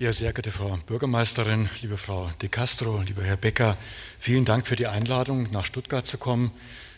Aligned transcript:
Ja, 0.00 0.12
sehr 0.12 0.32
geehrte 0.32 0.50
Frau 0.50 0.76
Bürgermeisterin, 0.86 1.70
liebe 1.80 1.96
Frau 1.96 2.28
De 2.42 2.48
Castro, 2.48 3.00
lieber 3.06 3.22
Herr 3.22 3.36
Becker, 3.36 3.76
vielen 4.18 4.44
Dank 4.44 4.66
für 4.66 4.74
die 4.74 4.88
Einladung, 4.88 5.48
nach 5.52 5.64
Stuttgart 5.64 6.04
zu 6.04 6.18
kommen. 6.18 6.50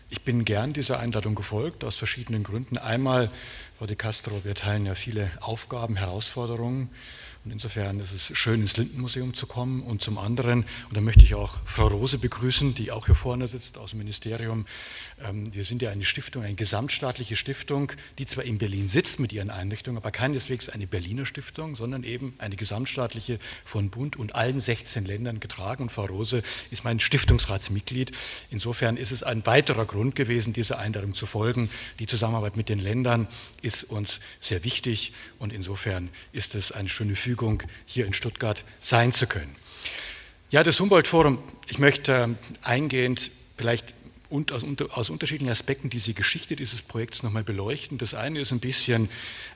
Ich 0.08 0.22
bin 0.22 0.46
gern 0.46 0.72
dieser 0.72 0.98
Einladung 0.98 1.34
gefolgt, 1.34 1.84
aus 1.84 1.96
verschiedenen 1.96 2.42
Gründen. 2.42 2.78
Einmal, 2.78 3.30
Frau 3.76 3.84
De 3.84 3.96
Castro, 3.96 4.40
wir 4.44 4.54
teilen 4.54 4.86
ja 4.86 4.94
viele 4.94 5.30
Aufgaben, 5.42 5.96
Herausforderungen. 5.96 6.88
Und 7.46 7.52
insofern 7.52 8.00
ist 8.00 8.10
es 8.10 8.36
schön, 8.36 8.60
ins 8.60 8.76
Lindenmuseum 8.76 9.32
zu 9.32 9.46
kommen. 9.46 9.84
Und 9.84 10.02
zum 10.02 10.18
anderen, 10.18 10.64
und 10.88 10.96
da 10.96 11.00
möchte 11.00 11.22
ich 11.22 11.36
auch 11.36 11.60
Frau 11.64 11.86
Rose 11.86 12.18
begrüßen, 12.18 12.74
die 12.74 12.90
auch 12.90 13.06
hier 13.06 13.14
vorne 13.14 13.46
sitzt 13.46 13.78
aus 13.78 13.90
dem 13.90 14.00
Ministerium. 14.00 14.66
Ähm, 15.22 15.54
wir 15.54 15.62
sind 15.62 15.80
ja 15.80 15.90
eine 15.90 16.02
Stiftung, 16.02 16.42
eine 16.42 16.56
gesamtstaatliche 16.56 17.36
Stiftung, 17.36 17.92
die 18.18 18.26
zwar 18.26 18.42
in 18.42 18.58
Berlin 18.58 18.88
sitzt 18.88 19.20
mit 19.20 19.32
ihren 19.32 19.50
Einrichtungen, 19.50 19.96
aber 19.96 20.10
keineswegs 20.10 20.68
eine 20.68 20.88
Berliner 20.88 21.24
Stiftung, 21.24 21.76
sondern 21.76 22.02
eben 22.02 22.34
eine 22.38 22.56
gesamtstaatliche 22.56 23.38
von 23.64 23.90
Bund 23.90 24.16
und 24.16 24.34
allen 24.34 24.58
16 24.58 25.04
Ländern 25.04 25.38
getragen. 25.38 25.84
Und 25.84 25.92
Frau 25.92 26.06
Rose 26.06 26.42
ist 26.72 26.82
mein 26.82 26.98
Stiftungsratsmitglied. 26.98 28.10
Insofern 28.50 28.96
ist 28.96 29.12
es 29.12 29.22
ein 29.22 29.46
weiterer 29.46 29.86
Grund 29.86 30.16
gewesen, 30.16 30.52
dieser 30.52 30.80
Einladung 30.80 31.14
zu 31.14 31.26
folgen. 31.26 31.70
Die 32.00 32.06
Zusammenarbeit 32.06 32.56
mit 32.56 32.68
den 32.68 32.80
Ländern 32.80 33.28
ist 33.62 33.84
uns 33.84 34.18
sehr 34.40 34.64
wichtig 34.64 35.12
und 35.38 35.52
insofern 35.52 36.08
ist 36.32 36.56
es 36.56 36.72
eine 36.72 36.88
schöne 36.88 37.14
Fügung 37.14 37.35
Verfügung, 37.36 37.62
hier 37.84 38.06
in 38.06 38.14
Stuttgart 38.14 38.64
sein 38.80 39.12
zu 39.12 39.26
können. 39.26 39.54
Ja, 40.50 40.64
das 40.64 40.80
Humboldt-Forum, 40.80 41.38
ich 41.68 41.78
möchte 41.78 42.12
ähm, 42.12 42.38
eingehend 42.62 43.30
vielleicht 43.58 43.94
aus, 44.30 44.64
aus, 44.90 45.10
unterschiedlichen 45.10 45.50
Aspekten 45.50 45.90
diese 45.90 46.14
Geschichte 46.14 46.56
dieses 46.56 46.80
Projekts 46.80 47.22
nochmal 47.22 47.44
beleuchten. 47.44 47.98
Das 47.98 48.14
eine 48.14 48.40
ist 48.40 48.52
ein 48.52 48.60
bisschen 48.60 49.10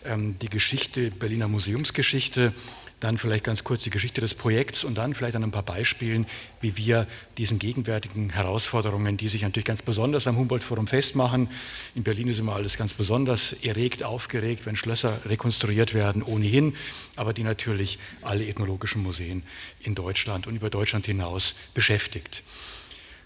ähm, 0.05 0.39
die 0.41 0.50
Geschichte, 0.50 1.11
Berliner 1.11 1.48
Museumsgeschichte, 1.48 2.53
dann 3.01 3.17
vielleicht 3.17 3.45
ganz 3.45 3.65
kurz 3.65 3.83
die 3.83 3.91
Geschichte 3.91 4.20
des 4.20 4.34
Projekts 4.34 4.84
und 4.84 4.97
dann 4.97 5.15
vielleicht 5.15 5.34
an 5.34 5.43
ein 5.43 5.51
paar 5.51 5.62
Beispielen, 5.62 6.27
wie 6.61 6.77
wir 6.77 7.06
diesen 7.39 7.59
gegenwärtigen 7.59 8.31
Herausforderungen, 8.31 9.17
die 9.17 9.29
sich 9.29 9.43
natürlich 9.43 9.65
ganz 9.65 9.81
besonders 9.83 10.27
am 10.27 10.37
Humboldt-Forum 10.37 10.87
festmachen. 10.87 11.48
In 11.95 12.03
Berlin 12.03 12.28
ist 12.28 12.39
immer 12.39 12.55
alles 12.55 12.77
ganz 12.77 12.93
besonders 12.93 13.55
erregt, 13.65 14.03
aufgeregt, 14.03 14.67
wenn 14.67 14.77
Schlösser 14.77 15.19
rekonstruiert 15.25 15.95
werden, 15.95 16.23
ohnehin, 16.23 16.77
aber 17.17 17.33
die 17.33 17.43
natürlich 17.43 17.98
alle 18.21 18.47
ethnologischen 18.47 19.03
Museen 19.03 19.43
in 19.81 19.95
Deutschland 19.95 20.47
und 20.47 20.55
über 20.55 20.69
Deutschland 20.69 21.06
hinaus 21.06 21.55
beschäftigt. 21.75 22.43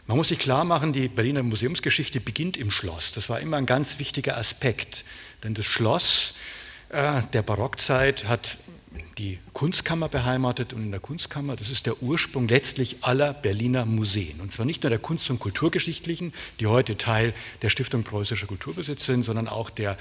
Man 0.06 0.18
muss 0.18 0.28
sich 0.28 0.38
klar 0.38 0.64
machen, 0.64 0.92
die 0.92 1.08
Berliner 1.08 1.42
Museumsgeschichte 1.42 2.20
beginnt 2.20 2.58
im 2.58 2.70
Schloss. 2.70 3.12
Das 3.12 3.28
war 3.28 3.40
immer 3.40 3.56
ein 3.56 3.66
ganz 3.66 3.98
wichtiger 3.98 4.36
Aspekt, 4.36 5.04
denn 5.42 5.54
das 5.54 5.64
Schloss 5.64 6.34
äh, 6.90 7.22
der 7.32 7.42
Barockzeit 7.42 8.26
hat 8.26 8.56
die 9.18 9.38
Kunstkammer 9.52 10.08
beheimatet 10.08 10.72
und 10.72 10.82
in 10.82 10.90
der 10.90 11.00
Kunstkammer, 11.00 11.56
das 11.56 11.70
ist 11.70 11.86
der 11.86 12.02
Ursprung 12.02 12.48
letztlich 12.48 12.98
aller 13.02 13.32
Berliner 13.32 13.84
Museen. 13.86 14.40
Und 14.40 14.50
zwar 14.50 14.66
nicht 14.66 14.82
nur 14.82 14.90
der 14.90 14.98
Kunst- 14.98 15.30
und 15.30 15.38
Kulturgeschichtlichen, 15.38 16.32
die 16.60 16.66
heute 16.66 16.96
Teil 16.96 17.32
der 17.62 17.70
Stiftung 17.70 18.02
Preußischer 18.02 18.46
Kulturbesitz 18.46 19.06
sind, 19.06 19.24
sondern 19.24 19.48
auch 19.48 19.70
der, 19.70 19.92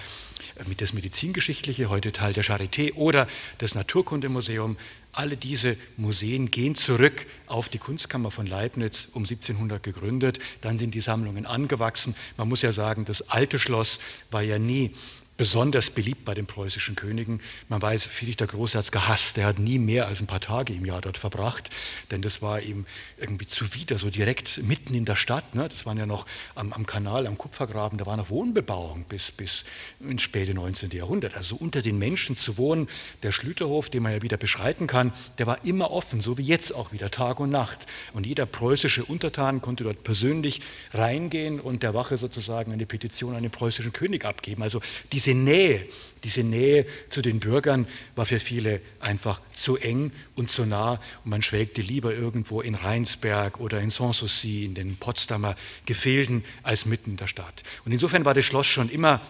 äh, 0.55 0.75
das 0.77 0.93
Medizingeschichtliche, 0.93 1.89
heute 1.89 2.11
Teil 2.11 2.33
der 2.33 2.43
Charité 2.43 2.93
oder 2.93 3.27
das 3.59 3.75
Naturkundemuseum. 3.75 4.77
Alle 5.11 5.37
diese 5.37 5.77
Museen 5.97 6.49
gehen 6.49 6.75
zurück 6.75 7.27
auf 7.45 7.69
die 7.69 7.77
Kunstkammer 7.77 8.31
von 8.31 8.47
Leibniz 8.47 9.09
um 9.13 9.23
1700 9.23 9.81
gegründet. 9.83 10.39
Dann 10.61 10.77
sind 10.77 10.95
die 10.95 11.01
Sammlungen 11.01 11.45
angewachsen. 11.45 12.15
Man 12.37 12.49
muss 12.49 12.63
ja 12.63 12.71
sagen, 12.71 13.05
das 13.05 13.29
alte 13.29 13.59
Schloss 13.59 13.99
war 14.31 14.41
ja 14.41 14.57
nie 14.57 14.95
besonders 15.43 15.89
beliebt 15.89 16.23
bei 16.23 16.33
den 16.33 16.45
preußischen 16.45 16.95
Königen. 16.95 17.41
Man 17.67 17.81
weiß, 17.81 18.07
Friedrich 18.07 18.37
der 18.37 18.47
Große 18.47 18.77
hat 18.77 18.85
es 18.85 18.93
gehasst. 18.93 19.37
Er 19.37 19.45
hat 19.45 19.59
nie 19.59 19.77
mehr 19.77 20.07
als 20.07 20.21
ein 20.21 20.25
paar 20.25 20.39
Tage 20.39 20.71
im 20.71 20.85
Jahr 20.85 21.01
dort 21.01 21.17
verbracht, 21.17 21.69
denn 22.11 22.21
das 22.21 22.41
war 22.41 22.61
ihm 22.61 22.85
irgendwie 23.17 23.45
zuwider, 23.45 23.97
so 23.97 24.09
direkt 24.09 24.63
mitten 24.63 24.95
in 24.95 25.03
der 25.03 25.17
Stadt. 25.17 25.53
Ne? 25.53 25.67
Das 25.67 25.85
waren 25.85 25.97
ja 25.97 26.05
noch 26.05 26.25
am, 26.55 26.71
am, 26.71 26.85
Kanal, 26.85 27.27
am 27.27 27.37
Kupfergraben, 27.37 27.97
da 27.97 28.05
war 28.05 28.15
noch 28.15 28.29
Wohnbebauung 28.29 29.03
bis, 29.09 29.33
bis 29.33 29.65
ins 29.99 30.21
späte 30.21 30.53
19. 30.53 30.91
Jahrhundert. 30.91 31.35
Also 31.35 31.57
unter 31.57 31.81
den 31.81 31.97
Menschen 31.97 32.37
zu 32.37 32.57
wohnen, 32.57 32.87
der 33.21 33.33
Schlüterhof, 33.33 33.89
den 33.89 34.01
man 34.01 34.13
ja 34.13 34.21
wieder 34.21 34.37
beschreiten 34.37 34.87
kann, 34.87 35.11
der 35.39 35.45
war 35.45 35.65
immer 35.65 35.91
offen, 35.91 36.21
so 36.21 36.37
wie 36.37 36.43
jetzt 36.43 36.73
auch 36.73 36.93
wieder, 36.93 37.11
Tag 37.11 37.41
und 37.41 37.49
Nacht. 37.49 37.85
Und 38.13 38.25
jeder 38.25 38.45
preußische 38.45 39.03
Untertan 39.03 39.61
konnte 39.61 39.83
dort 39.83 40.05
persönlich 40.05 40.61
reingehen 40.93 41.59
und 41.59 41.83
der 41.83 41.93
Wache 41.93 42.15
sozusagen 42.15 42.71
eine 42.71 42.85
Petition 42.85 43.35
an 43.35 43.43
den 43.43 43.51
preußischen 43.51 43.91
König 43.91 44.23
abgeben. 44.23 44.63
Also 44.63 44.79
die 45.11 45.19
diese 45.33 45.43
Nähe, 45.43 45.85
diese 46.23 46.43
Nähe 46.43 46.85
zu 47.09 47.21
den 47.21 47.39
Bürgern 47.39 47.87
war 48.15 48.25
für 48.25 48.39
viele 48.39 48.81
einfach 48.99 49.41
zu 49.51 49.77
eng 49.77 50.11
und 50.35 50.49
zu 50.49 50.65
nah 50.65 50.93
und 51.23 51.31
man 51.31 51.41
schwelgte 51.41 51.81
lieber 51.81 52.13
irgendwo 52.13 52.61
in 52.61 52.75
Rheinsberg 52.75 53.59
oder 53.59 53.81
in 53.81 53.89
Sanssouci, 53.89 54.63
in 54.63 54.75
den 54.75 54.95
Potsdamer 54.97 55.55
Gefilden, 55.85 56.45
als 56.61 56.85
mitten 56.85 57.11
in 57.11 57.17
der 57.17 57.27
Stadt. 57.27 57.63
Und 57.83 57.91
insofern 57.91 58.25
war 58.25 58.33
das 58.33 58.45
Schloss 58.45 58.67
schon 58.67 58.89
immer 58.89 59.21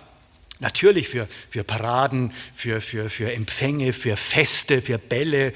natürlich 0.59 1.07
für, 1.07 1.27
für 1.49 1.63
Paraden, 1.63 2.31
für, 2.53 2.79
für, 2.79 3.09
für 3.09 3.31
Empfänge, 3.31 3.93
für 3.93 4.15
Feste, 4.15 4.81
für 4.81 4.97
Bälle, 4.97 5.53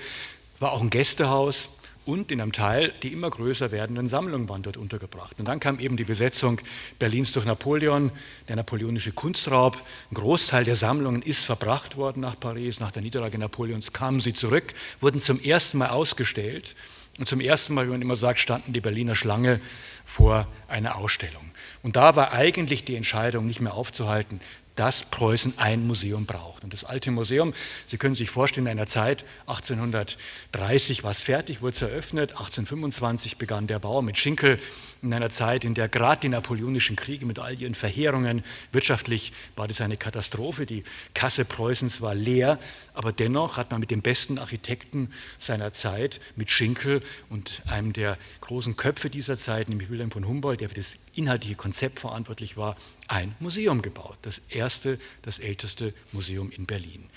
war 0.59 0.71
auch 0.71 0.81
ein 0.81 0.89
Gästehaus, 0.89 1.76
und 2.07 2.31
in 2.31 2.41
einem 2.41 2.53
Teil 2.53 2.93
die 3.03 3.13
immer 3.13 3.29
größer 3.29 3.71
werdenden 3.71 4.07
Sammlungen 4.07 4.47
waren 4.49 4.63
dort 4.63 4.77
untergebracht. 4.77 5.37
Und 5.37 5.47
dann 5.47 5.59
kam 5.59 5.79
eben 5.79 5.97
die 5.97 6.05
Besetzung 6.05 6.59
Berlins 6.99 7.33
durch 7.33 7.45
Napoleon, 7.45 8.11
der 8.47 8.55
napoleonische 8.55 9.11
Kunstraub. 9.11 9.75
Ein 10.11 10.15
Großteil 10.15 10.63
der 10.63 10.75
Sammlungen 10.75 11.21
ist 11.21 11.43
verbracht 11.43 11.97
worden 11.97 12.21
nach 12.21 12.39
Paris. 12.39 12.79
Nach 12.79 12.91
der 12.91 13.01
Niederlage 13.01 13.37
Napoleons 13.37 13.93
kamen 13.93 14.19
sie 14.19 14.33
zurück, 14.33 14.73
wurden 15.01 15.19
zum 15.19 15.41
ersten 15.41 15.79
Mal 15.79 15.89
ausgestellt. 15.89 16.75
Und 17.19 17.27
zum 17.27 17.41
ersten 17.41 17.73
Mal, 17.73 17.87
wie 17.87 17.91
man 17.91 18.01
immer 18.01 18.15
sagt, 18.15 18.39
standen 18.39 18.73
die 18.73 18.81
Berliner 18.81 19.15
Schlange 19.15 19.59
vor 20.05 20.47
einer 20.67 20.95
Ausstellung. 20.95 21.51
Und 21.83 21.95
da 21.95 22.15
war 22.15 22.31
eigentlich 22.31 22.85
die 22.85 22.95
Entscheidung 22.95 23.47
nicht 23.47 23.59
mehr 23.59 23.73
aufzuhalten, 23.73 24.39
dass 24.77 25.03
Preußen 25.09 25.55
ein 25.57 25.85
Museum 25.85 26.25
braucht. 26.25 26.63
Und 26.63 26.71
das 26.71 26.85
alte 26.85 27.11
Museum, 27.11 27.53
Sie 27.85 27.97
können 27.97 28.15
sich 28.15 28.29
vorstellen, 28.29 28.67
in 28.67 28.71
einer 28.71 28.87
Zeit, 28.87 29.25
1830 29.47 31.03
war 31.03 31.11
es 31.11 31.21
fertig, 31.21 31.61
wurde 31.61 31.75
es 31.75 31.81
eröffnet, 31.81 32.31
1825 32.31 33.37
begann 33.37 33.67
der 33.67 33.79
Bau 33.79 34.01
mit 34.01 34.17
Schinkel, 34.17 34.59
in 35.01 35.13
einer 35.13 35.29
Zeit, 35.29 35.65
in 35.65 35.73
der 35.73 35.89
gerade 35.89 36.21
die 36.21 36.29
napoleonischen 36.29 36.95
Kriege 36.95 37.25
mit 37.25 37.39
all 37.39 37.59
ihren 37.59 37.75
Verheerungen, 37.75 38.43
wirtschaftlich 38.71 39.33
war 39.55 39.67
das 39.67 39.81
eine 39.81 39.97
Katastrophe, 39.97 40.65
die 40.65 40.83
Kasse 41.13 41.45
Preußens 41.45 42.01
war 42.01 42.15
leer, 42.15 42.59
aber 42.93 43.11
dennoch 43.11 43.57
hat 43.57 43.71
man 43.71 43.79
mit 43.79 43.91
dem 43.91 44.01
besten 44.01 44.37
Architekten 44.39 45.11
seiner 45.37 45.71
Zeit, 45.71 46.19
mit 46.35 46.49
Schinkel 46.49 47.01
und 47.29 47.61
einem 47.67 47.93
der 47.93 48.17
großen 48.41 48.75
Köpfe 48.75 49.09
dieser 49.09 49.37
Zeit, 49.37 49.69
nämlich 49.69 49.89
Wilhelm 49.89 50.11
von 50.11 50.27
Humboldt, 50.27 50.61
der 50.61 50.69
für 50.69 50.75
das 50.75 50.97
inhaltliche 51.13 51.55
Konzept 51.55 51.99
verantwortlich 51.99 52.57
war, 52.57 52.75
ein 53.07 53.35
Museum 53.39 53.81
gebaut. 53.81 54.17
Das 54.21 54.37
erste, 54.37 54.99
das 55.21 55.39
älteste 55.39 55.93
Museum 56.11 56.51
in 56.51 56.65
Berlin. 56.65 57.09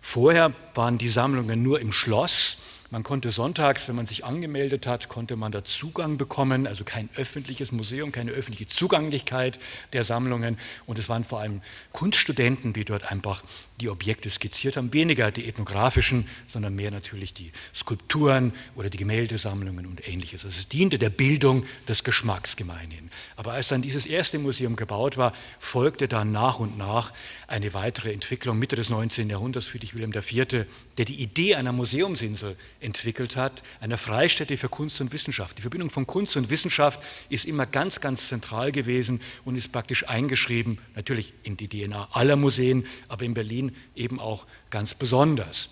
Vorher 0.00 0.52
waren 0.74 0.98
die 0.98 1.08
Sammlungen 1.08 1.62
nur 1.62 1.80
im 1.80 1.92
Schloss 1.92 2.58
man 2.94 3.02
konnte 3.02 3.32
sonntags, 3.32 3.88
wenn 3.88 3.96
man 3.96 4.06
sich 4.06 4.24
angemeldet 4.24 4.86
hat, 4.86 5.08
konnte 5.08 5.34
man 5.34 5.50
da 5.50 5.64
Zugang 5.64 6.16
bekommen, 6.16 6.68
also 6.68 6.84
kein 6.84 7.08
öffentliches 7.16 7.72
Museum, 7.72 8.12
keine 8.12 8.30
öffentliche 8.30 8.68
Zugänglichkeit 8.68 9.58
der 9.92 10.04
Sammlungen. 10.04 10.56
Und 10.86 10.96
es 11.00 11.08
waren 11.08 11.24
vor 11.24 11.40
allem 11.40 11.60
Kunststudenten, 11.92 12.72
die 12.72 12.84
dort 12.84 13.10
einfach 13.10 13.42
die 13.80 13.88
Objekte 13.88 14.30
skizziert 14.30 14.76
haben, 14.76 14.92
weniger 14.92 15.32
die 15.32 15.46
ethnografischen, 15.46 16.28
sondern 16.46 16.76
mehr 16.76 16.92
natürlich 16.92 17.34
die 17.34 17.50
Skulpturen 17.74 18.52
oder 18.76 18.88
die 18.88 18.98
Gemäldesammlungen 18.98 19.86
und 19.86 20.06
ähnliches. 20.06 20.44
Also 20.44 20.56
es 20.56 20.68
diente 20.68 20.98
der 20.98 21.10
Bildung 21.10 21.64
des 21.88 22.04
Geschmacks 22.04 22.54
gemeinhin. 22.56 23.10
Aber 23.36 23.52
als 23.52 23.68
dann 23.68 23.82
dieses 23.82 24.06
erste 24.06 24.38
Museum 24.38 24.76
gebaut 24.76 25.16
war, 25.16 25.32
folgte 25.58 26.06
dann 26.06 26.30
nach 26.30 26.60
und 26.60 26.78
nach 26.78 27.12
eine 27.48 27.74
weitere 27.74 28.12
Entwicklung 28.12 28.58
Mitte 28.58 28.76
des 28.76 28.90
19. 28.90 29.28
Jahrhunderts, 29.28 29.66
Friedrich 29.66 29.94
Wilhelm 29.94 30.12
IV., 30.12 30.66
der 30.96 31.04
die 31.04 31.20
Idee 31.20 31.56
einer 31.56 31.72
Museumsinsel 31.72 32.56
entwickelt 32.80 33.36
hat, 33.36 33.64
einer 33.80 33.98
Freistätte 33.98 34.56
für 34.56 34.68
Kunst 34.68 35.00
und 35.00 35.12
Wissenschaft. 35.12 35.58
Die 35.58 35.62
Verbindung 35.62 35.90
von 35.90 36.06
Kunst 36.06 36.36
und 36.36 36.50
Wissenschaft 36.50 37.00
ist 37.28 37.44
immer 37.44 37.66
ganz, 37.66 38.00
ganz 38.00 38.28
zentral 38.28 38.70
gewesen 38.70 39.20
und 39.44 39.56
ist 39.56 39.72
praktisch 39.72 40.08
eingeschrieben, 40.08 40.78
natürlich 40.94 41.32
in 41.42 41.56
die 41.56 41.68
DNA 41.68 42.08
aller 42.12 42.36
Museen, 42.36 42.86
aber 43.08 43.24
in 43.24 43.34
Berlin 43.34 43.63
Berlin 43.64 43.76
eben 43.94 44.20
auch 44.20 44.46
ganz 44.70 44.94
besonders. 44.94 45.70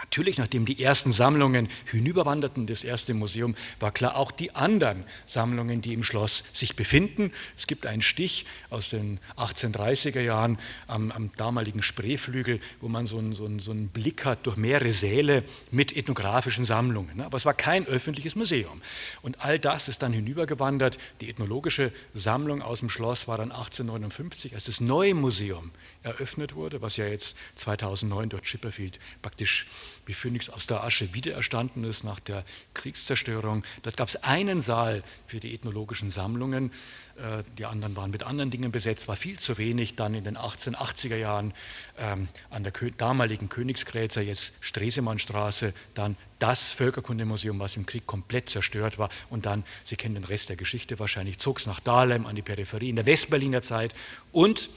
Natürlich, 0.00 0.38
nachdem 0.38 0.64
die 0.64 0.80
ersten 0.80 1.10
Sammlungen 1.10 1.68
hinüberwanderten, 1.86 2.68
das 2.68 2.84
erste 2.84 3.14
Museum, 3.14 3.56
war 3.80 3.90
klar, 3.90 4.14
auch 4.14 4.30
die 4.30 4.54
anderen 4.54 5.02
Sammlungen, 5.26 5.82
die 5.82 5.92
im 5.92 6.04
Schloss 6.04 6.44
sich 6.52 6.76
befinden. 6.76 7.32
Es 7.56 7.66
gibt 7.66 7.84
einen 7.84 8.00
Stich 8.00 8.46
aus 8.70 8.90
den 8.90 9.18
1830er 9.36 10.20
Jahren 10.20 10.56
am, 10.86 11.10
am 11.10 11.32
damaligen 11.36 11.82
Spreeflügel, 11.82 12.60
wo 12.80 12.86
man 12.88 13.06
so 13.06 13.18
einen, 13.18 13.34
so, 13.34 13.44
einen, 13.44 13.58
so 13.58 13.72
einen, 13.72 13.88
Blick 13.88 14.24
hat 14.24 14.46
durch 14.46 14.56
mehrere 14.56 14.92
Säle 14.92 15.42
mit 15.72 15.96
ethnografischen 15.96 16.64
Sammlungen. 16.64 17.20
Aber 17.20 17.36
es 17.36 17.44
war 17.44 17.54
kein 17.54 17.84
öffentliches 17.88 18.36
Museum. 18.36 18.80
Und 19.22 19.40
all 19.40 19.58
das 19.58 19.88
ist 19.88 20.02
dann 20.02 20.12
hinübergewandert. 20.12 20.98
Die 21.20 21.28
ethnologische 21.28 21.90
Sammlung 22.14 22.62
aus 22.62 22.78
dem 22.78 22.88
Schloss 22.88 23.26
war 23.26 23.38
dann 23.38 23.50
1859, 23.50 24.54
als 24.54 24.66
das 24.66 24.80
neue 24.80 25.16
Museum 25.16 25.72
eröffnet 26.08 26.54
wurde, 26.54 26.82
was 26.82 26.96
ja 26.96 27.06
jetzt 27.06 27.36
2009 27.56 28.28
dort 28.28 28.44
Chipperfield 28.44 28.98
praktisch 29.22 29.66
wie 30.08 30.14
Phönix 30.14 30.48
aus 30.48 30.66
der 30.66 30.82
Asche 30.82 31.12
wiedererstanden 31.12 31.84
ist 31.84 32.02
nach 32.02 32.18
der 32.18 32.44
Kriegszerstörung. 32.72 33.62
Dort 33.82 33.96
gab 33.96 34.08
es 34.08 34.16
einen 34.24 34.62
Saal 34.62 35.02
für 35.26 35.38
die 35.38 35.54
ethnologischen 35.54 36.08
Sammlungen. 36.08 36.72
Äh, 37.16 37.42
die 37.58 37.66
anderen 37.66 37.94
waren 37.94 38.10
mit 38.10 38.22
anderen 38.22 38.50
Dingen 38.50 38.72
besetzt, 38.72 39.06
war 39.06 39.16
viel 39.16 39.38
zu 39.38 39.58
wenig. 39.58 39.96
Dann 39.96 40.14
in 40.14 40.24
den 40.24 40.38
1880er 40.38 41.16
Jahren 41.16 41.52
ähm, 41.98 42.28
an 42.48 42.64
der 42.64 42.72
damaligen 42.96 43.50
Königsgrätzer, 43.50 44.22
jetzt 44.22 44.64
Stresemannstraße, 44.64 45.74
dann 45.94 46.16
das 46.38 46.70
Völkerkundemuseum, 46.70 47.58
was 47.58 47.76
im 47.76 47.84
Krieg 47.84 48.06
komplett 48.06 48.48
zerstört 48.48 48.98
war. 48.98 49.10
Und 49.28 49.44
dann, 49.44 49.62
Sie 49.84 49.96
kennen 49.96 50.14
den 50.14 50.24
Rest 50.24 50.48
der 50.48 50.56
Geschichte 50.56 50.98
wahrscheinlich, 50.98 51.38
zog 51.38 51.58
es 51.58 51.66
nach 51.66 51.80
Dahlem 51.80 52.26
an 52.26 52.34
die 52.34 52.42
Peripherie 52.42 52.88
in 52.88 52.96
der 52.96 53.06
Westberliner 53.06 53.60
Zeit. 53.60 53.94
Und 54.32 54.70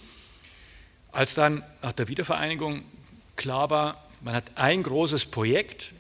als 1.12 1.36
dann 1.36 1.64
nach 1.82 1.92
der 1.94 2.08
Wiedervereinigung 2.08 2.84
klar 3.36 3.70
war, 3.70 4.08
man 4.22 4.36
hat 4.36 4.46
ein 4.56 4.84
großes 4.84 5.26
Projekt, 5.26 5.94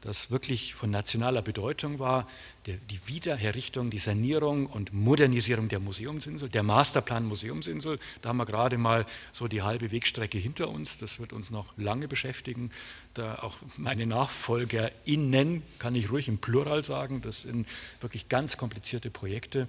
das 0.00 0.30
wirklich 0.30 0.74
von 0.74 0.90
nationaler 0.90 1.42
Bedeutung 1.42 1.98
war, 1.98 2.26
die 2.66 3.00
Wiederherrichtung, 3.06 3.90
die 3.90 3.98
Sanierung 3.98 4.66
und 4.66 4.92
Modernisierung 4.92 5.68
der 5.68 5.80
Museumsinsel, 5.80 6.48
der 6.48 6.62
Masterplan 6.62 7.24
Museumsinsel. 7.24 7.98
Da 8.20 8.28
haben 8.28 8.36
wir 8.36 8.44
gerade 8.44 8.78
mal 8.78 9.06
so 9.32 9.48
die 9.48 9.62
halbe 9.62 9.90
Wegstrecke 9.90 10.38
hinter 10.38 10.68
uns. 10.68 10.98
Das 10.98 11.18
wird 11.18 11.32
uns 11.32 11.50
noch 11.50 11.72
lange 11.78 12.08
beschäftigen. 12.08 12.70
Da 13.14 13.36
auch 13.36 13.56
meine 13.76 14.06
NachfolgerInnen, 14.06 15.62
kann 15.78 15.94
ich 15.94 16.10
ruhig 16.10 16.28
im 16.28 16.38
Plural 16.38 16.84
sagen, 16.84 17.22
das 17.22 17.42
sind 17.42 17.66
wirklich 18.00 18.28
ganz 18.28 18.56
komplizierte 18.56 19.10
Projekte. 19.10 19.68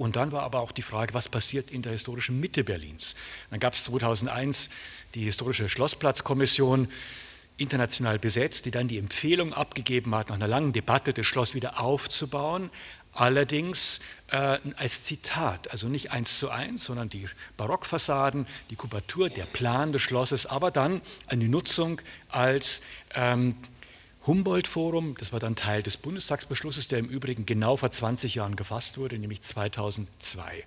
Und 0.00 0.16
dann 0.16 0.32
war 0.32 0.44
aber 0.44 0.60
auch 0.60 0.72
die 0.72 0.80
Frage, 0.80 1.12
was 1.12 1.28
passiert 1.28 1.70
in 1.70 1.82
der 1.82 1.92
historischen 1.92 2.40
Mitte 2.40 2.64
Berlins. 2.64 3.16
Dann 3.50 3.60
gab 3.60 3.74
es 3.74 3.84
2001 3.84 4.70
die 5.14 5.24
historische 5.24 5.68
Schlossplatzkommission, 5.68 6.88
international 7.58 8.18
besetzt, 8.18 8.64
die 8.64 8.70
dann 8.70 8.88
die 8.88 8.96
Empfehlung 8.96 9.52
abgegeben 9.52 10.14
hat, 10.14 10.30
nach 10.30 10.36
einer 10.36 10.48
langen 10.48 10.72
Debatte 10.72 11.12
das 11.12 11.26
Schloss 11.26 11.54
wieder 11.54 11.80
aufzubauen, 11.80 12.70
allerdings 13.12 14.00
äh, 14.28 14.56
als 14.76 15.04
Zitat, 15.04 15.70
also 15.70 15.86
nicht 15.86 16.12
eins 16.12 16.38
zu 16.38 16.48
eins, 16.48 16.86
sondern 16.86 17.10
die 17.10 17.26
Barockfassaden, 17.58 18.46
die 18.70 18.76
Kubatur, 18.76 19.28
der 19.28 19.44
Plan 19.44 19.92
des 19.92 20.00
Schlosses, 20.00 20.46
aber 20.46 20.70
dann 20.70 21.02
eine 21.26 21.46
Nutzung 21.46 22.00
als 22.30 22.80
ähm, 23.14 23.54
Humboldt-Forum, 24.30 25.16
das 25.18 25.32
war 25.32 25.40
dann 25.40 25.56
Teil 25.56 25.82
des 25.82 25.96
Bundestagsbeschlusses, 25.96 26.86
der 26.86 27.00
im 27.00 27.08
Übrigen 27.08 27.46
genau 27.46 27.76
vor 27.76 27.90
20 27.90 28.36
Jahren 28.36 28.54
gefasst 28.54 28.96
wurde, 28.96 29.18
nämlich 29.18 29.40
2002. 29.40 30.62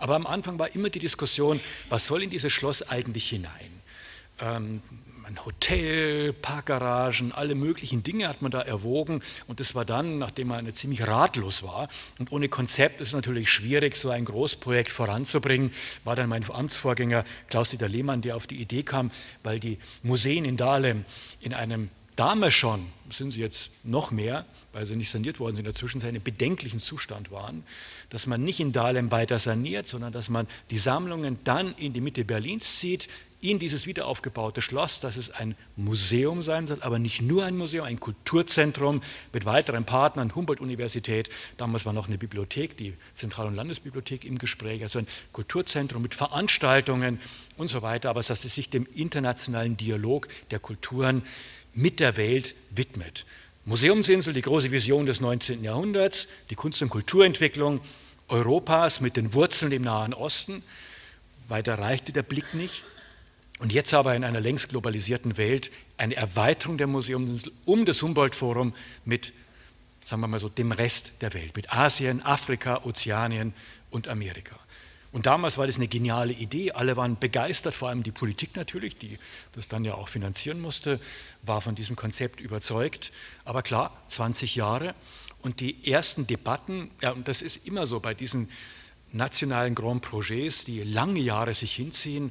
Aber 0.00 0.16
am 0.16 0.26
Anfang 0.26 0.58
war 0.58 0.74
immer 0.74 0.90
die 0.90 0.98
Diskussion, 0.98 1.60
was 1.88 2.08
soll 2.08 2.24
in 2.24 2.30
dieses 2.30 2.52
Schloss 2.52 2.82
eigentlich 2.88 3.28
hinein? 3.28 3.70
Ähm, 4.40 4.82
ein 5.22 5.44
Hotel, 5.44 6.32
Parkgaragen, 6.32 7.30
alle 7.30 7.54
möglichen 7.54 8.02
Dinge 8.02 8.26
hat 8.26 8.42
man 8.42 8.50
da 8.50 8.60
erwogen. 8.60 9.22
Und 9.46 9.60
das 9.60 9.76
war 9.76 9.84
dann, 9.84 10.18
nachdem 10.18 10.48
man 10.48 10.74
ziemlich 10.74 11.06
ratlos 11.06 11.62
war 11.62 11.88
und 12.18 12.32
ohne 12.32 12.48
Konzept 12.48 13.00
ist 13.00 13.08
es 13.08 13.14
natürlich 13.14 13.50
schwierig, 13.50 13.94
so 13.94 14.10
ein 14.10 14.24
Großprojekt 14.24 14.90
voranzubringen, 14.90 15.72
war 16.02 16.16
dann 16.16 16.28
mein 16.28 16.44
Amtsvorgänger 16.50 17.24
Klaus-Dieter 17.50 17.88
Lehmann, 17.88 18.20
der 18.20 18.34
auf 18.34 18.48
die 18.48 18.60
Idee 18.60 18.82
kam, 18.82 19.12
weil 19.44 19.60
die 19.60 19.78
Museen 20.02 20.44
in 20.44 20.56
Dahlem 20.56 21.04
in 21.40 21.54
einem 21.54 21.88
damals 22.20 22.52
schon, 22.52 22.86
sind 23.08 23.32
sie 23.32 23.40
jetzt 23.40 23.72
noch 23.82 24.10
mehr, 24.10 24.44
weil 24.74 24.84
sie 24.84 24.94
nicht 24.94 25.10
saniert 25.10 25.40
worden 25.40 25.56
sind, 25.56 25.64
in 25.64 25.72
der 25.72 25.74
Zwischenzeit 25.74 26.10
in 26.10 26.16
einem 26.16 26.22
bedenklichen 26.22 26.78
Zustand 26.78 27.30
waren, 27.30 27.64
dass 28.10 28.26
man 28.26 28.44
nicht 28.44 28.60
in 28.60 28.72
Dahlem 28.72 29.10
weiter 29.10 29.38
saniert, 29.38 29.86
sondern 29.86 30.12
dass 30.12 30.28
man 30.28 30.46
die 30.68 30.76
Sammlungen 30.76 31.38
dann 31.44 31.74
in 31.76 31.94
die 31.94 32.02
Mitte 32.02 32.26
Berlins 32.26 32.78
zieht, 32.78 33.08
in 33.42 33.58
dieses 33.58 33.86
wiederaufgebaute 33.86 34.60
Schloss, 34.60 35.00
dass 35.00 35.16
es 35.16 35.30
ein 35.30 35.56
Museum 35.76 36.42
sein 36.42 36.66
soll, 36.66 36.82
aber 36.82 36.98
nicht 36.98 37.22
nur 37.22 37.46
ein 37.46 37.56
Museum, 37.56 37.86
ein 37.86 37.98
Kulturzentrum 37.98 39.00
mit 39.32 39.46
weiteren 39.46 39.84
Partnern, 39.84 40.34
Humboldt-Universität, 40.34 41.30
damals 41.56 41.86
war 41.86 41.94
noch 41.94 42.06
eine 42.06 42.18
Bibliothek, 42.18 42.76
die 42.76 42.92
Zentral- 43.14 43.46
und 43.46 43.54
Landesbibliothek 43.54 44.26
im 44.26 44.36
Gespräch, 44.36 44.82
also 44.82 44.98
ein 44.98 45.06
Kulturzentrum 45.32 46.02
mit 46.02 46.14
Veranstaltungen 46.14 47.18
und 47.56 47.68
so 47.68 47.80
weiter, 47.80 48.10
aber 48.10 48.20
dass 48.20 48.44
es 48.44 48.54
sich 48.54 48.68
dem 48.68 48.86
internationalen 48.94 49.78
Dialog 49.78 50.28
der 50.50 50.58
Kulturen 50.58 51.22
mit 51.74 52.00
der 52.00 52.16
Welt 52.16 52.54
widmet. 52.70 53.26
Museumsinsel, 53.64 54.32
die 54.32 54.42
große 54.42 54.70
Vision 54.70 55.06
des 55.06 55.20
19. 55.20 55.62
Jahrhunderts, 55.62 56.28
die 56.50 56.54
Kunst- 56.54 56.82
und 56.82 56.88
Kulturentwicklung 56.88 57.80
Europas 58.28 59.00
mit 59.00 59.16
den 59.16 59.34
Wurzeln 59.34 59.72
im 59.72 59.82
Nahen 59.82 60.14
Osten. 60.14 60.62
Weiter 61.48 61.78
reichte 61.78 62.12
der 62.12 62.22
Blick 62.22 62.54
nicht. 62.54 62.84
Und 63.58 63.72
jetzt 63.72 63.92
aber 63.92 64.14
in 64.16 64.24
einer 64.24 64.40
längst 64.40 64.70
globalisierten 64.70 65.36
Welt 65.36 65.70
eine 65.98 66.16
Erweiterung 66.16 66.78
der 66.78 66.86
Museumsinsel 66.86 67.52
um 67.66 67.84
das 67.84 68.00
Humboldt-Forum 68.00 68.74
mit, 69.04 69.34
sagen 70.02 70.22
wir 70.22 70.28
mal 70.28 70.38
so, 70.38 70.48
dem 70.48 70.72
Rest 70.72 71.20
der 71.20 71.34
Welt, 71.34 71.54
mit 71.54 71.70
Asien, 71.70 72.22
Afrika, 72.22 72.84
Ozeanien 72.84 73.52
und 73.90 74.08
Amerika. 74.08 74.58
Und 75.12 75.26
damals 75.26 75.58
war 75.58 75.66
das 75.66 75.76
eine 75.76 75.88
geniale 75.88 76.32
Idee. 76.32 76.72
Alle 76.72 76.96
waren 76.96 77.18
begeistert, 77.18 77.74
vor 77.74 77.88
allem 77.88 78.02
die 78.02 78.12
Politik 78.12 78.54
natürlich, 78.54 78.96
die 78.96 79.18
das 79.52 79.68
dann 79.68 79.84
ja 79.84 79.94
auch 79.94 80.08
finanzieren 80.08 80.60
musste, 80.60 81.00
war 81.42 81.60
von 81.60 81.74
diesem 81.74 81.96
Konzept 81.96 82.40
überzeugt. 82.40 83.12
Aber 83.44 83.62
klar, 83.62 84.00
20 84.06 84.54
Jahre 84.54 84.94
und 85.42 85.60
die 85.60 85.90
ersten 85.90 86.26
Debatten, 86.26 86.90
ja, 87.02 87.10
und 87.10 87.26
das 87.26 87.42
ist 87.42 87.66
immer 87.66 87.86
so 87.86 87.98
bei 87.98 88.14
diesen 88.14 88.50
nationalen 89.12 89.74
Grand 89.74 90.02
Projets, 90.02 90.64
die 90.64 90.82
lange 90.84 91.20
Jahre 91.20 91.54
sich 91.54 91.74
hinziehen, 91.74 92.30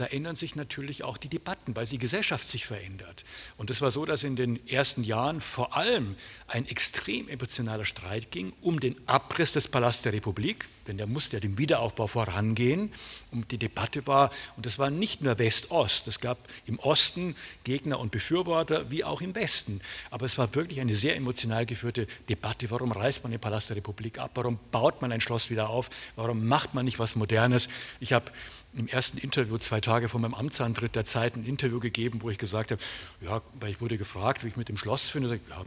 da 0.00 0.06
ändern 0.06 0.34
sich 0.34 0.56
natürlich 0.56 1.04
auch 1.04 1.18
die 1.18 1.28
Debatten, 1.28 1.76
weil 1.76 1.84
die 1.84 1.98
Gesellschaft 1.98 2.48
sich 2.48 2.64
verändert. 2.64 3.24
Und 3.58 3.70
es 3.70 3.82
war 3.82 3.90
so, 3.90 4.06
dass 4.06 4.24
in 4.24 4.34
den 4.34 4.66
ersten 4.66 5.04
Jahren 5.04 5.42
vor 5.42 5.76
allem 5.76 6.16
ein 6.46 6.66
extrem 6.66 7.28
emotionaler 7.28 7.84
Streit 7.84 8.30
ging 8.30 8.54
um 8.62 8.80
den 8.80 8.96
Abriss 9.06 9.52
des 9.52 9.68
Palasts 9.68 10.02
der 10.02 10.14
Republik, 10.14 10.66
denn 10.86 10.96
der 10.96 11.06
musste 11.06 11.36
ja 11.36 11.40
dem 11.40 11.58
Wiederaufbau 11.58 12.06
vorangehen. 12.06 12.92
Und 13.30 13.52
die 13.52 13.58
Debatte 13.58 14.06
war, 14.06 14.30
und 14.56 14.66
das 14.66 14.78
war 14.78 14.90
nicht 14.90 15.20
nur 15.20 15.38
West-Ost, 15.38 16.08
es 16.08 16.18
gab 16.18 16.38
im 16.66 16.78
Osten 16.78 17.36
Gegner 17.64 18.00
und 18.00 18.10
Befürworter, 18.10 18.90
wie 18.90 19.04
auch 19.04 19.20
im 19.20 19.34
Westen. 19.34 19.80
Aber 20.10 20.24
es 20.24 20.38
war 20.38 20.52
wirklich 20.54 20.80
eine 20.80 20.96
sehr 20.96 21.14
emotional 21.14 21.66
geführte 21.66 22.06
Debatte. 22.28 22.70
Warum 22.70 22.90
reißt 22.90 23.22
man 23.22 23.32
den 23.32 23.40
Palast 23.40 23.68
der 23.68 23.76
Republik 23.76 24.18
ab? 24.18 24.32
Warum 24.34 24.58
baut 24.72 25.02
man 25.02 25.12
ein 25.12 25.20
Schloss 25.20 25.50
wieder 25.50 25.68
auf? 25.68 25.90
Warum 26.16 26.48
macht 26.48 26.74
man 26.74 26.86
nicht 26.86 26.98
was 26.98 27.14
Modernes? 27.14 27.68
Ich 28.00 28.12
habe 28.12 28.32
im 28.74 28.88
ersten 28.88 29.18
Interview, 29.18 29.58
zwei 29.58 29.80
Tage 29.80 30.08
vor 30.08 30.20
meinem 30.20 30.34
Amtsantritt 30.34 30.94
der 30.94 31.04
Zeit, 31.04 31.36
ein 31.36 31.44
Interview 31.44 31.80
gegeben, 31.80 32.22
wo 32.22 32.30
ich 32.30 32.38
gesagt 32.38 32.70
habe, 32.70 32.80
ja, 33.20 33.42
weil 33.58 33.72
ich 33.72 33.80
wurde 33.80 33.98
gefragt, 33.98 34.44
wie 34.44 34.48
ich 34.48 34.56
mit 34.56 34.68
dem 34.68 34.76
Schloss 34.76 35.08
finde, 35.08 35.34
ich, 35.34 35.40
ja, 35.50 35.64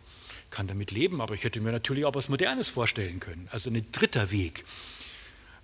kann 0.51 0.67
damit 0.67 0.91
leben, 0.91 1.19
aber 1.21 1.33
ich 1.33 1.43
hätte 1.43 1.59
mir 1.59 1.71
natürlich 1.71 2.05
auch 2.05 2.15
was 2.15 2.29
Modernes 2.29 2.69
vorstellen 2.69 3.19
können. 3.19 3.47
Also 3.51 3.69
ein 3.69 3.85
dritter 3.91 4.31
Weg. 4.31 4.65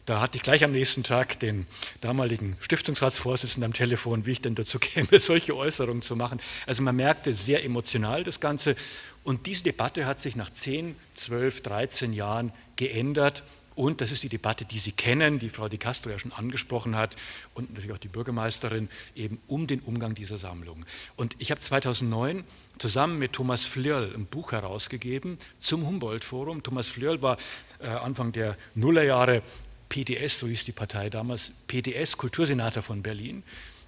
Da 0.06 0.22
hatte 0.22 0.38
ich 0.38 0.42
gleich 0.42 0.64
am 0.64 0.72
nächsten 0.72 1.04
Tag 1.04 1.40
den 1.40 1.68
damaligen 2.02 2.58
Stiftungsratsvorsitzenden 2.62 3.70
am 3.70 3.74
Telefon, 3.74 4.26
wie 4.26 4.32
ich 4.32 4.42
denn 4.42 4.56
dazu 4.56 4.80
käme, 4.80 5.20
solche 5.20 5.56
Äußerungen 5.56 6.02
zu 6.02 6.16
machen. 6.16 6.42
Also 6.66 6.82
man 6.82 6.96
merkte 6.96 7.34
sehr 7.34 7.64
emotional 7.64 8.24
das 8.24 8.40
Ganze. 8.40 8.76
Und 9.24 9.46
diese 9.46 9.66
Debatte 9.66 10.08
hat 10.08 10.20
sich 10.20 10.36
nach 10.36 10.50
10, 10.50 10.96
12, 11.14 11.62
13 11.62 12.14
Jahren 12.14 12.52
geändert 12.76 13.44
und 13.80 14.02
das 14.02 14.12
ist 14.12 14.24
die 14.24 14.30
Debatte, 14.30 14.66
die 14.66 14.78
Sie 14.78 14.92
kennen, 14.92 15.40
die 15.40 15.48
Frau 15.48 15.70
Di 15.70 15.78
Castro 15.78 16.10
ja 16.10 16.20
schon 16.20 16.34
angesprochen 16.34 16.98
hat 16.98 17.16
und 17.54 17.70
natürlich 17.70 17.94
auch 17.94 17.98
die 17.98 18.10
Bürgermeisterin, 18.10 18.90
eben 19.16 19.40
um 19.48 19.68
den 19.68 19.80
Umgang 19.80 20.16
dieser 20.16 20.38
Sammlung. 20.38 20.86
Und 21.16 21.38
ich 21.40 21.50
habe 21.50 21.62
2009 21.62 22.44
zusammen 22.78 23.20
mit 23.20 23.32
Thomas 23.32 23.64
Flirl 23.64 24.14
ein 24.14 24.26
Buch 24.26 24.52
herausgegeben 24.52 25.38
zum 25.60 25.88
Humboldt-Forum. 25.88 26.62
Thomas 26.62 26.90
Flirl 26.90 27.22
war 27.22 27.38
äh, 27.80 27.88
Anfang 27.88 28.34
der 28.34 28.58
Nullerjahre 28.76 29.44
PDS, 29.88 30.40
so 30.40 30.48
hieß 30.48 30.66
die 30.66 30.74
Partei 30.74 31.10
damals, 31.10 31.54
PDS, 31.68 32.18
Kultursenator 32.18 32.84
von 32.84 33.02
Berlin, 33.02 33.44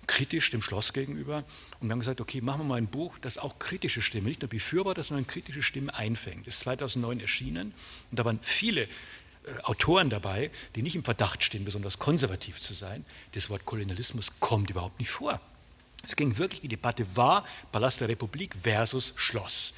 kritisch 0.07 0.51
dem 0.51 0.62
Schloss 0.62 0.93
gegenüber. 0.93 1.43
Und 1.79 1.89
wir 1.89 1.91
haben 1.91 2.00
gesagt, 2.00 2.21
okay, 2.21 2.39
machen 2.39 2.62
wir 2.62 2.65
mal 2.65 2.77
ein 2.77 2.88
Buch, 2.88 3.17
das 3.19 3.38
auch 3.38 3.60
kritische 3.60 4.01
Stimmen, 4.01 4.27
nicht 4.27 4.41
nur 4.41 4.50
Befürworter, 4.50 5.03
sondern 5.03 5.27
kritische 5.27 5.62
Stimmen 5.62 5.89
einfängt. 5.89 6.48
Das 6.48 6.55
ist 6.55 6.62
2009 6.62 7.19
erschienen 7.19 7.74
und 8.10 8.19
da 8.19 8.24
waren 8.24 8.39
viele 8.41 8.88
Autoren 9.63 10.10
dabei, 10.10 10.51
die 10.75 10.81
nicht 10.81 10.95
im 10.95 11.03
Verdacht 11.03 11.43
stehen, 11.43 11.65
besonders 11.65 12.00
konservativ 12.00 12.62
zu 12.62 12.74
sein. 12.74 13.05
Das 13.33 13.50
Wort 13.50 13.65
Kolonialismus 13.65 14.31
kommt 14.39 14.69
überhaupt 14.69 15.00
nicht 15.00 15.10
vor. 15.10 15.41
Es 16.03 16.15
ging 16.15 16.38
wirklich, 16.38 16.62
die 16.62 16.67
Debatte 16.67 17.05
war 17.15 17.45
Palast 17.71 18.01
der 18.01 18.10
Republik 18.10 18.55
versus 18.62 19.13
Schloss. 19.15 19.74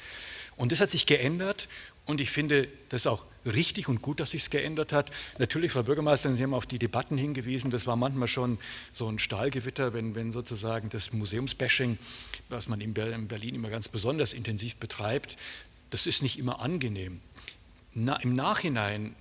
Und 0.56 0.72
das 0.72 0.80
hat 0.80 0.90
sich 0.90 1.06
geändert 1.06 1.68
und 2.06 2.20
ich 2.20 2.30
finde 2.30 2.68
das 2.90 3.06
auch 3.06 3.24
richtig 3.46 3.88
und 3.88 4.02
gut, 4.02 4.20
dass 4.20 4.30
sich 4.30 4.42
es 4.42 4.50
geändert 4.50 4.92
hat. 4.92 5.10
Natürlich, 5.38 5.72
Frau 5.72 5.82
Bürgermeisterin, 5.82 6.36
Sie 6.36 6.42
haben 6.42 6.54
auf 6.54 6.66
die 6.66 6.78
Debatten 6.78 7.16
hingewiesen, 7.16 7.70
das 7.70 7.86
war 7.86 7.96
manchmal 7.96 8.28
schon 8.28 8.58
so 8.92 9.08
ein 9.08 9.18
Stahlgewitter, 9.18 9.94
wenn, 9.94 10.14
wenn 10.14 10.30
sozusagen 10.30 10.90
das 10.90 11.12
Museumsbashing, 11.12 11.98
was 12.48 12.68
man 12.68 12.80
in 12.80 12.94
Berlin 12.94 13.54
immer 13.54 13.70
ganz 13.70 13.88
besonders 13.88 14.32
intensiv 14.32 14.76
betreibt, 14.76 15.36
das 15.90 16.06
ist 16.06 16.22
nicht 16.22 16.38
immer 16.38 16.60
angenehm. 16.60 17.20
Na, 17.94 18.16
Im 18.16 18.34
Nachhinein 18.34 19.14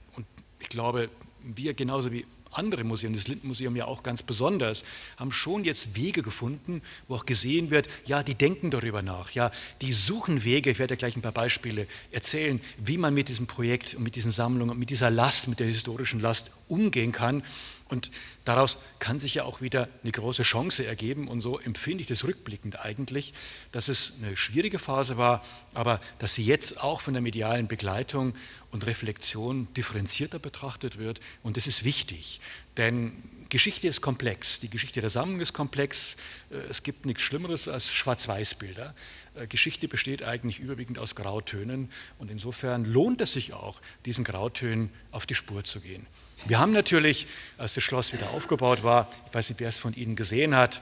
ich 0.64 0.70
glaube, 0.70 1.10
wir 1.44 1.74
genauso 1.74 2.12
wie 2.12 2.26
andere 2.52 2.84
Museen, 2.84 3.14
das 3.14 3.28
Lindenmuseum 3.28 3.76
ja 3.76 3.86
auch 3.86 4.04
ganz 4.04 4.24
besonders, 4.24 4.86
haben 5.18 5.32
schon 5.32 5.64
jetzt 5.64 5.96
Wege 5.96 6.22
gefunden, 6.22 6.82
wo 7.08 7.16
auch 7.16 7.26
gesehen 7.26 7.72
wird, 7.72 7.88
ja, 8.06 8.24
die 8.24 8.36
denken 8.36 8.72
darüber 8.72 9.02
nach, 9.02 9.32
ja, 9.32 9.52
die 9.82 9.92
suchen 9.92 10.44
Wege, 10.44 10.70
ich 10.70 10.80
werde 10.80 10.96
gleich 10.96 11.16
ein 11.16 11.22
paar 11.22 11.32
Beispiele 11.32 11.88
erzählen, 12.12 12.62
wie 12.78 12.98
man 12.98 13.14
mit 13.14 13.28
diesem 13.28 13.48
Projekt 13.48 13.96
und 13.96 14.04
mit 14.04 14.16
diesen 14.16 14.32
Sammlungen, 14.32 14.78
mit 14.78 14.90
dieser 14.90 15.10
Last, 15.10 15.48
mit 15.48 15.60
der 15.60 15.68
historischen 15.68 16.20
Last 16.20 16.52
umgehen 16.68 17.12
kann 17.12 17.44
und 17.90 18.12
daraus 18.46 18.80
kann 19.00 19.20
sich 19.20 19.36
ja 19.36 19.44
auch 19.44 19.62
wieder 19.62 19.88
eine 20.02 20.12
große 20.12 20.44
Chance 20.44 20.86
ergeben. 20.86 21.28
Und 21.28 21.42
so 21.42 21.60
empfinde 21.60 22.02
ich 22.02 22.08
das 22.08 22.24
rückblickend 22.24 22.80
eigentlich, 22.80 23.34
dass 23.72 23.88
es 23.88 24.20
eine 24.22 24.36
schwierige 24.36 24.80
Phase 24.80 25.18
war, 25.18 25.46
aber 25.74 26.02
dass 26.20 26.36
sie 26.36 26.44
jetzt 26.46 26.82
auch 26.82 27.02
von 27.02 27.14
der 27.14 27.22
medialen 27.22 27.68
Begleitung 27.68 28.34
und 28.72 28.86
Reflexion 28.88 29.68
differenzierter 29.76 30.40
betrachtet 30.40 30.98
wird. 30.98 31.20
Und 31.44 31.58
das 31.58 31.68
ist 31.68 31.84
wichtig, 31.84 32.40
denn 32.78 33.14
Geschichte 33.54 33.88
ist 33.88 34.02
komplex. 34.02 34.62
Die 34.62 34.70
Geschichte 34.72 35.00
der 35.00 35.12
Sammlung 35.12 35.40
ist 35.40 35.54
komplex. 35.54 36.18
Äh, 36.50 36.56
es 36.72 36.82
gibt 36.82 37.06
nichts 37.06 37.22
Schlimmeres 37.22 37.68
als 37.68 37.94
Schwarz-Weiß-Bilder. 37.94 38.96
Äh, 39.36 39.46
Geschichte 39.46 39.88
besteht 39.88 40.24
eigentlich 40.24 40.60
überwiegend 40.60 40.98
aus 40.98 41.14
Grautönen. 41.14 41.92
Und 42.18 42.32
insofern 42.32 42.84
lohnt 42.84 43.22
es 43.22 43.34
sich 43.34 43.54
auch, 43.54 43.80
diesen 44.06 44.24
Grautönen 44.24 44.90
auf 45.12 45.28
die 45.28 45.36
Spur 45.36 45.64
zu 45.64 45.82
gehen. 45.82 46.08
Wir 46.46 46.60
haben 46.60 46.74
natürlich, 46.74 47.28
als 47.58 47.76
das 47.76 47.84
Schloss 47.84 48.12
wieder 48.12 48.30
aufgebaut 48.32 48.84
war, 48.84 49.10
ich 49.28 49.34
weiß 49.34 49.50
nicht, 49.50 49.60
wer 49.62 49.70
es 49.70 49.78
von 49.78 49.94
Ihnen 49.94 50.16
gesehen 50.16 50.56
hat, 50.56 50.82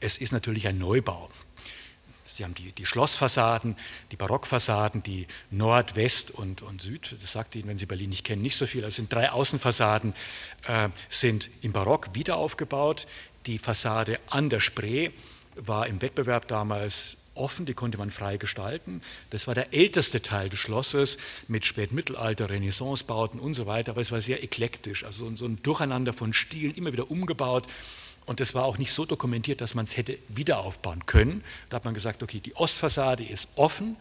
es 0.00 0.18
ist 0.18 0.32
natürlich 0.32 0.66
ein 0.66 0.78
Neubau. 0.78 1.30
Sie 2.24 2.44
haben 2.44 2.54
die, 2.54 2.72
die 2.72 2.84
Schlossfassaden, 2.84 3.76
die 4.10 4.16
Barockfassaden, 4.16 5.02
die 5.02 5.26
Nord-, 5.50 5.94
West- 5.94 6.32
und, 6.32 6.62
und 6.62 6.82
Süd. 6.82 7.16
Das 7.22 7.32
sagt 7.32 7.54
Ihnen, 7.54 7.68
wenn 7.68 7.78
Sie 7.78 7.86
Berlin 7.86 8.10
nicht 8.10 8.24
kennen, 8.24 8.42
nicht 8.42 8.56
so 8.56 8.66
viel. 8.66 8.84
Es 8.84 8.96
sind 8.96 9.10
drei 9.10 9.30
Außenfassaden, 9.30 10.14
äh, 10.66 10.90
sind 11.08 11.48
im 11.62 11.72
Barock 11.72 12.14
wieder 12.14 12.36
aufgebaut. 12.36 13.06
Die 13.46 13.58
Fassade 13.58 14.18
an 14.28 14.50
der 14.50 14.60
Spree 14.60 15.10
war 15.54 15.86
im 15.86 16.02
Wettbewerb 16.02 16.48
damals 16.48 17.16
offen, 17.36 17.66
die 17.66 17.74
konnte 17.74 17.98
man 17.98 18.10
frei 18.10 18.36
gestalten. 18.36 19.02
Das 19.30 19.46
war 19.46 19.54
der 19.54 19.72
älteste 19.72 20.22
Teil 20.22 20.48
des 20.48 20.58
Schlosses 20.58 21.18
mit 21.48 21.64
Spätmittelalter, 21.64 22.50
Renaissancebauten 22.50 23.40
und 23.40 23.54
so 23.54 23.66
weiter, 23.66 23.92
aber 23.92 24.00
es 24.00 24.12
war 24.12 24.20
sehr 24.20 24.42
eklektisch, 24.42 25.04
also 25.04 25.34
so 25.36 25.46
ein 25.46 25.62
Durcheinander 25.62 26.12
von 26.12 26.32
Stilen, 26.32 26.74
immer 26.74 26.92
wieder 26.92 27.10
umgebaut. 27.10 27.66
Und 28.26 28.40
das 28.40 28.54
war 28.54 28.64
auch 28.64 28.76
nicht 28.76 28.92
so 28.92 29.04
dokumentiert, 29.04 29.60
dass 29.60 29.74
man 29.74 29.84
es 29.84 29.96
hätte 29.96 30.18
wieder 30.28 30.58
aufbauen 30.58 31.06
können. 31.06 31.44
Da 31.68 31.76
hat 31.76 31.84
man 31.84 31.94
gesagt, 31.94 32.22
okay, 32.22 32.40
die 32.40 32.56
Ostfassade 32.56 33.24
ist 33.24 33.50
offen, 33.54 33.96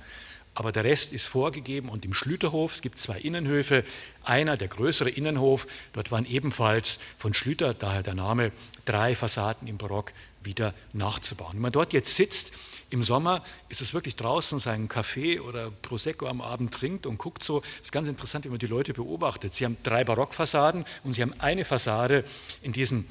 aber 0.56 0.72
der 0.72 0.84
Rest 0.84 1.14
ist 1.14 1.28
vorgegeben. 1.28 1.90
Und 1.90 2.06
im 2.06 2.14
Schlüterhof, 2.14 2.74
es 2.74 2.82
gibt 2.82 2.98
zwei 2.98 3.20
Innenhöfe, 3.20 3.84
einer, 4.24 4.58
der 4.58 4.70
größere 4.70 5.10
Innenhof, 5.10 5.68
dort 5.94 6.12
waren 6.12 6.26
ebenfalls 6.26 7.00
von 7.20 7.34
Schlüter, 7.36 7.74
daher 7.76 8.02
der 8.02 8.16
Name, 8.16 8.52
drei 8.86 9.16
Fassaden 9.16 9.68
im 9.68 9.78
Barock 9.78 10.12
wieder 10.44 10.74
nachzubauen. 10.94 11.54
Wenn 11.54 11.62
man 11.62 11.72
dort 11.72 11.94
jetzt 11.94 12.16
sitzt, 12.16 12.58
im 12.90 13.04
Sommer 13.04 13.44
ist 13.70 13.82
es 13.82 13.94
wirklich 13.94 14.16
draußen 14.16 14.60
seinen 14.60 14.88
Kaffee 14.88 15.40
oder 15.40 15.72
Prosecco 15.72 16.28
am 16.28 16.42
Abend 16.42 16.74
trinkt 16.74 17.06
und 17.08 17.18
guckt 17.18 17.44
so. 17.44 17.62
Es 17.80 17.88
ist 17.88 17.92
ganz 17.92 18.08
interessant, 18.08 18.46
wenn 18.46 18.52
man 18.52 18.60
die 18.60 18.68
Leute 18.68 18.94
beobachtet. 18.94 19.54
Sie 19.54 19.66
haben 19.66 19.78
drei 19.84 20.04
Barockfassaden 20.04 20.86
und 21.04 21.14
sie 21.14 21.22
haben 21.22 21.34
eine 21.40 21.66
Fassade 21.66 22.24
in 22.62 22.74
diesem 22.74 23.06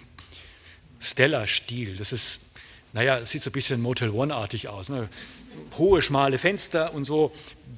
Stella-Stil. 1.01 1.97
Das 1.97 2.13
ist, 2.13 2.53
naja, 2.93 3.25
sieht 3.27 3.43
so 3.43 3.51
ein 3.51 3.53
bisschen 3.53 3.81
Motel 3.81 4.11
One-artig 4.11 4.69
aus. 4.69 4.89
Ne? 4.89 5.09
Hohe, 5.77 6.03
schmale 6.03 6.39
Fenster 6.39 6.95
und 6.95 7.05
so 7.05 7.33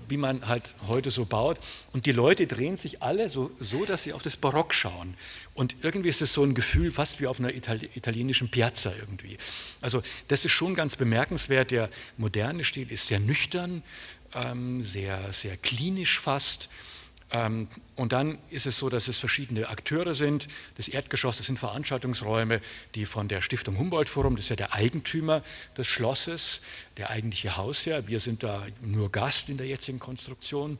wie 0.08 0.16
man 0.16 0.46
halt 0.46 0.74
heute 0.86 1.10
so 1.10 1.24
baut. 1.24 1.58
Und 1.92 2.06
die 2.06 2.12
Leute 2.12 2.46
drehen 2.46 2.76
sich 2.76 3.02
alle 3.02 3.30
so, 3.30 3.50
so, 3.60 3.84
dass 3.84 4.04
sie 4.04 4.12
auf 4.12 4.22
das 4.22 4.36
Barock 4.36 4.74
schauen. 4.74 5.14
Und 5.54 5.76
irgendwie 5.82 6.08
ist 6.08 6.22
es 6.22 6.32
so 6.32 6.42
ein 6.44 6.54
Gefühl, 6.54 6.92
fast 6.92 7.20
wie 7.20 7.26
auf 7.26 7.38
einer 7.38 7.54
Itali 7.54 7.88
italienischen 7.94 8.48
Piazza 8.48 8.92
irgendwie. 8.98 9.38
Also 9.80 10.02
das 10.28 10.44
ist 10.44 10.52
schon 10.52 10.74
ganz 10.74 10.96
bemerkenswert. 10.96 11.70
Der 11.70 11.90
moderne 12.16 12.64
Stil 12.64 12.90
ist 12.92 13.06
sehr 13.06 13.20
nüchtern, 13.20 13.82
ähm, 14.34 14.82
sehr, 14.82 15.32
sehr 15.32 15.56
klinisch 15.56 16.20
fast. 16.20 16.68
Ähm, 17.32 17.68
und 17.96 18.12
dann 18.12 18.38
ist 18.50 18.66
es 18.66 18.78
so, 18.78 18.88
dass 18.88 19.08
es 19.08 19.18
verschiedene 19.18 19.68
Akteure 19.68 20.14
sind. 20.14 20.48
Das 20.76 20.88
Erdgeschoss, 20.88 21.38
das 21.38 21.46
sind 21.46 21.58
Veranstaltungsräume, 21.58 22.60
die 22.94 23.06
von 23.06 23.28
der 23.28 23.40
Stiftung 23.42 23.78
Humboldt 23.78 24.08
Forum, 24.08 24.36
das 24.36 24.46
ist 24.46 24.50
ja 24.50 24.56
der 24.56 24.74
Eigentümer 24.74 25.42
des 25.76 25.86
Schlosses, 25.86 26.62
der 26.96 27.10
eigentliche 27.10 27.56
Hausherr. 27.56 28.06
Wir 28.06 28.20
sind 28.20 28.42
da 28.42 28.66
nur 28.80 29.10
Gast 29.10 29.50
in 29.50 29.56
der 29.56 29.66
jetzigen 29.66 29.98
Konstruktion. 29.98 30.78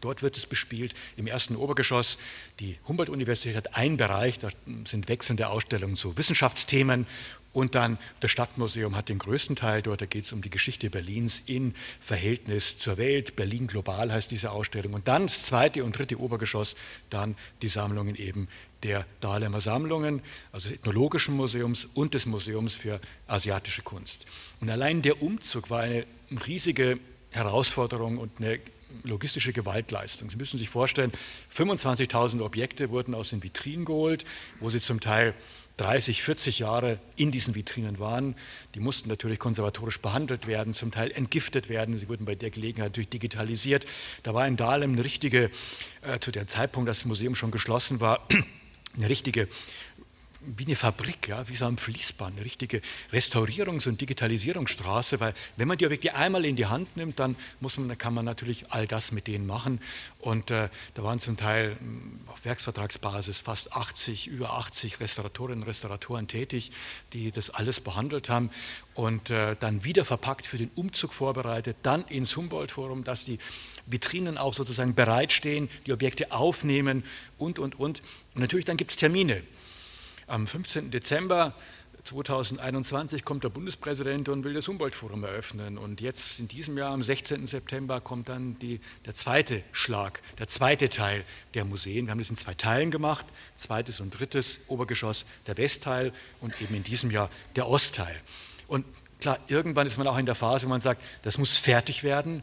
Dort 0.00 0.22
wird 0.22 0.36
es 0.36 0.46
bespielt. 0.46 0.92
Im 1.16 1.26
ersten 1.26 1.56
Obergeschoss, 1.56 2.18
die 2.60 2.78
Humboldt-Universität 2.86 3.56
hat 3.56 3.74
einen 3.74 3.96
Bereich, 3.96 4.38
da 4.38 4.50
sind 4.84 5.08
wechselnde 5.08 5.48
Ausstellungen 5.48 5.96
zu 5.96 6.16
Wissenschaftsthemen 6.16 7.06
und 7.54 7.76
dann 7.76 7.98
das 8.20 8.32
Stadtmuseum 8.32 8.96
hat 8.96 9.08
den 9.08 9.18
größten 9.18 9.54
Teil 9.56 9.80
dort, 9.80 10.02
da 10.02 10.06
geht 10.06 10.24
es 10.24 10.32
um 10.32 10.42
die 10.42 10.50
Geschichte 10.50 10.90
Berlins 10.90 11.40
in 11.46 11.72
Verhältnis 12.00 12.78
zur 12.78 12.98
Welt. 12.98 13.36
Berlin 13.36 13.68
global 13.68 14.12
heißt 14.12 14.30
diese 14.30 14.50
Ausstellung. 14.50 14.92
Und 14.92 15.06
dann 15.08 15.28
das 15.28 15.44
zweite 15.44 15.84
und 15.84 15.96
dritte 15.96 16.18
Obergeschoss, 16.18 16.74
dann 17.10 17.36
die 17.62 17.68
Sammlungen 17.68 18.16
eben 18.16 18.48
der 18.82 19.06
Dahlemer 19.20 19.60
Sammlungen, 19.60 20.20
also 20.50 20.68
des 20.68 20.78
Ethnologischen 20.78 21.36
Museums 21.36 21.86
und 21.94 22.14
des 22.14 22.26
Museums 22.26 22.74
für 22.74 23.00
asiatische 23.28 23.82
Kunst. 23.82 24.26
Und 24.60 24.68
allein 24.68 25.00
der 25.00 25.22
Umzug 25.22 25.70
war 25.70 25.80
eine 25.80 26.06
riesige 26.46 26.98
Herausforderung 27.32 28.18
und 28.18 28.38
eine 28.38 28.58
logistische 29.04 29.52
Gewaltleistung. 29.52 30.30
Sie 30.30 30.36
müssen 30.36 30.58
sich 30.58 30.68
vorstellen, 30.68 31.12
25.000 31.54 32.40
Objekte 32.42 32.90
wurden 32.90 33.14
aus 33.14 33.30
den 33.30 33.42
Vitrinen 33.42 33.84
geholt, 33.84 34.24
wo 34.60 34.70
sie 34.70 34.80
zum 34.80 35.00
Teil 35.00 35.34
30, 35.76 36.22
40 36.22 36.60
Jahre 36.60 36.98
in 37.16 37.32
diesen 37.32 37.54
Vitrinen 37.54 37.98
waren. 37.98 38.36
Die 38.74 38.80
mussten 38.80 39.08
natürlich 39.08 39.38
konservatorisch 39.38 40.00
behandelt 40.00 40.46
werden, 40.46 40.72
zum 40.72 40.92
Teil 40.92 41.10
entgiftet 41.10 41.68
werden. 41.68 41.98
Sie 41.98 42.08
wurden 42.08 42.24
bei 42.24 42.36
der 42.36 42.50
Gelegenheit 42.50 42.90
natürlich 42.90 43.08
digitalisiert. 43.08 43.86
Da 44.22 44.34
war 44.34 44.46
in 44.46 44.56
Dahlem 44.56 44.92
eine 44.92 45.04
richtige, 45.04 45.50
äh, 46.02 46.20
zu 46.20 46.30
dem 46.30 46.46
Zeitpunkt, 46.46 46.88
dass 46.88 46.98
das 46.98 47.06
Museum 47.06 47.34
schon 47.34 47.50
geschlossen 47.50 48.00
war, 48.00 48.26
eine 48.96 49.08
richtige 49.08 49.48
wie 50.44 50.64
eine 50.64 50.76
Fabrik, 50.76 51.28
ja, 51.28 51.48
wie 51.48 51.54
so 51.54 51.66
ein 51.66 51.78
Fließband, 51.78 52.36
eine 52.36 52.44
richtige 52.44 52.80
Restaurierungs- 53.12 53.88
und 53.88 54.00
Digitalisierungsstraße, 54.00 55.20
weil 55.20 55.34
wenn 55.56 55.68
man 55.68 55.78
die 55.78 55.86
Objekte 55.86 56.14
einmal 56.14 56.44
in 56.44 56.56
die 56.56 56.66
Hand 56.66 56.96
nimmt, 56.96 57.18
dann 57.18 57.36
muss 57.60 57.78
man, 57.78 57.96
kann 57.96 58.14
man 58.14 58.24
natürlich 58.24 58.70
all 58.70 58.86
das 58.86 59.12
mit 59.12 59.26
denen 59.26 59.46
machen. 59.46 59.80
Und 60.20 60.50
äh, 60.50 60.68
da 60.94 61.02
waren 61.02 61.18
zum 61.18 61.36
Teil 61.36 61.76
hm, 61.78 62.20
auf 62.26 62.44
Werksvertragsbasis 62.44 63.38
fast 63.38 63.72
80, 63.72 64.26
über 64.26 64.52
80 64.52 65.00
Restauratorinnen 65.00 65.62
und 65.62 65.68
Restauratoren 65.68 66.28
tätig, 66.28 66.72
die 67.12 67.32
das 67.32 67.50
alles 67.50 67.80
behandelt 67.80 68.30
haben 68.30 68.50
und 68.94 69.30
äh, 69.30 69.56
dann 69.58 69.84
wieder 69.84 70.04
verpackt 70.04 70.46
für 70.46 70.58
den 70.58 70.70
Umzug 70.74 71.12
vorbereitet, 71.12 71.76
dann 71.82 72.04
ins 72.04 72.36
Humboldt-Forum, 72.36 73.04
dass 73.04 73.24
die 73.24 73.38
Vitrinen 73.86 74.38
auch 74.38 74.54
sozusagen 74.54 74.94
bereitstehen, 74.94 75.68
die 75.86 75.92
Objekte 75.92 76.32
aufnehmen 76.32 77.04
und, 77.38 77.58
und, 77.58 77.78
und. 77.78 78.02
Und 78.34 78.40
natürlich 78.40 78.64
dann 78.64 78.76
gibt 78.76 78.90
es 78.90 78.96
Termine. 78.96 79.42
Am 80.26 80.46
15. 80.46 80.90
Dezember 80.90 81.54
2021 82.04 83.24
kommt 83.24 83.44
der 83.44 83.50
Bundespräsident 83.50 84.28
und 84.30 84.44
will 84.44 84.54
das 84.54 84.68
Humboldt-Forum 84.68 85.24
eröffnen. 85.24 85.76
Und 85.76 86.00
jetzt 86.00 86.38
in 86.38 86.48
diesem 86.48 86.78
Jahr, 86.78 86.92
am 86.92 87.02
16. 87.02 87.46
September, 87.46 88.00
kommt 88.00 88.30
dann 88.30 88.58
die, 88.58 88.80
der 89.04 89.14
zweite 89.14 89.62
Schlag, 89.72 90.22
der 90.38 90.46
zweite 90.46 90.88
Teil 90.88 91.24
der 91.52 91.64
Museen. 91.64 92.06
Wir 92.06 92.12
haben 92.12 92.18
das 92.18 92.30
in 92.30 92.36
zwei 92.36 92.54
Teilen 92.54 92.90
gemacht, 92.90 93.26
zweites 93.54 94.00
und 94.00 94.18
drittes 94.18 94.60
Obergeschoss, 94.68 95.26
der 95.46 95.58
Westteil 95.58 96.12
und 96.40 96.58
eben 96.62 96.74
in 96.74 96.82
diesem 96.82 97.10
Jahr 97.10 97.30
der 97.56 97.68
Ostteil. 97.68 98.16
Und 98.66 98.86
klar, 99.20 99.38
irgendwann 99.48 99.86
ist 99.86 99.98
man 99.98 100.06
auch 100.06 100.18
in 100.18 100.26
der 100.26 100.34
Phase, 100.34 100.66
wo 100.66 100.70
man 100.70 100.80
sagt, 100.80 101.02
das 101.22 101.36
muss 101.36 101.56
fertig 101.56 102.02
werden 102.02 102.42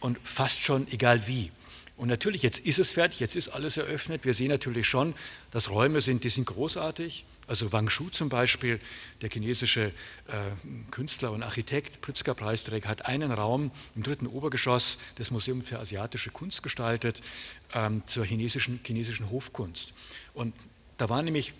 und 0.00 0.18
fast 0.22 0.60
schon 0.60 0.86
egal 0.92 1.26
wie. 1.26 1.50
Und 1.98 2.06
natürlich, 2.08 2.42
jetzt 2.42 2.60
ist 2.60 2.78
es 2.78 2.92
fertig, 2.92 3.18
jetzt 3.18 3.34
ist 3.34 3.48
alles 3.48 3.76
eröffnet. 3.76 4.24
Wir 4.24 4.32
sehen 4.32 4.48
natürlich 4.48 4.86
schon, 4.86 5.14
dass 5.50 5.68
Räume 5.68 6.00
sind, 6.00 6.22
die 6.22 6.28
sind 6.28 6.46
großartig. 6.46 7.24
Also 7.48 7.72
Wang 7.72 7.90
Shu 7.90 8.08
zum 8.08 8.28
Beispiel, 8.28 8.78
der 9.20 9.30
chinesische 9.30 9.86
äh, 9.86 9.90
Künstler 10.92 11.32
und 11.32 11.42
Architekt, 11.42 12.00
Pritzker-Preisträger, 12.00 12.88
hat 12.88 13.06
einen 13.06 13.32
Raum 13.32 13.72
im 13.96 14.04
dritten 14.04 14.28
Obergeschoss 14.28 14.98
des 15.18 15.32
Museums 15.32 15.68
für 15.68 15.80
asiatische 15.80 16.30
Kunst 16.30 16.62
gestaltet 16.62 17.20
ähm, 17.74 18.02
zur 18.06 18.24
chinesischen, 18.24 18.78
chinesischen 18.86 19.28
Hofkunst. 19.30 19.92
Und 20.34 20.54
da 20.98 21.08
war 21.08 21.22
nämlich 21.22 21.52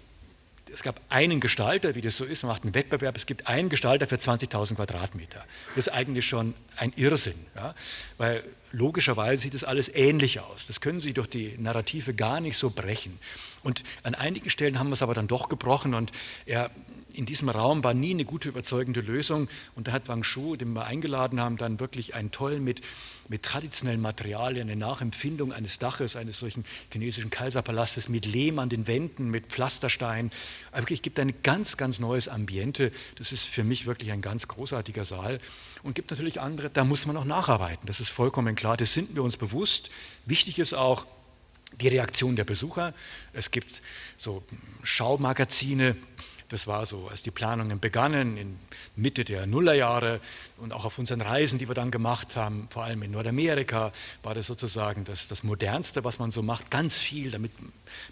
es 0.73 0.83
gab 0.83 1.01
einen 1.09 1.41
Gestalter, 1.41 1.95
wie 1.95 2.03
das 2.03 2.17
so 2.17 2.25
ist, 2.25 2.43
man 2.43 2.53
macht 2.53 2.65
einen 2.65 2.75
Wettbewerb, 2.75 3.17
es 3.17 3.27
gibt 3.27 3.47
einen 3.47 3.69
Gestalter 3.69 4.07
für 4.07 4.17
20.000 4.17 4.75
Quadratmeter. 4.75 5.45
Das 5.75 5.87
ist 5.87 5.93
eigentlich 5.93 6.27
schon 6.27 6.55
ein 6.77 6.93
Irrsinn, 6.97 7.35
ja? 7.57 7.75
weil 8.19 8.45
logischerweise 8.73 9.43
sieht 9.43 9.55
das 9.55 9.65
alles 9.65 9.89
ähnlich 9.95 10.41
aus. 10.41 10.67
Das 10.67 10.81
können 10.81 11.01
Sie 11.01 11.13
durch 11.13 11.29
die 11.29 11.57
Narrative 11.59 12.15
gar 12.15 12.41
nicht 12.41 12.57
so 12.57 12.71
brechen. 12.71 13.19
Und 13.63 13.83
an 14.03 14.15
einigen 14.15 14.51
Stellen 14.51 14.79
haben 14.79 14.89
wir 14.89 14.95
es 14.95 15.03
aber 15.03 15.15
dann 15.15 15.29
doch 15.29 15.49
gebrochen 15.49 15.95
und 15.95 16.13
er 16.47 16.71
in 17.19 17.27
diesem 17.27 17.49
Raum 17.49 17.83
war 17.83 17.95
nie 17.95 18.13
eine 18.13 18.25
gute, 18.25 18.49
überzeugende 18.49 19.01
Lösung. 19.01 19.49
Und 19.75 19.89
da 19.89 19.93
hat 19.93 20.09
Wang 20.09 20.23
Shu, 20.23 20.57
den 20.57 20.73
wir 20.75 20.85
eingeladen 20.85 21.41
haben, 21.41 21.57
dann 21.57 21.81
wirklich 21.81 22.15
einen 22.15 22.31
tollen 22.31 22.63
mit, 22.63 22.81
mit 23.29 23.43
traditionellen 23.43 24.01
Materialien, 24.01 24.69
eine 24.69 24.79
Nachempfindung 24.79 25.53
eines 25.53 25.79
Daches, 25.79 26.15
eines 26.15 26.39
solchen 26.39 26.65
chinesischen 26.93 27.31
Kaiserpalastes 27.31 28.09
mit 28.09 28.25
Lehm 28.25 28.61
an 28.61 28.69
den 28.69 28.87
Wänden, 28.87 29.31
mit 29.31 29.47
Pflasterstein. 29.47 30.31
Aber 30.71 30.83
wirklich 30.83 31.03
gibt 31.03 31.19
ein 31.19 31.35
ganz, 31.43 31.77
ganz 31.77 31.99
neues 31.99 32.29
Ambiente. 32.29 32.93
Das 33.17 33.33
ist 33.33 33.47
für 33.47 33.65
mich 33.65 33.87
wirklich 33.87 34.13
ein 34.13 34.23
ganz 34.23 34.47
großartiger 34.47 35.05
Saal. 35.05 35.41
Und 35.83 35.95
gibt 35.95 36.11
natürlich 36.11 36.41
andere, 36.41 36.71
da 36.71 36.85
muss 36.85 37.07
man 37.07 37.15
noch 37.15 37.25
nacharbeiten. 37.25 37.87
Das 37.87 38.01
ist 38.01 38.11
vollkommen 38.11 38.55
klar. 38.55 38.77
Das 38.77 38.93
sind 38.93 39.15
wir 39.15 39.23
uns 39.23 39.37
bewusst. 39.37 39.91
Wichtig 40.27 40.59
ist 40.59 40.75
auch, 40.75 41.07
die 41.81 41.89
Reaktion 41.89 42.37
der 42.37 42.45
Besucher. 42.45 42.95
Es 43.33 43.51
gibt 43.51 43.83
so 44.17 44.43
Schaumagazine, 44.83 45.97
das 46.49 46.67
war 46.67 46.87
so, 46.87 47.09
als 47.09 47.23
die 47.23 47.31
Planungen 47.31 47.79
begannen, 47.79 48.37
in 48.39 48.59
Mitte 48.97 49.25
der 49.25 49.47
Nullerjahre 49.47 50.21
und 50.57 50.73
auch 50.73 50.87
auf 50.87 50.99
unseren 50.99 51.21
Reisen, 51.21 51.59
die 51.59 51.69
wir 51.69 51.75
dann 51.75 51.91
gemacht 51.91 52.37
haben, 52.37 52.69
vor 52.71 52.85
allem 52.85 53.03
in 53.03 53.11
Nordamerika, 53.11 53.93
war 54.23 54.35
das 54.35 54.47
sozusagen 54.47 55.05
das, 55.05 55.29
das 55.29 55.43
Modernste, 55.43 56.05
was 56.05 56.19
man 56.19 56.31
so 56.31 56.43
macht. 56.43 56.71
Ganz 56.71 56.99
viel, 56.99 57.31
damit 57.31 57.53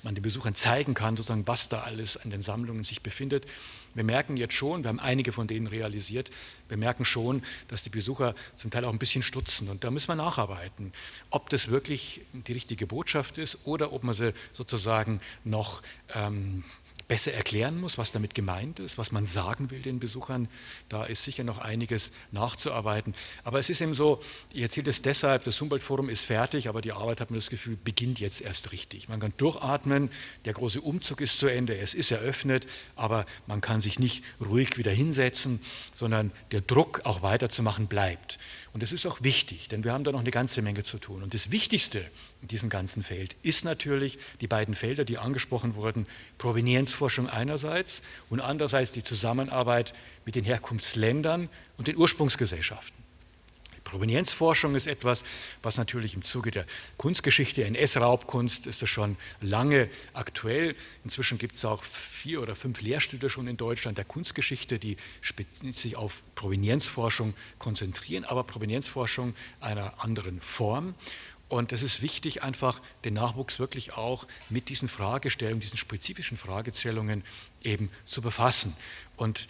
man 0.03 0.15
den 0.15 0.23
Besuchern 0.23 0.55
zeigen 0.55 0.93
kann, 0.93 1.17
sozusagen, 1.17 1.47
was 1.47 1.71
da 1.71 1.81
alles 1.81 2.19
an 2.19 2.31
den 2.31 2.43
Sammlungen 2.43 2.85
sich 2.85 3.03
befindet. 3.03 3.47
Wir 3.95 4.05
merken 4.05 4.37
jetzt 4.37 4.53
schon, 4.53 4.85
wir 4.85 4.89
haben 4.89 5.01
einige 5.01 5.33
von 5.33 5.47
denen 5.47 5.67
realisiert, 5.67 6.31
wir 6.69 6.77
merken 6.77 7.07
schon, 7.07 7.43
dass 7.69 7.83
die 7.83 7.89
Besucher 7.89 8.35
zum 8.55 8.71
Teil 8.71 8.85
auch 8.85 8.93
ein 8.93 8.99
bisschen 8.99 9.23
stutzen. 9.23 9.71
Und 9.71 9.85
da 9.85 9.91
müssen 9.91 10.09
wir 10.09 10.17
nacharbeiten, 10.17 10.93
ob 11.31 11.49
das 11.49 11.71
wirklich 11.71 12.21
die 12.35 12.53
richtige 12.53 12.87
Botschaft 12.87 13.39
ist 13.39 13.67
oder 13.67 13.95
ob 13.95 14.05
man 14.05 14.13
sie 14.13 14.35
sozusagen 14.53 15.23
noch 15.45 15.81
ähm, 16.15 16.63
besser 17.09 17.33
erklären 17.33 17.81
muss, 17.81 17.99
was 17.99 18.11
damit 18.13 18.35
gemeint 18.35 18.81
ist, 18.81 18.99
was 18.99 19.13
man 19.13 19.27
sagen 19.27 19.71
will 19.71 19.81
den 19.81 20.01
Besuchern. 20.01 20.49
Da 20.89 21.05
ist 21.05 21.23
sicher 21.25 21.45
noch 21.45 21.59
einiges 21.59 22.13
nachzuarbeiten. 22.33 23.15
Aber 23.45 23.59
es 23.59 23.71
ist 23.71 23.81
eben 23.81 23.95
so, 23.95 24.23
ich 24.53 24.63
erzähle 24.63 24.91
es 24.91 25.03
deshalb, 25.03 25.45
das 25.45 25.61
Humboldt-Forum 25.61 26.09
ist 26.09 26.25
fertig, 26.25 26.69
aber 26.69 26.83
die 26.83 26.93
Arbeit, 26.93 27.21
hat 27.21 27.31
man 27.31 27.39
das 27.39 27.51
Gefühl, 27.51 27.77
beginnt 27.83 28.19
jetzt 28.19 28.41
erst 28.41 28.73
richtig. 28.73 29.09
Man 29.09 29.21
kann 29.21 29.33
durchatmen, 29.37 30.11
der 30.45 30.55
große 30.55 30.81
Umzug 30.81 31.21
ist 31.21 31.39
zu 31.39 31.47
Ende, 31.47 31.79
es 31.79 31.95
ist 31.95 32.11
eröffnet, 32.11 32.67
aber 32.97 33.27
man 33.47 33.61
kann 33.61 33.81
sich 33.81 33.99
nicht 33.99 34.25
ruhig 34.41 34.77
wieder 34.77 34.93
hinsetzen, 34.93 35.63
sondern 35.93 36.33
der 36.51 36.61
Druck, 36.61 37.03
auch 37.05 37.23
weiterzumachen, 37.23 37.87
bleibt. 37.87 38.39
Und 38.73 38.83
das 38.83 38.93
ist 38.93 39.07
auch 39.07 39.23
wichtig, 39.23 39.69
denn 39.69 39.85
wir 39.85 39.93
haben 39.93 40.05
da 40.05 40.13
noch 40.13 40.21
eine 40.21 40.31
ganze 40.31 40.61
Menge 40.61 40.83
zu 40.83 40.99
tun. 40.99 41.23
Und 41.23 41.35
das 41.35 41.51
Wichtigste 41.51 42.05
in 42.43 42.49
diesem 42.49 42.69
ganzen 42.69 43.03
Feld 43.03 43.37
ist 43.43 43.65
natürlich 43.65 44.19
die 44.41 44.47
beiden 44.47 44.75
Felder, 44.75 45.05
die 45.05 45.19
angesprochen 45.19 45.75
wurden, 45.75 46.07
Provenienzforschung 46.39 47.29
einerseits 47.29 48.03
und 48.31 48.41
andererseits 48.41 48.93
die 48.93 49.03
Zusammenarbeit 49.03 49.95
mit 50.25 50.35
den 50.37 50.45
Herkunftsländern 50.45 51.49
und 51.77 51.89
den 51.89 51.97
Ursprungsgesellschaften. 51.97 53.07
Provenienzforschung 53.87 54.75
ist 54.75 54.89
etwas, 54.89 55.25
was 55.63 55.79
natürlich 55.79 56.15
im 56.15 56.23
Zuge 56.23 56.51
der 56.51 56.67
Kunstgeschichte, 56.97 57.65
NS-Raubkunst, 57.65 58.67
ist 58.67 58.83
das 58.83 58.91
schon 58.91 59.17
lange 59.41 59.89
aktuell. 60.13 60.75
Inzwischen 61.05 61.39
gibt 61.39 61.55
es 61.55 61.65
auch 61.65 61.85
vier 61.85 62.43
oder 62.43 62.57
fünf 62.57 62.83
Lehrstühle 62.83 63.31
schon 63.31 63.47
in 63.47 63.57
Deutschland 63.57 63.97
der 63.97 64.05
Kunstgeschichte, 64.05 64.81
die 64.81 64.97
sich 65.71 65.95
auf 65.95 66.21
Provenienzforschung 66.35 67.35
konzentrieren, 67.61 68.25
aber 68.25 68.43
Provenienzforschung 68.43 69.37
einer 69.61 70.03
anderen 70.03 70.41
Form. 70.41 70.95
Und 71.49 71.73
es 71.73 71.83
ist 71.83 72.03
wichtig, 72.03 72.43
einfach 72.43 72.81
den 73.05 73.15
Nachwuchs 73.15 73.59
wirklich 73.59 73.93
auch 73.93 74.27
mit 74.51 74.69
diesen 74.69 74.89
Fragestellungen, 74.89 75.61
diesen 75.61 75.79
spezifischen 75.79 76.37
Fragestellungen 76.37 77.23
eben 77.63 77.91
zu 78.05 78.21
befassen. 78.21 78.77
Und 79.17 79.47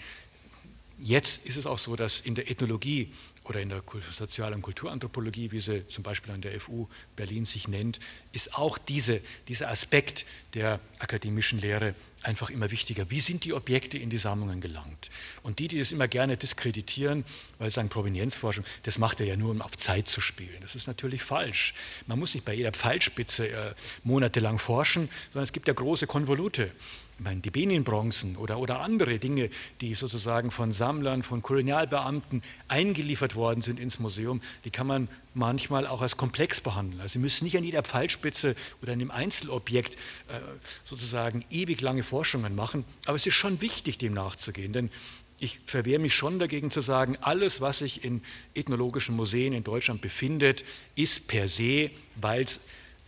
jetzt 0.98 1.46
ist 1.46 1.56
es 1.56 1.66
auch 1.66 1.78
so, 1.78 1.96
dass 1.96 2.20
in 2.20 2.34
der 2.34 2.50
Ethnologie 2.50 3.12
oder 3.44 3.60
in 3.60 3.68
der 3.68 3.82
Sozial- 4.10 4.52
und 4.52 4.62
Kulturanthropologie, 4.62 5.52
wie 5.52 5.60
sie 5.60 5.86
zum 5.88 6.02
Beispiel 6.02 6.32
an 6.34 6.42
der 6.42 6.60
FU 6.60 6.88
Berlin 7.14 7.44
sich 7.44 7.68
nennt, 7.68 8.00
ist 8.32 8.56
auch 8.58 8.76
diese, 8.76 9.22
dieser 9.48 9.70
Aspekt 9.70 10.26
der 10.54 10.80
akademischen 10.98 11.60
Lehre 11.60 11.94
einfach 12.26 12.50
immer 12.50 12.70
wichtiger. 12.70 13.10
Wie 13.10 13.20
sind 13.20 13.44
die 13.44 13.54
Objekte 13.54 13.98
in 13.98 14.10
die 14.10 14.16
Sammlungen 14.16 14.60
gelangt? 14.60 15.10
Und 15.42 15.58
die, 15.58 15.68
die 15.68 15.78
das 15.78 15.92
immer 15.92 16.08
gerne 16.08 16.36
diskreditieren, 16.36 17.24
weil 17.58 17.70
sie 17.70 17.74
sagen, 17.74 17.88
Provenienzforschung, 17.88 18.64
das 18.82 18.98
macht 18.98 19.20
er 19.20 19.26
ja 19.26 19.36
nur, 19.36 19.50
um 19.50 19.62
auf 19.62 19.76
Zeit 19.76 20.08
zu 20.08 20.20
spielen. 20.20 20.60
Das 20.60 20.74
ist 20.74 20.86
natürlich 20.86 21.22
falsch. 21.22 21.74
Man 22.06 22.18
muss 22.18 22.34
nicht 22.34 22.44
bei 22.44 22.54
jeder 22.54 22.72
Pfeilspitze 22.72 23.48
äh, 23.48 23.74
monatelang 24.04 24.58
forschen, 24.58 25.08
sondern 25.30 25.44
es 25.44 25.52
gibt 25.52 25.68
ja 25.68 25.74
große 25.74 26.06
Konvolute 26.06 26.70
meine, 27.18 27.40
die 27.40 27.50
Benin-Bronzen 27.50 28.36
oder, 28.36 28.58
oder 28.58 28.80
andere 28.80 29.18
Dinge, 29.18 29.48
die 29.80 29.94
sozusagen 29.94 30.50
von 30.50 30.72
Sammlern, 30.72 31.22
von 31.22 31.42
Kolonialbeamten 31.42 32.42
eingeliefert 32.68 33.34
worden 33.36 33.62
sind 33.62 33.80
ins 33.80 33.98
Museum, 33.98 34.40
die 34.64 34.70
kann 34.70 34.86
man 34.86 35.08
manchmal 35.34 35.86
auch 35.86 36.02
als 36.02 36.16
komplex 36.16 36.60
behandeln. 36.60 37.00
Also 37.00 37.14
Sie 37.14 37.18
müssen 37.18 37.44
nicht 37.44 37.56
an 37.56 37.64
jeder 37.64 37.82
Pfeilspitze 37.82 38.54
oder 38.82 38.92
an 38.92 39.00
einem 39.00 39.10
Einzelobjekt 39.10 39.94
äh, 39.94 40.38
sozusagen 40.84 41.44
ewig 41.50 41.80
lange 41.80 42.02
Forschungen 42.02 42.54
machen, 42.54 42.84
aber 43.06 43.16
es 43.16 43.26
ist 43.26 43.34
schon 43.34 43.60
wichtig, 43.60 43.98
dem 43.98 44.14
nachzugehen, 44.14 44.72
denn 44.72 44.90
ich 45.38 45.60
verwehre 45.66 45.98
mich 45.98 46.14
schon 46.14 46.38
dagegen 46.38 46.70
zu 46.70 46.80
sagen, 46.80 47.18
alles, 47.20 47.60
was 47.60 47.80
sich 47.80 48.04
in 48.04 48.22
ethnologischen 48.54 49.14
Museen 49.14 49.52
in 49.52 49.64
Deutschland 49.64 50.00
befindet, 50.00 50.64
ist 50.94 51.28
per 51.28 51.46
se, 51.48 51.90
weil 52.20 52.42
es 52.42 52.62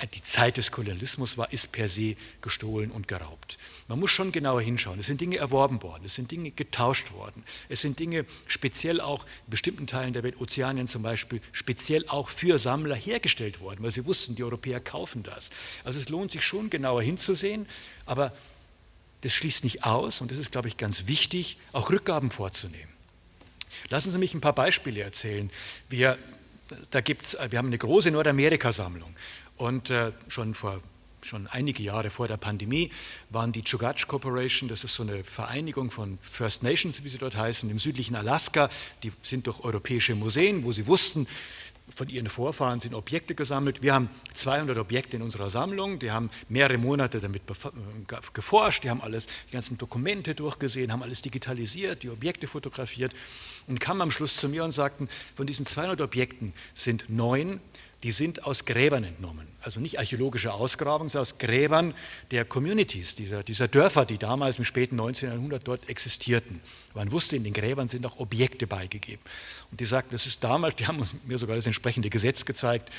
die 0.06 0.22
Zeit 0.22 0.56
des 0.56 0.70
Kolonialismus 0.70 1.36
war, 1.36 1.52
ist 1.52 1.72
per 1.72 1.88
se 1.88 2.14
gestohlen 2.40 2.90
und 2.90 3.08
geraubt. 3.08 3.58
Man 3.88 3.98
muss 3.98 4.12
schon 4.12 4.30
genauer 4.30 4.62
hinschauen. 4.62 5.00
Es 5.00 5.06
sind 5.06 5.20
Dinge 5.20 5.38
erworben 5.38 5.82
worden, 5.82 6.04
es 6.04 6.14
sind 6.14 6.30
Dinge 6.30 6.52
getauscht 6.52 7.12
worden, 7.12 7.42
es 7.68 7.80
sind 7.80 7.98
Dinge 7.98 8.24
speziell 8.46 9.00
auch 9.00 9.24
in 9.24 9.50
bestimmten 9.50 9.86
Teilen 9.86 10.12
der 10.12 10.22
Welt, 10.22 10.40
Ozeanien 10.40 10.86
zum 10.86 11.02
Beispiel, 11.02 11.40
speziell 11.52 12.06
auch 12.08 12.28
für 12.28 12.58
Sammler 12.58 12.94
hergestellt 12.94 13.60
worden, 13.60 13.82
weil 13.82 13.90
sie 13.90 14.06
wussten, 14.06 14.36
die 14.36 14.44
Europäer 14.44 14.80
kaufen 14.80 15.22
das. 15.24 15.50
Also 15.82 15.98
es 15.98 16.08
lohnt 16.08 16.30
sich 16.32 16.44
schon 16.44 16.70
genauer 16.70 17.02
hinzusehen, 17.02 17.66
aber 18.06 18.32
das 19.22 19.34
schließt 19.34 19.64
nicht 19.64 19.84
aus 19.84 20.20
und 20.20 20.30
das 20.30 20.38
ist, 20.38 20.52
glaube 20.52 20.68
ich, 20.68 20.76
ganz 20.76 21.08
wichtig, 21.08 21.58
auch 21.72 21.90
Rückgaben 21.90 22.30
vorzunehmen. 22.30 22.92
Lassen 23.88 24.10
Sie 24.10 24.18
mich 24.18 24.34
ein 24.34 24.40
paar 24.40 24.54
Beispiele 24.54 25.00
erzählen. 25.00 25.50
Wir, 25.88 26.18
da 26.90 27.00
gibt's, 27.00 27.36
wir 27.50 27.58
haben 27.58 27.68
eine 27.68 27.78
große 27.78 28.10
Nordamerika-Sammlung 28.10 29.14
und 29.58 29.90
äh, 29.90 30.12
schon 30.28 30.54
vor 30.54 30.80
schon 31.20 31.48
einige 31.48 31.82
Jahre 31.82 32.10
vor 32.10 32.28
der 32.28 32.36
Pandemie 32.36 32.90
waren 33.30 33.50
die 33.50 33.62
Chugach 33.62 34.06
Corporation, 34.06 34.68
das 34.68 34.84
ist 34.84 34.94
so 34.94 35.02
eine 35.02 35.24
Vereinigung 35.24 35.90
von 35.90 36.16
First 36.22 36.62
Nations, 36.62 37.02
wie 37.02 37.08
sie 37.08 37.18
dort 37.18 37.36
heißen, 37.36 37.68
im 37.68 37.80
südlichen 37.80 38.14
Alaska, 38.14 38.70
die 39.02 39.12
sind 39.22 39.48
durch 39.48 39.60
europäische 39.60 40.14
Museen, 40.14 40.64
wo 40.64 40.70
sie 40.70 40.86
wussten, 40.86 41.26
von 41.96 42.08
ihren 42.08 42.28
Vorfahren 42.28 42.80
sind 42.80 42.94
Objekte 42.94 43.34
gesammelt. 43.34 43.82
Wir 43.82 43.94
haben 43.94 44.10
200 44.34 44.76
Objekte 44.76 45.16
in 45.16 45.22
unserer 45.22 45.48
Sammlung, 45.48 45.98
die 45.98 46.10
haben 46.10 46.30
mehrere 46.48 46.78
Monate 46.78 47.18
damit 47.18 47.42
geforscht, 48.34 48.84
die 48.84 48.90
haben 48.90 49.00
alles, 49.00 49.26
die 49.48 49.52
ganzen 49.52 49.78
Dokumente 49.78 50.34
durchgesehen, 50.34 50.92
haben 50.92 51.02
alles 51.02 51.22
digitalisiert, 51.22 52.02
die 52.02 52.10
Objekte 52.10 52.46
fotografiert 52.46 53.12
und 53.66 53.80
kamen 53.80 54.02
am 54.02 54.10
Schluss 54.10 54.36
zu 54.36 54.48
mir 54.48 54.64
und 54.64 54.72
sagten, 54.72 55.08
von 55.34 55.46
diesen 55.46 55.66
200 55.66 56.00
Objekten 56.02 56.52
sind 56.74 57.08
neun 57.08 57.60
die 58.02 58.12
sind 58.12 58.44
aus 58.44 58.64
Gräbern 58.64 59.02
entnommen. 59.02 59.46
Also 59.60 59.80
nicht 59.80 59.98
archäologische 59.98 60.52
Ausgrabungen, 60.52 61.10
sondern 61.10 61.22
aus 61.22 61.38
Gräbern 61.38 61.94
der 62.30 62.44
Communities, 62.44 63.16
dieser, 63.16 63.42
dieser 63.42 63.66
Dörfer, 63.66 64.06
die 64.06 64.18
damals 64.18 64.58
im 64.58 64.64
späten 64.64 64.94
19. 64.96 65.30
Jahrhundert 65.30 65.66
dort 65.66 65.88
existierten. 65.88 66.60
Man 66.94 67.10
wusste, 67.10 67.34
in 67.34 67.42
den 67.42 67.52
Gräbern 67.52 67.88
sind 67.88 68.06
auch 68.06 68.20
Objekte 68.20 68.68
beigegeben. 68.68 69.20
Und 69.72 69.80
die 69.80 69.84
sagten, 69.84 70.10
das 70.12 70.26
ist 70.26 70.44
damals, 70.44 70.76
die 70.76 70.86
haben 70.86 71.02
mir 71.26 71.38
sogar 71.38 71.56
das 71.56 71.66
entsprechende 71.66 72.08
Gesetz 72.08 72.44
gezeigt 72.44 72.90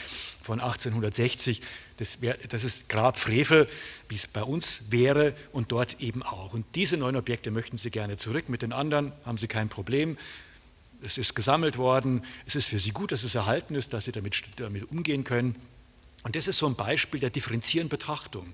von 0.41 0.59
1860, 0.59 1.61
das, 1.95 2.21
wär, 2.21 2.37
das 2.49 2.65
ist 2.65 2.89
Grab 2.89 3.17
Frevel, 3.17 3.67
wie 4.09 4.15
es 4.15 4.27
bei 4.27 4.43
uns 4.43 4.91
wäre 4.91 5.33
und 5.53 5.71
dort 5.71 6.01
eben 6.01 6.23
auch. 6.23 6.53
Und 6.53 6.65
diese 6.75 6.97
neun 6.97 7.15
Objekte 7.15 7.51
möchten 7.51 7.77
sie 7.77 7.89
gerne 7.89 8.17
zurück. 8.17 8.49
Mit 8.49 8.63
den 8.63 8.73
anderen 8.73 9.13
haben 9.23 9.37
sie 9.37 9.47
kein 9.47 9.69
Problem 9.69 10.17
es 11.01 11.17
ist 11.17 11.35
gesammelt 11.35 11.77
worden, 11.77 12.23
es 12.45 12.55
ist 12.55 12.67
für 12.67 12.79
sie 12.79 12.91
gut, 12.91 13.11
dass 13.11 13.23
es 13.23 13.35
erhalten 13.35 13.75
ist, 13.75 13.93
dass 13.93 14.05
sie 14.05 14.11
damit, 14.11 14.41
damit 14.57 14.91
umgehen 14.91 15.23
können. 15.23 15.55
Und 16.23 16.35
das 16.35 16.47
ist 16.47 16.57
so 16.57 16.67
ein 16.67 16.75
Beispiel 16.75 17.19
der 17.19 17.29
differenzierenden 17.29 17.89
Betrachtung. 17.89 18.53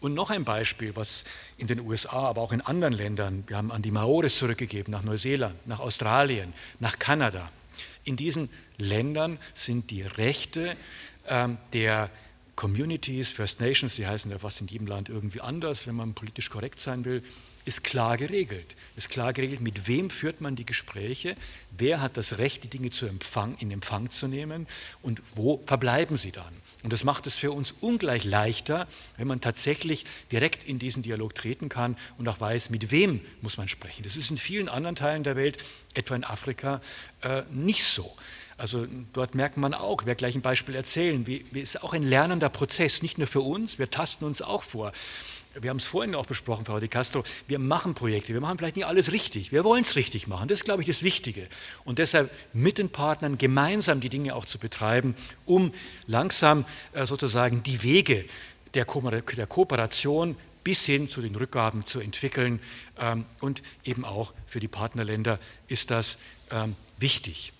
Und 0.00 0.14
noch 0.14 0.30
ein 0.30 0.44
Beispiel, 0.44 0.96
was 0.96 1.24
in 1.58 1.66
den 1.66 1.80
USA, 1.80 2.28
aber 2.28 2.40
auch 2.40 2.52
in 2.52 2.62
anderen 2.62 2.94
Ländern, 2.94 3.44
wir 3.46 3.56
haben 3.56 3.70
an 3.70 3.82
die 3.82 3.90
Maoris 3.90 4.38
zurückgegeben, 4.38 4.92
nach 4.92 5.02
Neuseeland, 5.02 5.66
nach 5.66 5.80
Australien, 5.80 6.54
nach 6.78 6.98
Kanada. 6.98 7.50
In 8.04 8.16
diesen 8.16 8.48
Ländern 8.78 9.38
sind 9.52 9.90
die 9.90 10.02
Rechte 10.02 10.74
ähm, 11.28 11.58
der 11.74 12.10
Communities, 12.56 13.30
First 13.30 13.60
Nations, 13.60 13.96
die 13.96 14.06
heißen 14.06 14.30
ja 14.30 14.38
fast 14.38 14.60
in 14.62 14.68
jedem 14.68 14.86
Land 14.86 15.10
irgendwie 15.10 15.42
anders, 15.42 15.86
wenn 15.86 15.96
man 15.96 16.14
politisch 16.14 16.48
korrekt 16.48 16.80
sein 16.80 17.04
will, 17.04 17.22
ist 17.64 17.84
klar 17.84 18.16
geregelt. 18.16 18.76
Ist 18.96 19.10
klar 19.10 19.32
geregelt, 19.32 19.60
mit 19.60 19.86
wem 19.86 20.10
führt 20.10 20.40
man 20.40 20.56
die 20.56 20.66
Gespräche, 20.66 21.36
wer 21.76 22.00
hat 22.00 22.16
das 22.16 22.38
Recht, 22.38 22.64
die 22.64 22.68
Dinge 22.68 22.90
zu 22.90 23.06
Empfang, 23.06 23.56
in 23.58 23.70
Empfang 23.70 24.10
zu 24.10 24.28
nehmen 24.28 24.66
und 25.02 25.22
wo 25.34 25.62
verbleiben 25.66 26.16
sie 26.16 26.32
dann. 26.32 26.52
Und 26.82 26.92
das 26.94 27.04
macht 27.04 27.26
es 27.26 27.36
für 27.36 27.52
uns 27.52 27.74
ungleich 27.80 28.24
leichter, 28.24 28.88
wenn 29.18 29.28
man 29.28 29.42
tatsächlich 29.42 30.06
direkt 30.32 30.64
in 30.64 30.78
diesen 30.78 31.02
Dialog 31.02 31.34
treten 31.34 31.68
kann 31.68 31.96
und 32.16 32.26
auch 32.26 32.40
weiß, 32.40 32.70
mit 32.70 32.90
wem 32.90 33.20
muss 33.42 33.58
man 33.58 33.68
sprechen. 33.68 34.02
Das 34.02 34.16
ist 34.16 34.30
in 34.30 34.38
vielen 34.38 34.68
anderen 34.68 34.96
Teilen 34.96 35.22
der 35.22 35.36
Welt, 35.36 35.58
etwa 35.92 36.14
in 36.14 36.24
Afrika, 36.24 36.80
äh, 37.20 37.42
nicht 37.50 37.84
so. 37.84 38.10
Also 38.56 38.86
dort 39.12 39.34
merkt 39.34 39.56
man 39.56 39.74
auch, 39.74 40.02
ich 40.02 40.06
werde 40.06 40.18
gleich 40.18 40.34
ein 40.34 40.42
Beispiel 40.42 40.74
erzählen, 40.74 41.26
wie, 41.26 41.44
wie 41.50 41.60
ist 41.60 41.82
auch 41.82 41.92
ein 41.92 42.02
lernender 42.02 42.48
Prozess, 42.48 43.02
nicht 43.02 43.18
nur 43.18 43.26
für 43.26 43.40
uns, 43.40 43.78
wir 43.78 43.90
tasten 43.90 44.24
uns 44.24 44.40
auch 44.40 44.62
vor 44.62 44.92
wir 45.54 45.70
haben 45.70 45.78
es 45.78 45.84
vorhin 45.84 46.14
auch 46.14 46.26
besprochen, 46.26 46.64
Frau 46.64 46.78
Di 46.80 46.88
Castro, 46.88 47.24
wir 47.48 47.58
machen 47.58 47.94
Projekte, 47.94 48.32
wir 48.32 48.40
machen 48.40 48.58
vielleicht 48.58 48.76
nicht 48.76 48.86
alles 48.86 49.12
richtig, 49.12 49.52
wir 49.52 49.64
wollen 49.64 49.82
es 49.82 49.96
richtig 49.96 50.26
machen, 50.26 50.48
das 50.48 50.60
ist, 50.60 50.64
glaube 50.64 50.82
ich, 50.82 50.88
das 50.88 51.02
Wichtige. 51.02 51.46
Und 51.84 51.98
deshalb 51.98 52.30
mit 52.52 52.78
den 52.78 52.90
Partnern 52.90 53.38
gemeinsam 53.38 54.00
die 54.00 54.08
Dinge 54.08 54.34
auch 54.34 54.44
zu 54.44 54.58
betreiben, 54.58 55.14
um 55.46 55.72
langsam 56.06 56.64
äh, 56.92 57.06
sozusagen 57.06 57.62
die 57.62 57.82
Wege 57.82 58.24
der, 58.74 58.84
Ko 58.84 59.00
der 59.00 59.46
Kooperation 59.46 60.36
bis 60.62 60.84
hin 60.84 61.08
zu 61.08 61.20
den 61.22 61.34
Rückgaben 61.34 61.84
zu 61.84 62.00
entwickeln. 62.00 62.60
Ähm, 62.98 63.24
und 63.40 63.62
eben 63.84 64.04
auch 64.04 64.32
für 64.46 64.60
die 64.60 64.68
Partnerländer 64.68 65.38
ist 65.68 65.90
das 65.90 66.18
ähm, 66.50 66.76
wichtig. 66.98 67.52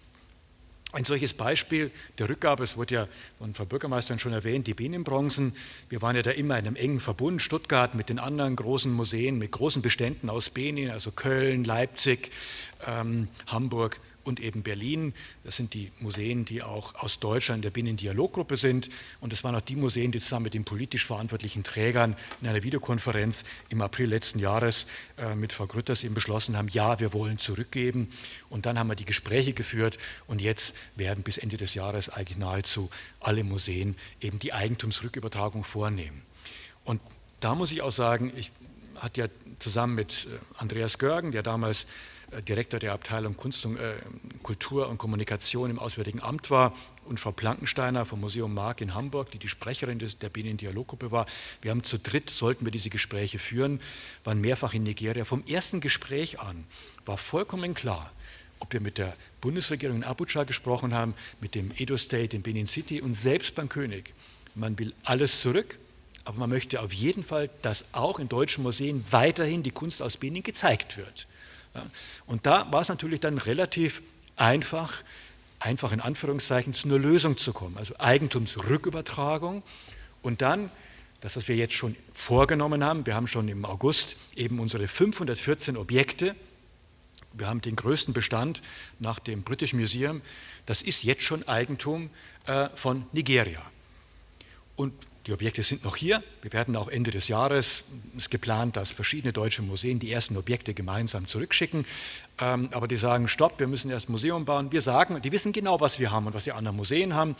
Ein 0.93 1.05
solches 1.05 1.35
Beispiel 1.35 1.93
der 2.19 2.29
Rückgabe, 2.29 2.65
es 2.65 2.77
wurde 2.77 2.95
ja 2.95 3.09
von 3.39 3.55
Frau 3.55 3.65
Bürgermeisterin 3.65 4.19
schon 4.19 4.33
erwähnt, 4.33 4.67
die 4.67 4.75
Benin-Bronzen. 4.75 5.55
Wir 5.89 6.03
waren 6.03 6.17
ja 6.17 6.23
da 6.23 6.33
immer 6.33 6.59
in 6.59 6.67
einem 6.67 6.75
engen 6.75 6.99
Verbund, 6.99 7.41
Stuttgart 7.41 7.95
mit 7.95 8.09
den 8.09 8.19
anderen 8.19 8.57
großen 8.57 8.93
Museen, 8.93 9.39
mit 9.39 9.53
großen 9.53 9.83
Beständen 9.83 10.29
aus 10.29 10.51
Benin, 10.51 10.91
also 10.91 11.13
Köln, 11.13 11.63
Leipzig, 11.63 12.33
ähm, 12.89 13.29
Hamburg 13.47 14.01
und 14.25 14.41
eben 14.41 14.63
Berlin. 14.63 15.15
Das 15.45 15.57
sind 15.57 15.75
die 15.75 15.91
Museen, 16.01 16.45
die 16.45 16.63
auch 16.63 16.95
aus 16.95 17.19
Deutschland 17.19 17.65
der 17.65 17.71
Binnendialoggruppe 17.71 18.57
sind. 18.57 18.91
Und 19.21 19.33
das 19.33 19.45
waren 19.45 19.55
auch 19.55 19.61
die 19.61 19.77
Museen, 19.77 20.13
die 20.13 20.21
zusammen 20.21 20.45
mit 20.45 20.55
den 20.55 20.65
politisch 20.65 21.07
verantwortlichen 21.07 21.65
Trägern 21.65 22.17
in 22.41 22.49
einer 22.49 22.63
Videokonferenz 22.63 23.45
im 23.69 23.83
April 23.83 24.09
letzten 24.09 24.39
Jahres 24.39 24.87
äh, 25.17 25.35
mit 25.35 25.53
Frau 25.53 25.67
Grütters 25.67 26.05
eben 26.05 26.15
beschlossen 26.15 26.57
haben, 26.57 26.69
ja, 26.69 27.01
wir 27.01 27.13
wollen 27.13 27.39
zurückgeben. 27.39 28.13
Und 28.49 28.67
dann 28.67 28.79
haben 28.79 28.89
wir 28.89 28.97
die 28.97 29.05
Gespräche 29.05 29.53
geführt 29.53 29.99
und 30.27 30.41
jetzt 30.41 30.77
werden 30.97 31.23
bis 31.23 31.39
Ende 31.39 31.57
des 31.57 31.75
Jahres 31.75 32.09
eigentlich 32.09 32.39
nahezu 32.39 32.91
alle 33.21 33.45
Museen 33.45 33.97
eben 34.21 34.39
die 34.39 34.53
Eigentumsrückübertragung 34.53 35.65
vornehmen. 35.65 36.23
Und 36.85 37.01
da 37.41 37.55
muss 37.55 37.73
ich 37.73 37.83
auch 37.83 37.93
sagen, 37.93 38.33
ich 38.37 38.53
hatte 38.97 39.23
ja 39.23 39.29
zusammen 39.59 39.95
mit 39.95 40.27
äh, 40.27 40.39
Andreas 40.59 40.99
Görgen, 40.99 41.33
der 41.33 41.43
damals 41.43 41.87
Direktor 42.47 42.81
der 42.81 42.93
Abteilung 42.93 43.37
Kunst 43.37 43.67
und, 43.67 43.77
äh, 43.77 43.97
Kultur 44.43 44.89
und 44.89 44.99
Kommunikation 44.99 45.71
im 45.71 45.79
Auswärtigen 45.79 46.21
Amt 46.21 46.51
war 46.51 46.75
und 47.05 47.19
Frau 47.19 47.33
Plankensteiner 47.33 48.05
vom 48.05 48.21
Museum 48.21 48.55
Mark 48.55 48.81
in 48.81 48.95
Hamburg, 48.95 49.31
die 49.33 49.39
die 49.39 49.49
Sprecherin 49.49 49.99
des, 49.99 50.19
der 50.19 50.29
Benin 50.29 50.57
Dialoggruppe 50.57 51.11
war. 51.11 51.27
Wir 51.61 51.73
haben 51.73 51.83
zu 51.83 51.99
dritt, 51.99 52.31
sollten 52.31 52.65
wir 52.65 52.73
diese 52.73 52.91
Gespräche 52.91 53.39
führen, 53.39 53.81
waren 54.23 54.41
mehrfach 54.41 54.75
in 54.75 54.85
Nigeria. 54.85 55.25
Vom 55.25 55.45
ersten 55.47 55.81
Gespräch 55.81 56.41
an 56.41 56.65
war 57.05 57.17
vollkommen 57.17 57.75
klar, 57.75 58.13
ob 58.61 58.73
wir 58.73 58.81
mit 58.81 58.99
der 58.99 59.17
Bundesregierung 59.41 59.97
in 59.97 60.05
Abuja 60.05 60.45
gesprochen 60.45 60.95
haben, 60.95 61.15
mit 61.41 61.55
dem 61.55 61.73
Edo 61.77 61.97
State 61.97 62.37
in 62.37 62.43
Benin 62.43 62.67
City 62.67 63.01
und 63.01 63.15
selbst 63.15 63.55
beim 63.55 63.69
König. 63.69 64.15
Man 64.55 64.79
will 64.79 64.95
alles 65.03 65.41
zurück, 65.41 65.79
aber 66.25 66.39
man 66.39 66.51
möchte 66.51 66.81
auf 66.81 66.93
jeden 66.93 67.25
Fall, 67.25 67.51
dass 67.63 67.95
auch 67.95 68.19
in 68.19 68.29
deutschen 68.29 68.63
Museen 68.63 69.05
weiterhin 69.11 69.63
die 69.63 69.71
Kunst 69.71 70.03
aus 70.03 70.17
Benin 70.17 70.43
gezeigt 70.43 70.97
wird. 70.97 71.27
Und 72.27 72.47
da 72.47 72.71
war 72.73 72.81
es 72.81 72.89
natürlich 72.89 73.21
dann 73.21 73.39
relativ 73.39 74.03
einfach, 74.37 74.93
einfach 75.59 75.93
in 75.93 76.01
Anführungszeichen, 76.01 76.73
zu 76.73 76.89
einer 76.89 76.99
Lösung 76.99 77.37
zu 77.37 77.53
kommen. 77.53 77.77
Also 77.77 77.95
Eigentumsrückübertragung 77.99 79.63
und 80.23 80.43
dann 80.43 80.71
das, 81.21 81.37
was 81.37 81.49
wir 81.49 81.57
jetzt 81.57 81.75
schon 81.75 81.97
vorgenommen 82.15 82.83
haben, 82.83 83.05
wir 83.05 83.15
haben 83.15 83.27
schon 83.27 83.49
im 83.49 83.65
August 83.65 84.17
eben 84.37 84.59
unsere 84.59 84.89
514 84.89 85.77
Objekte, 85.77 86.35
wir 87.35 87.47
haben 87.47 87.61
den 87.61 87.77
größten 87.77 88.15
Bestand 88.15 88.63
nach 88.99 89.19
dem 89.19 89.43
British 89.43 89.73
Museum, 89.75 90.23
das 90.67 90.83
ist 90.83 91.05
jetzt 91.05 91.23
schon 91.23 91.47
Eigentum 91.47 92.11
äh, 92.47 92.69
von 92.75 93.05
Nigeria. 93.13 93.63
Und 94.77 94.95
die 95.31 95.35
Objekte 95.35 95.63
sind 95.63 95.85
noch 95.85 95.95
hier. 95.95 96.25
Wir 96.43 96.53
werden 96.53 96.75
auch 96.75 96.89
Ende 96.89 97.13
des 97.13 97.29
Jahres, 97.29 97.85
es 98.17 98.25
ist 98.25 98.31
geplant, 98.33 98.75
dass 98.75 98.91
verschiedene 98.91 99.33
deutsche 99.33 99.63
Museen 99.63 100.01
die 100.01 100.11
ersten 100.11 100.37
Objekte 100.37 100.75
gemeinsam 100.75 101.29
zurückschicken. 101.29 101.87
Ähm, 102.41 102.69
aber 102.73 102.89
die 102.89 102.97
sagen, 102.97 103.29
stopp, 103.29 103.61
wir 103.61 103.69
müssen 103.69 103.93
erst 103.93 104.09
ein 104.09 104.13
Museum 104.13 104.45
bauen. 104.45 104.73
Wir 104.73 104.81
sagen, 104.81 105.23
die 105.23 105.31
wissen 105.31 105.53
genau, 105.53 105.79
was 105.79 106.01
wir 106.01 106.11
haben 106.11 106.27
und 106.27 106.35
was 106.35 106.45
die 106.45 106.53
anderen 106.53 106.77
Museen 106.77 107.15
haben. 107.15 107.37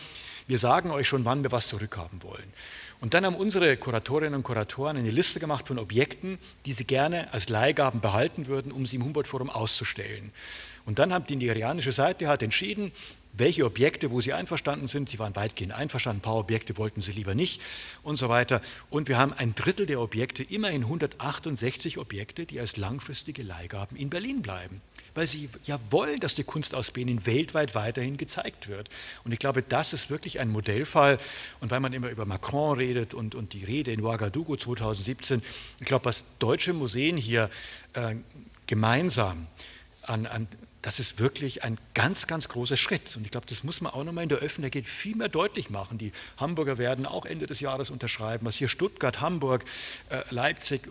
Wir 0.47 0.59
sagen 0.59 0.93
euch 0.93 1.09
schon, 1.09 1.25
wann 1.25 1.43
wir 1.43 1.51
was 1.51 1.67
zurückhaben 1.67 2.23
wollen. 2.23 2.53
Und 3.01 3.15
dann 3.15 3.27
haben 3.27 3.35
unsere 3.35 3.77
Kuratorinnen 3.77 4.37
und 4.37 4.45
Kuratoren 4.45 4.97
eine 4.97 5.11
Liste 5.11 5.41
gemacht 5.41 5.67
von 5.67 5.81
Objekten, 5.81 6.39
die 6.67 6.73
sie 6.73 6.85
gerne 6.85 7.33
als 7.33 7.49
Leihgaben 7.49 8.01
behalten 8.01 8.47
würden, 8.47 8.71
um 8.71 8.87
sie 8.87 8.97
im 8.97 9.05
Humboldt-Forum 9.05 9.51
auszustellen. 9.51 10.31
Und 10.87 11.01
dann 11.01 11.13
hat 11.13 11.29
die 11.29 11.37
nigerianische 11.37 11.93
Seite 11.93 12.29
hat 12.29 12.43
entschieden, 12.43 12.93
welche 13.33 13.65
Objekte, 13.65 14.11
wo 14.11 14.21
sie 14.21 14.33
einverstanden 14.33 14.87
sind. 14.87 15.09
Sie 15.09 15.19
waren 15.19 15.35
weitgehend 15.37 15.73
einverstanden, 15.73 16.21
ein 16.21 16.23
paar 16.23 16.37
Objekte 16.37 16.77
wollten 16.77 17.01
sie 17.01 17.13
lieber 17.13 17.35
nicht 17.35 17.61
und 18.03 18.17
so 18.17 18.29
weiter. 18.29 18.61
Und 18.91 19.09
wir 19.09 19.19
haben 19.19 19.33
ein 19.33 19.55
Drittel 19.55 19.87
der 19.87 20.01
Objekte, 20.01 20.43
immerhin 20.43 20.83
168 20.83 21.99
Objekte, 21.99 22.47
die 22.47 22.61
als 22.61 22.77
langfristige 22.77 23.43
Leihgaben 23.43 23.97
in 23.97 24.11
Berlin 24.11 24.43
bleiben, 24.43 24.81
weil 25.15 25.27
sie 25.27 25.49
ja 25.65 25.79
wollen, 25.91 26.21
dass 26.21 26.35
die 26.35 26.45
Kunst 26.45 26.75
aus 26.75 26.91
Benin 26.91 27.27
weltweit 27.27 27.75
weiterhin 27.75 28.17
gezeigt 28.17 28.69
wird. 28.69 28.89
Und 29.25 29.33
ich 29.33 29.39
glaube, 29.39 29.63
das 29.63 29.93
ist 29.93 30.11
wirklich 30.11 30.41
ein 30.41 30.51
Modellfall. 30.51 31.19
Und 31.61 31.71
weil 31.71 31.81
man 31.81 31.93
immer 31.93 32.11
über 32.11 32.27
Macron 32.27 32.77
redet 32.79 33.15
und, 33.15 33.35
und 33.35 33.53
die 33.53 33.65
Rede 33.65 33.93
in 33.93 34.03
Ouagadougou 34.03 34.57
2017, 34.57 35.43
ich 35.81 35.87
glaube, 35.87 36.05
was 36.05 36.39
deutsche 36.39 36.73
Museen 36.73 37.17
hier 37.17 37.51
äh, 37.95 38.17
gemeinsam 38.67 39.47
an, 40.03 40.27
an 40.27 40.49
das 40.83 40.99
ist 40.99 41.19
wirklich 41.19 41.63
ein 41.63 41.77
ganz, 41.95 42.27
ganz 42.27 42.49
großer 42.49 42.77
Schritt. 42.77 43.15
Und 43.17 43.25
ich 43.25 43.31
glaube, 43.31 43.47
das 43.47 43.65
muss 43.65 43.81
man 43.81 43.93
auch 43.93 44.05
nochmal 44.05 44.23
in 44.23 44.29
der 44.29 44.39
Öffentlichkeit 44.39 44.87
viel 44.87 45.15
mehr 45.17 45.29
deutlich 45.29 45.71
machen. 45.71 45.99
Die 45.99 46.13
Hamburger 46.39 46.79
werden 46.79 47.07
auch 47.07 47.27
Ende 47.27 47.47
des 47.47 47.61
Jahres 47.61 47.91
unterschreiben, 47.91 48.47
was 48.47 48.57
hier 48.57 48.69
Stuttgart, 48.69 49.21
Hamburg, 49.21 49.65
äh, 50.09 50.23
Leipzig, 50.31 50.89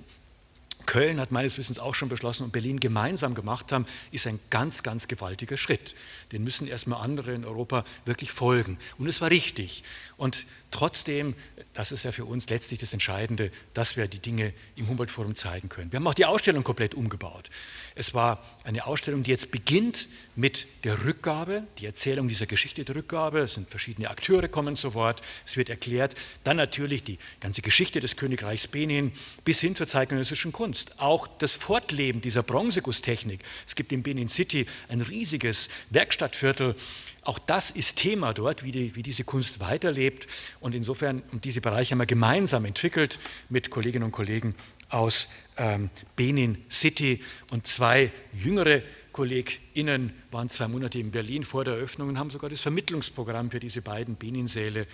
Köln 0.86 1.20
hat 1.20 1.32
meines 1.32 1.60
Wissens 1.60 1.78
auch 1.78 1.94
schon 1.94 2.10
beschlossen 2.10 2.44
und 2.46 2.52
Berlin 2.52 2.80
gemeinsam 2.80 3.36
gemacht 3.36 3.72
haben, 3.72 3.86
ist 4.12 4.26
ein 4.26 4.40
ganz, 4.50 4.82
ganz 4.82 5.08
gewaltiger 5.08 5.56
Schritt. 5.56 5.94
Den 6.32 6.44
müssen 6.44 6.68
erstmal 6.68 7.04
andere 7.04 7.34
in 7.34 7.46
Europa 7.46 7.86
wirklich 8.06 8.32
folgen. 8.32 8.80
Und 8.98 9.06
es 9.06 9.22
war 9.22 9.30
richtig. 9.30 9.84
Und 10.18 10.46
trotzdem, 10.72 11.36
das 11.74 11.92
ist 11.92 12.04
ja 12.04 12.12
für 12.12 12.26
uns 12.26 12.50
letztlich 12.50 12.80
das 12.80 12.94
Entscheidende, 12.94 13.52
dass 13.74 13.98
wir 13.98 14.08
die 14.08 14.20
Dinge 14.20 14.54
im 14.76 14.88
Humboldt-Forum 14.88 15.36
zeigen 15.36 15.70
können. 15.70 15.92
Wir 15.92 15.98
haben 15.98 16.08
auch 16.08 16.14
die 16.14 16.26
Ausstellung 16.26 16.64
komplett 16.64 16.94
umgebaut. 16.94 17.50
Es 17.96 18.14
war 18.14 18.44
eine 18.64 18.86
Ausstellung, 18.86 19.24
die 19.24 19.32
jetzt 19.32 19.52
beginnt 19.52 20.08
mit 20.36 20.68
der 20.84 21.06
Rückgabe, 21.06 21.64
die 21.80 21.86
Erzählung 21.86 22.28
dieser 22.28 22.46
Geschichte 22.46 22.86
der 22.86 22.96
Rückgabe. 22.96 23.40
Es 23.40 23.56
sind 23.56 23.70
verschiedene 23.70 24.10
Akteure 24.10 24.48
kommen 24.48 24.76
zu 24.76 24.94
Wort. 24.94 25.22
Es 25.46 25.58
wird 25.58 25.70
erklärt. 25.70 26.16
Dann 26.44 26.58
natürlich 26.58 27.04
die 27.04 27.18
ganze 27.40 27.62
Geschichte 27.62 28.00
des 28.00 28.16
Königreichs 28.16 28.68
Benin 28.68 29.12
bis 29.44 29.60
hin 29.60 29.76
zur 29.76 29.88
zeitgenössischen 29.88 30.52
Kunst. 30.52 31.00
Auch 31.00 31.28
das 31.28 31.56
Fortleben 31.56 32.22
dieser 32.22 32.44
Bronzegusstechnik. 32.44 33.42
Es 33.68 33.76
gibt 33.76 33.92
in 33.92 34.04
Benin 34.04 34.30
City 34.30 34.66
ein 34.88 35.02
riesiges 35.02 35.70
Werkstattviertel. 35.90 36.76
Auch 37.24 37.40
das 37.40 37.72
ist 37.72 37.98
Thema 37.98 38.34
dort, 38.34 38.64
wie, 38.64 38.72
die, 38.72 38.96
wie, 38.96 39.04
diese 39.04 39.24
Kunst 39.24 39.60
weiterlebt. 39.60 40.28
Und 40.60 40.76
insofern, 40.76 41.24
und 41.32 41.46
diese 41.46 41.62
Bereiche 41.62 41.92
haben 41.92 42.00
wir 42.00 42.06
gemeinsam 42.06 42.66
entwickelt 42.66 43.20
mit 43.50 43.70
Kolleginnen 43.70 44.06
und 44.06 44.12
Kollegen 44.12 44.56
aus 44.90 45.30
ähm, 45.58 45.90
Benin 46.16 46.58
City 46.70 47.22
und 47.52 47.68
zwei 47.68 48.12
jüngere 48.34 48.82
KollegInnen 49.12 50.14
waren 50.32 50.50
zwei 50.50 50.68
Monate 50.68 51.00
in 51.00 51.12
Berlin 51.12 51.44
vor 51.44 51.66
der 51.66 51.76
Eröffnung 51.76 52.10
und 52.10 52.20
haben 52.20 52.30
sogar 52.30 52.50
das 52.50 52.62
Vermittlungsprogramm 52.62 53.52
für 53.52 53.60
diese 53.60 53.82
beiden 53.82 54.16
Benin-Säle 54.16 54.82
äh, 54.82 54.86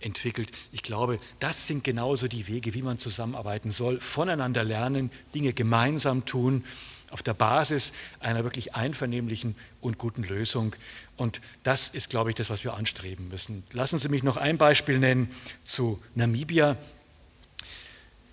entwickelt. 0.00 0.50
Ich 0.72 0.82
glaube, 0.82 1.18
das 1.38 1.66
sind 1.66 1.82
genauso 1.82 2.28
die 2.28 2.46
Wege, 2.48 2.74
wie 2.74 2.82
man 2.82 2.98
zusammenarbeiten 2.98 3.70
soll, 3.70 3.98
voneinander 3.98 4.62
lernen, 4.62 5.10
Dinge 5.34 5.52
gemeinsam 5.52 6.24
tun, 6.26 6.64
auf 7.10 7.22
der 7.22 7.34
Basis 7.34 7.92
einer 8.20 8.44
wirklich 8.44 8.74
einvernehmlichen 8.74 9.56
und 9.80 9.98
guten 9.98 10.22
Lösung. 10.22 10.74
Und 11.16 11.40
das 11.62 11.88
ist, 11.88 12.10
glaube 12.10 12.30
ich, 12.30 12.36
das, 12.36 12.50
was 12.50 12.64
wir 12.64 12.74
anstreben 12.74 13.28
müssen. 13.28 13.64
Lassen 13.72 13.98
Sie 13.98 14.08
mich 14.08 14.22
noch 14.22 14.36
ein 14.36 14.58
Beispiel 14.58 14.98
nennen 14.98 15.30
zu 15.64 16.02
Namibia. 16.14 16.76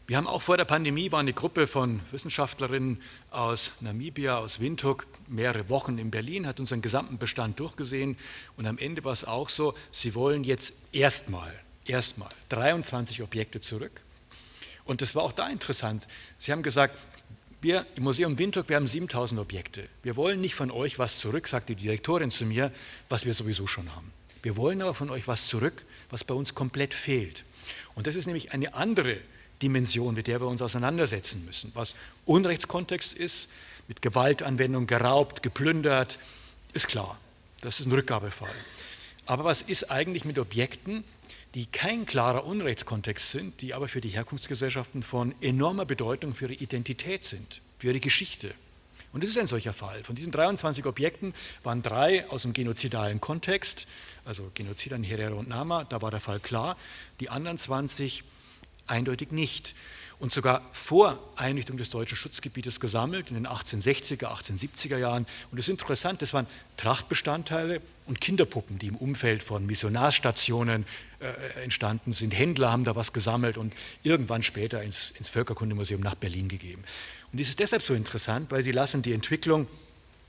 Wir 0.07 0.15
haben 0.15 0.27
auch 0.27 0.41
vor 0.41 0.55
der 0.55 0.63
Pandemie 0.63 1.11
war 1.11 1.19
eine 1.19 1.33
Gruppe 1.33 1.67
von 1.67 1.99
Wissenschaftlerinnen 2.11 3.01
aus 3.29 3.73
Namibia, 3.81 4.37
aus 4.37 4.61
Windhoek, 4.61 5.05
mehrere 5.27 5.67
Wochen 5.67 5.97
in 5.97 6.11
Berlin, 6.11 6.47
hat 6.47 6.61
unseren 6.61 6.81
gesamten 6.81 7.17
Bestand 7.17 7.59
durchgesehen 7.59 8.15
und 8.55 8.67
am 8.67 8.77
Ende 8.77 9.03
war 9.03 9.11
es 9.11 9.25
auch 9.25 9.49
so, 9.49 9.75
sie 9.91 10.15
wollen 10.15 10.45
jetzt 10.45 10.71
erstmal, 10.93 11.53
erstmal 11.83 12.29
23 12.47 13.21
Objekte 13.21 13.59
zurück. 13.59 14.01
Und 14.85 15.01
das 15.01 15.13
war 15.13 15.23
auch 15.23 15.33
da 15.33 15.49
interessant. 15.49 16.07
Sie 16.37 16.53
haben 16.53 16.63
gesagt, 16.63 16.95
wir 17.61 17.85
im 17.95 18.03
Museum 18.03 18.37
Windhoek, 18.37 18.69
wir 18.69 18.75
haben 18.75 18.87
7000 18.87 19.39
Objekte. 19.39 19.87
Wir 20.03 20.15
wollen 20.15 20.41
nicht 20.41 20.55
von 20.55 20.71
euch 20.71 20.99
was 20.99 21.19
zurück, 21.19 21.47
sagt 21.47 21.69
die 21.69 21.75
Direktorin 21.75 22.31
zu 22.31 22.45
mir, 22.45 22.71
was 23.09 23.25
wir 23.25 23.33
sowieso 23.33 23.67
schon 23.67 23.93
haben. 23.95 24.11
Wir 24.43 24.55
wollen 24.57 24.81
aber 24.81 24.93
von 24.93 25.09
euch 25.09 25.27
was 25.27 25.47
zurück, 25.47 25.85
was 26.09 26.23
bei 26.23 26.33
uns 26.33 26.53
komplett 26.53 26.93
fehlt. 26.93 27.45
Und 27.95 28.07
das 28.07 28.15
ist 28.15 28.27
nämlich 28.27 28.53
eine 28.53 28.75
andere 28.75 29.17
Dimension, 29.61 30.13
mit 30.13 30.27
der 30.27 30.39
wir 30.39 30.47
uns 30.47 30.61
auseinandersetzen 30.61 31.45
müssen. 31.45 31.71
Was 31.73 31.95
Unrechtskontext 32.25 33.15
ist, 33.15 33.49
mit 33.87 34.01
Gewaltanwendung 34.01 34.85
geraubt, 34.85 35.41
geplündert, 35.41 36.19
ist 36.73 36.87
klar. 36.87 37.17
Das 37.61 37.79
ist 37.79 37.87
ein 37.87 37.91
Rückgabefall. 37.91 38.53
Aber 39.25 39.43
was 39.43 39.61
ist 39.61 39.91
eigentlich 39.91 40.25
mit 40.25 40.37
Objekten, 40.37 41.03
die 41.55 41.65
kein 41.65 42.05
klarer 42.05 42.45
Unrechtskontext 42.45 43.31
sind, 43.31 43.61
die 43.61 43.73
aber 43.73 43.87
für 43.87 44.01
die 44.01 44.09
Herkunftsgesellschaften 44.09 45.03
von 45.03 45.33
enormer 45.41 45.85
Bedeutung 45.85 46.33
für 46.33 46.45
ihre 46.45 46.55
Identität 46.55 47.23
sind, 47.23 47.61
für 47.79 47.87
ihre 47.87 47.99
Geschichte? 47.99 48.53
Und 49.13 49.23
das 49.23 49.31
ist 49.31 49.37
ein 49.37 49.47
solcher 49.47 49.73
Fall. 49.73 50.03
Von 50.03 50.15
diesen 50.15 50.31
23 50.31 50.85
Objekten 50.85 51.33
waren 51.63 51.81
drei 51.81 52.29
aus 52.29 52.43
dem 52.43 52.53
genozidalen 52.53 53.21
Kontext, 53.21 53.87
also 54.25 54.51
Genozid 54.53 54.93
an 54.93 55.03
Herero 55.03 55.39
und 55.39 55.47
Nama, 55.47 55.85
da 55.85 56.01
war 56.01 56.11
der 56.11 56.19
Fall 56.19 56.39
klar. 56.39 56.77
Die 57.19 57.29
anderen 57.29 57.57
20 57.57 58.23
eindeutig 58.85 59.31
nicht. 59.31 59.75
Und 60.19 60.31
sogar 60.31 60.67
vor 60.71 61.19
Einrichtung 61.35 61.77
des 61.77 61.91
deutschen 61.91 62.15
Schutzgebietes 62.15 62.79
gesammelt 62.79 63.29
in 63.29 63.35
den 63.35 63.47
1860er, 63.47 64.25
1870er 64.25 64.97
Jahren. 64.97 65.27
Und 65.51 65.59
das 65.59 65.67
ist 65.67 65.69
interessant, 65.69 66.23
das 66.23 66.33
waren 66.33 66.47
Trachtbestandteile 66.77 67.81
und 68.07 68.19
Kinderpuppen, 68.19 68.79
die 68.79 68.87
im 68.87 68.95
Umfeld 68.95 69.43
von 69.43 69.65
Missionarstationen 69.67 70.85
äh, 71.19 71.63
entstanden 71.63 72.13
sind. 72.13 72.31
Händler 72.31 72.71
haben 72.71 72.83
da 72.83 72.95
was 72.95 73.13
gesammelt 73.13 73.57
und 73.57 73.73
irgendwann 74.01 74.41
später 74.41 74.81
ins, 74.81 75.11
ins 75.11 75.29
Völkerkundemuseum 75.29 76.01
nach 76.01 76.15
Berlin 76.15 76.47
gegeben. 76.47 76.83
Und 77.31 77.37
dies 77.37 77.49
ist 77.49 77.59
deshalb 77.59 77.83
so 77.83 77.93
interessant, 77.93 78.49
weil 78.49 78.63
sie 78.63 78.71
lassen 78.71 79.03
die 79.03 79.13
Entwicklung 79.13 79.67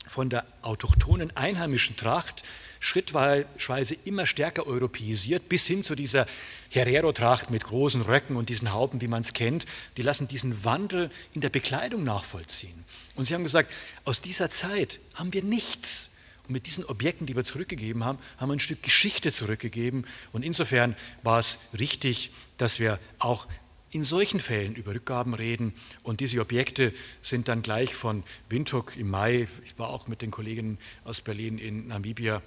von 0.07 0.29
der 0.29 0.45
autochthonen 0.63 1.35
einheimischen 1.37 1.97
Tracht 1.97 2.43
schrittweise 2.81 3.97
immer 4.05 4.27
stärker 4.27 4.67
europäisiert, 4.67 5.49
bis 5.49 5.67
hin 5.67 5.83
zu 5.83 5.95
dieser 5.95 6.27
Herero-Tracht 6.71 7.51
mit 7.51 7.65
großen 7.65 8.03
Röcken 8.03 8.37
und 8.37 8.49
diesen 8.49 8.73
Hauben, 8.73 9.01
wie 9.01 9.09
man 9.09 9.23
es 9.23 9.33
kennt. 9.33 9.67
Die 9.97 10.03
lassen 10.03 10.29
diesen 10.29 10.65
Wandel 10.65 11.11
in 11.33 11.41
der 11.41 11.49
Bekleidung 11.51 12.05
nachvollziehen. 12.05 12.85
Und 13.15 13.25
sie 13.25 13.35
haben 13.35 13.43
gesagt, 13.43 13.71
aus 14.05 14.21
dieser 14.21 14.51
Zeit 14.51 15.01
haben 15.15 15.33
wir 15.33 15.43
nichts. 15.43 16.17
Und 16.47 16.53
mit 16.53 16.67
diesen 16.67 16.85
Objekten, 16.85 17.27
die 17.27 17.37
wir 17.37 17.45
zurückgegeben 17.45 18.05
haben, 18.05 18.19
haben 18.39 18.49
wir 18.49 18.57
ein 18.57 18.61
Stück 18.61 18.83
Geschichte 18.83 19.33
zurückgegeben. 19.33 20.07
Und 20.33 20.45
insofern 20.45 20.97
war 21.23 21.39
es 21.39 21.59
richtig, 21.79 22.31
dass 22.59 22.79
wir 22.79 22.99
auch 23.19 23.47
in 23.91 24.05
solchen 24.05 24.41
Fällen 24.41 24.75
über 24.75 24.95
Rückgaben 24.95 25.35
reden. 25.35 25.73
Und 26.03 26.21
diese 26.21 26.41
Objekte 26.41 26.93
sind 27.23 27.49
dann 27.49 27.63
gleich 27.63 27.95
von 27.95 28.23
Windhoek 28.49 28.97
im 28.97 29.09
Mai, 29.09 29.49
ich 29.65 29.79
war 29.79 29.89
auch 29.89 30.09
mit 30.09 30.23
den 30.23 30.31
Kollegen 30.31 30.79
aus 31.05 31.21
Berlin 31.21 31.59
in 31.59 31.89
Namibia, 31.89 32.43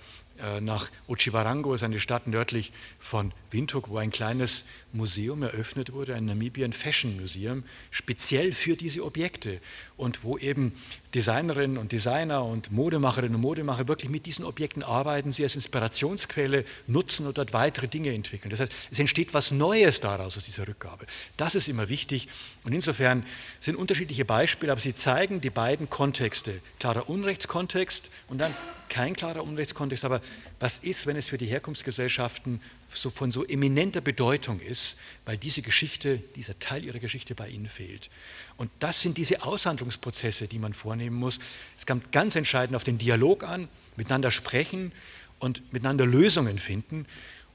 nach 0.60 0.89
Ochiwarango, 1.08 1.73
ist 1.73 1.84
eine 1.84 1.99
Stadt 1.99 2.27
nördlich 2.27 2.71
von 2.99 3.32
Windhoek, 3.51 3.89
wo 3.89 3.97
ein 3.97 4.12
kleines 4.12 4.65
Museum 4.93 5.43
eröffnet 5.43 5.93
wurde, 5.93 6.15
ein 6.15 6.25
Namibian 6.25 6.73
Fashion 6.73 7.19
Museum, 7.19 7.63
speziell 7.89 8.54
für 8.54 8.75
diese 8.75 9.04
Objekte 9.04 9.60
und 9.97 10.23
wo 10.23 10.38
eben 10.38 10.73
Designerinnen 11.13 11.77
und 11.77 11.91
Designer 11.91 12.45
und 12.45 12.71
Modemacherinnen 12.71 13.36
und 13.36 13.41
Modemacher 13.41 13.88
wirklich 13.88 14.10
mit 14.10 14.25
diesen 14.25 14.45
Objekten 14.45 14.84
arbeiten, 14.84 15.32
sie 15.32 15.43
als 15.43 15.56
Inspirationsquelle 15.56 16.65
nutzen 16.88 17.27
und 17.27 17.38
dort 17.38 17.54
weitere 17.54 17.88
Dinge 17.88 18.13
entwickeln. 18.13 18.49
Das 18.49 18.60
heißt, 18.60 18.71
es 18.91 18.99
entsteht 18.99 19.34
was 19.34 19.51
Neues 19.51 19.99
daraus 19.99 20.38
aus 20.38 20.45
dieser 20.45 20.67
Rückgabe. 20.67 21.06
Das 21.38 21.56
ist 21.56 21.67
immer 21.67 21.89
wichtig 21.89 22.27
und 22.63 22.73
insofern 22.73 23.25
sind 23.60 23.75
unterschiedliche 23.75 24.25
Beispiele, 24.25 24.71
aber 24.71 24.82
sie 24.82 24.93
zeigen 24.93 25.41
die 25.41 25.49
beiden 25.49 25.89
Kontexte. 25.89 26.54
Klarer 26.80 27.10
Unrechtskontext 27.10 28.12
und 28.27 28.38
dann 28.38 28.56
kein 28.89 29.15
klarer 29.15 29.43
Unrechtskontext, 29.43 30.04
aber 30.04 30.21
was 30.62 30.78
ist, 30.78 31.08
wenn 31.08 31.15
es 31.17 31.28
für 31.28 31.39
die 31.39 31.47
Herkunftsgesellschaften 31.47 32.62
so 32.93 33.10
von 33.10 33.32
so 33.32 33.43
eminenter 33.43 34.00
Bedeutung 34.00 34.60
ist, 34.60 35.00
weil 35.26 35.36
diese 35.36 35.63
Geschichte, 35.63 36.21
dieser 36.36 36.58
Teil 36.60 36.84
ihrer 36.84 37.00
Geschichte 37.00 37.34
bei 37.34 37.50
ihnen 37.50 37.67
fehlt. 37.67 38.12
Und 38.58 38.69
das 38.80 39.02
sind 39.02 39.17
diese 39.17 39.43
Aushandlungsprozesse, 39.43 40.47
die 40.47 40.60
man 40.60 40.74
vornehmen 40.74 41.15
muss. 41.15 41.39
Es 41.78 41.88
kommt 41.88 42.12
ganz 42.12 42.36
entscheidend 42.36 42.76
auf 42.76 42.84
den 42.84 43.00
Dialog 43.00 43.43
an, 43.43 43.67
miteinander 43.95 44.30
sprechen 44.30 44.91
und 45.39 45.74
miteinander 45.74 46.06
Lösungen 46.06 46.60
finden. 46.60 47.08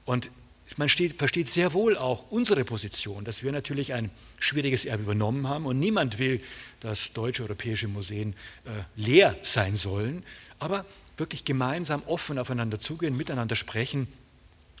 Und 0.03 0.29
man 0.75 0.89
steht, 0.89 1.17
versteht 1.17 1.47
sehr 1.47 1.71
wohl 1.71 1.97
auch 1.97 2.29
unsere 2.29 2.65
Position, 2.65 3.23
dass 3.23 3.41
wir 3.41 3.53
natürlich 3.53 3.93
ein 3.93 4.11
schwieriges 4.37 4.83
Erbe 4.83 5.03
übernommen 5.03 5.47
haben 5.47 5.65
und 5.65 5.79
niemand 5.79 6.19
will, 6.19 6.41
dass 6.81 7.13
deutsche, 7.13 7.43
europäische 7.43 7.87
Museen 7.87 8.33
äh, 8.65 8.71
leer 8.97 9.37
sein 9.43 9.77
sollen. 9.77 10.25
Aber 10.59 10.85
wirklich 11.17 11.45
gemeinsam 11.45 12.03
offen 12.05 12.39
aufeinander 12.39 12.79
zugehen, 12.79 13.17
miteinander 13.17 13.55
sprechen. 13.55 14.07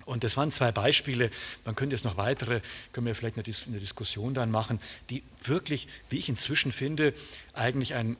Und 0.05 0.23
das 0.23 0.37
waren 0.37 0.51
zwei 0.51 0.71
Beispiele, 0.71 1.29
man 1.65 1.75
könnte 1.75 1.93
jetzt 1.93 2.05
noch 2.05 2.15
weitere, 2.15 2.61
können 2.93 3.07
wir 3.07 3.15
vielleicht 3.15 3.35
eine 3.35 3.43
Diskussion 3.79 4.33
dann 4.33 4.49
machen, 4.51 4.79
die 5.09 5.21
wirklich, 5.43 5.87
wie 6.09 6.17
ich 6.17 6.29
inzwischen 6.29 6.71
finde, 6.71 7.13
eigentlich 7.53 7.93
einen 7.93 8.15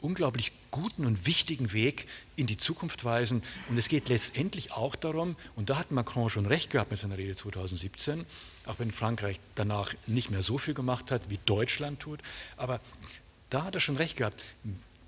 unglaublich 0.00 0.52
guten 0.70 1.04
und 1.04 1.26
wichtigen 1.26 1.72
Weg 1.72 2.06
in 2.36 2.46
die 2.46 2.56
Zukunft 2.56 3.04
weisen. 3.04 3.42
Und 3.68 3.76
es 3.76 3.88
geht 3.88 4.08
letztendlich 4.08 4.72
auch 4.72 4.94
darum, 4.94 5.36
und 5.56 5.70
da 5.70 5.78
hat 5.78 5.90
Macron 5.90 6.30
schon 6.30 6.46
recht 6.46 6.70
gehabt 6.70 6.90
mit 6.90 7.00
seiner 7.00 7.18
Rede 7.18 7.34
2017, 7.34 8.24
auch 8.66 8.78
wenn 8.78 8.92
Frankreich 8.92 9.40
danach 9.54 9.92
nicht 10.06 10.30
mehr 10.30 10.42
so 10.42 10.56
viel 10.56 10.74
gemacht 10.74 11.10
hat, 11.10 11.30
wie 11.30 11.38
Deutschland 11.46 12.00
tut, 12.00 12.20
aber 12.56 12.80
da 13.50 13.64
hat 13.64 13.74
er 13.74 13.80
schon 13.80 13.96
recht 13.96 14.16
gehabt. 14.16 14.42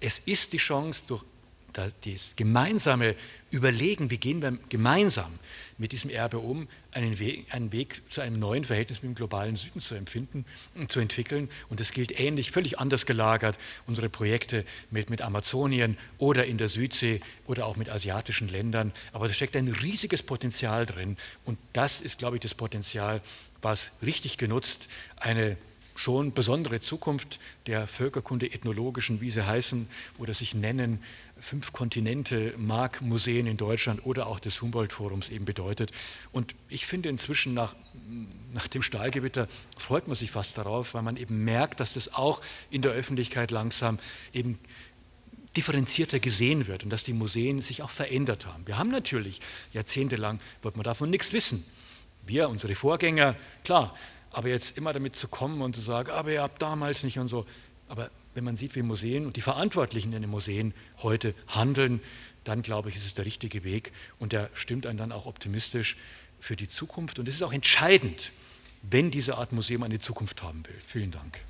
Es 0.01 0.19
ist 0.19 0.53
die 0.53 0.59
Chance, 0.59 1.05
durch 1.09 1.25
das 1.73 2.37
gemeinsame 2.37 3.15
Überlegen, 3.51 4.11
wie 4.11 4.19
gehen 4.19 4.43
wir 4.43 4.59
gemeinsam 4.69 5.33
mit 5.79 5.93
diesem 5.93 6.11
Erbe 6.11 6.39
um, 6.39 6.69
einen 6.93 7.19
Weg, 7.19 7.47
einen 7.55 7.73
Weg 7.73 8.03
zu 8.09 8.21
einem 8.21 8.39
neuen 8.39 8.65
Verhältnis 8.65 9.03
mit 9.03 9.11
dem 9.11 9.15
globalen 9.15 9.57
Süden 9.57 9.81
zu 9.81 9.95
empfinden 9.95 10.45
und 10.75 10.93
zu 10.93 11.01
entwickeln. 11.01 11.49
Und 11.69 11.81
das 11.81 11.93
gilt 11.93 12.21
ähnlich, 12.21 12.51
völlig 12.51 12.79
anders 12.79 13.07
gelagert, 13.07 13.59
unsere 13.87 14.11
Projekte 14.11 14.65
mit, 14.91 15.09
mit 15.09 15.23
Amazonien 15.23 15.97
oder 16.19 16.45
in 16.45 16.59
der 16.59 16.69
Südsee 16.69 17.21
oder 17.47 17.65
auch 17.67 17.77
mit 17.77 17.89
asiatischen 17.89 18.49
Ländern. 18.49 18.93
Aber 19.13 19.27
da 19.27 19.35
steckt 19.35 19.57
ein 19.57 19.69
riesiges 19.69 20.23
Potenzial 20.23 20.85
drin. 20.85 21.17
Und 21.45 21.59
das 21.73 22.03
ist, 22.03 22.19
glaube 22.19 22.37
ich, 22.37 22.43
das 22.43 22.55
Potenzial, 22.55 23.23
was 23.63 23.99
richtig 24.03 24.37
genutzt 24.37 24.91
eine 25.17 25.57
schon 26.01 26.33
besondere 26.33 26.81
Zukunft 26.81 27.39
der 27.67 27.87
Völkerkunde 27.87 28.51
ethnologischen, 28.51 29.21
wie 29.21 29.29
sie 29.29 29.47
heißen 29.47 29.87
oder 30.19 30.33
sich 30.33 30.55
nennen, 30.55 31.03
fünf 31.39 31.75
Kontinente, 31.75 32.55
Mark-Museen 32.57 33.47
in 33.47 33.59
Deutschland 33.59 34.07
oder 34.07 34.27
auch 34.27 34.41
des 34.41 34.63
Humboldt-Forums 34.63 35.29
eben 35.29 35.45
bedeutet. 35.45 35.93
Und 36.33 36.55
ich 36.71 36.87
finde 36.87 37.11
inzwischen 37.11 37.53
nach, 37.53 37.77
nach 38.55 38.67
dem 38.67 38.83
Stahlgewitter 38.83 39.47
freut 39.77 40.07
man 40.07 40.17
sich 40.17 40.31
fast 40.31 40.57
darauf, 40.57 40.95
weil 40.95 41.03
man 41.03 41.19
eben 41.19 41.45
merkt, 41.45 41.81
dass 41.81 41.93
das 41.95 42.15
auch 42.15 42.41
in 42.71 42.81
der 42.81 42.93
Öffentlichkeit 42.93 43.51
langsam 43.51 43.99
eben 44.33 44.59
differenzierter 45.55 46.19
gesehen 46.19 46.67
wird 46.67 46.83
und 46.83 46.91
dass 46.91 47.05
die 47.05 47.13
Museen 47.13 47.61
sich 47.61 47.83
auch 47.83 47.91
verändert 47.91 48.47
haben. 48.47 48.67
Wir 48.67 48.79
haben 48.79 48.91
natürlich 48.91 49.41
jahrzehntelang, 49.73 50.41
wird 50.63 50.77
man 50.77 50.85
davon 50.85 51.11
nichts 51.11 51.35
wissen. 51.35 51.63
Wir, 52.25 52.49
unsere 52.49 52.75
Vorgänger, 52.75 53.35
klar, 53.65 53.95
aber 54.31 54.49
jetzt 54.49 54.79
immer 54.79 54.93
damit 54.93 55.17
zu 55.17 55.29
kommen 55.29 55.61
und 55.61 55.75
zu 55.75 55.83
sagen, 55.83 56.11
aber 56.11 56.33
ihr 56.33 56.43
habt 56.43 56.63
damals 56.63 57.03
nicht 57.03 57.19
und 57.19 57.29
so. 57.29 57.47
Aber 57.89 58.11
wenn 58.35 58.45
man 58.45 58.57
sieht, 58.57 58.75
wie 58.77 58.83
Museen 58.83 59.27
und 59.27 59.37
die 59.37 59.41
Verantwortlichen 59.41 60.13
in 60.13 60.23
den 60.23 60.31
Museen 60.31 60.73
heute 61.03 61.35
handeln, 61.49 62.01
dann 62.45 62.63
glaube 62.63 62.89
ich, 62.89 62.97
ist 62.97 63.05
es 63.05 63.15
der 63.15 63.25
richtige 63.25 63.65
Weg 63.65 63.93
und 64.19 64.33
der 64.33 64.51
stimmt 64.55 64.87
einen 64.87 64.99
dann 64.99 65.13
auch 65.13 65.27
optimistisch 65.27 65.97
für 66.39 66.57
die 66.57 66.69
Zukunft. 66.69 67.19
Und 67.19 67.29
es 67.29 67.35
ist 67.35 67.43
auch 67.43 67.53
entscheidend, 67.53 68.33
wenn 68.83 69.11
diese 69.11 69.37
Art 69.37 69.53
Museum 69.53 69.83
eine 69.83 69.99
Zukunft 69.99 70.43
haben 70.43 70.65
will. 70.67 70.77
Vielen 70.87 71.11
Dank. 71.11 71.41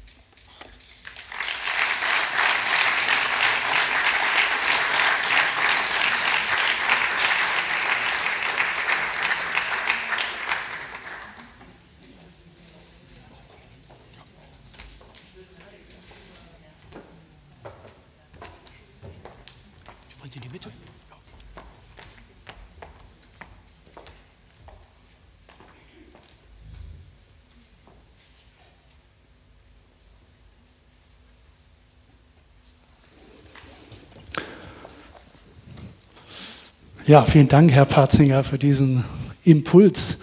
Ja, 37.10 37.24
vielen 37.24 37.48
Dank, 37.48 37.72
Herr 37.72 37.86
Patzinger, 37.86 38.44
für 38.44 38.56
diesen 38.56 39.04
Impuls. 39.42 40.18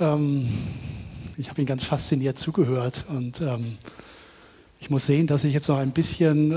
Ähm, 0.00 0.48
ich 1.36 1.50
habe 1.50 1.60
Ihnen 1.60 1.66
ganz 1.66 1.84
fasziniert 1.84 2.38
zugehört 2.38 3.04
und 3.10 3.42
ähm, 3.42 3.76
ich 4.80 4.88
muss 4.88 5.04
sehen, 5.04 5.26
dass 5.26 5.44
ich 5.44 5.52
jetzt 5.52 5.68
noch 5.68 5.76
ein 5.76 5.90
bisschen 5.90 6.52
äh, 6.52 6.54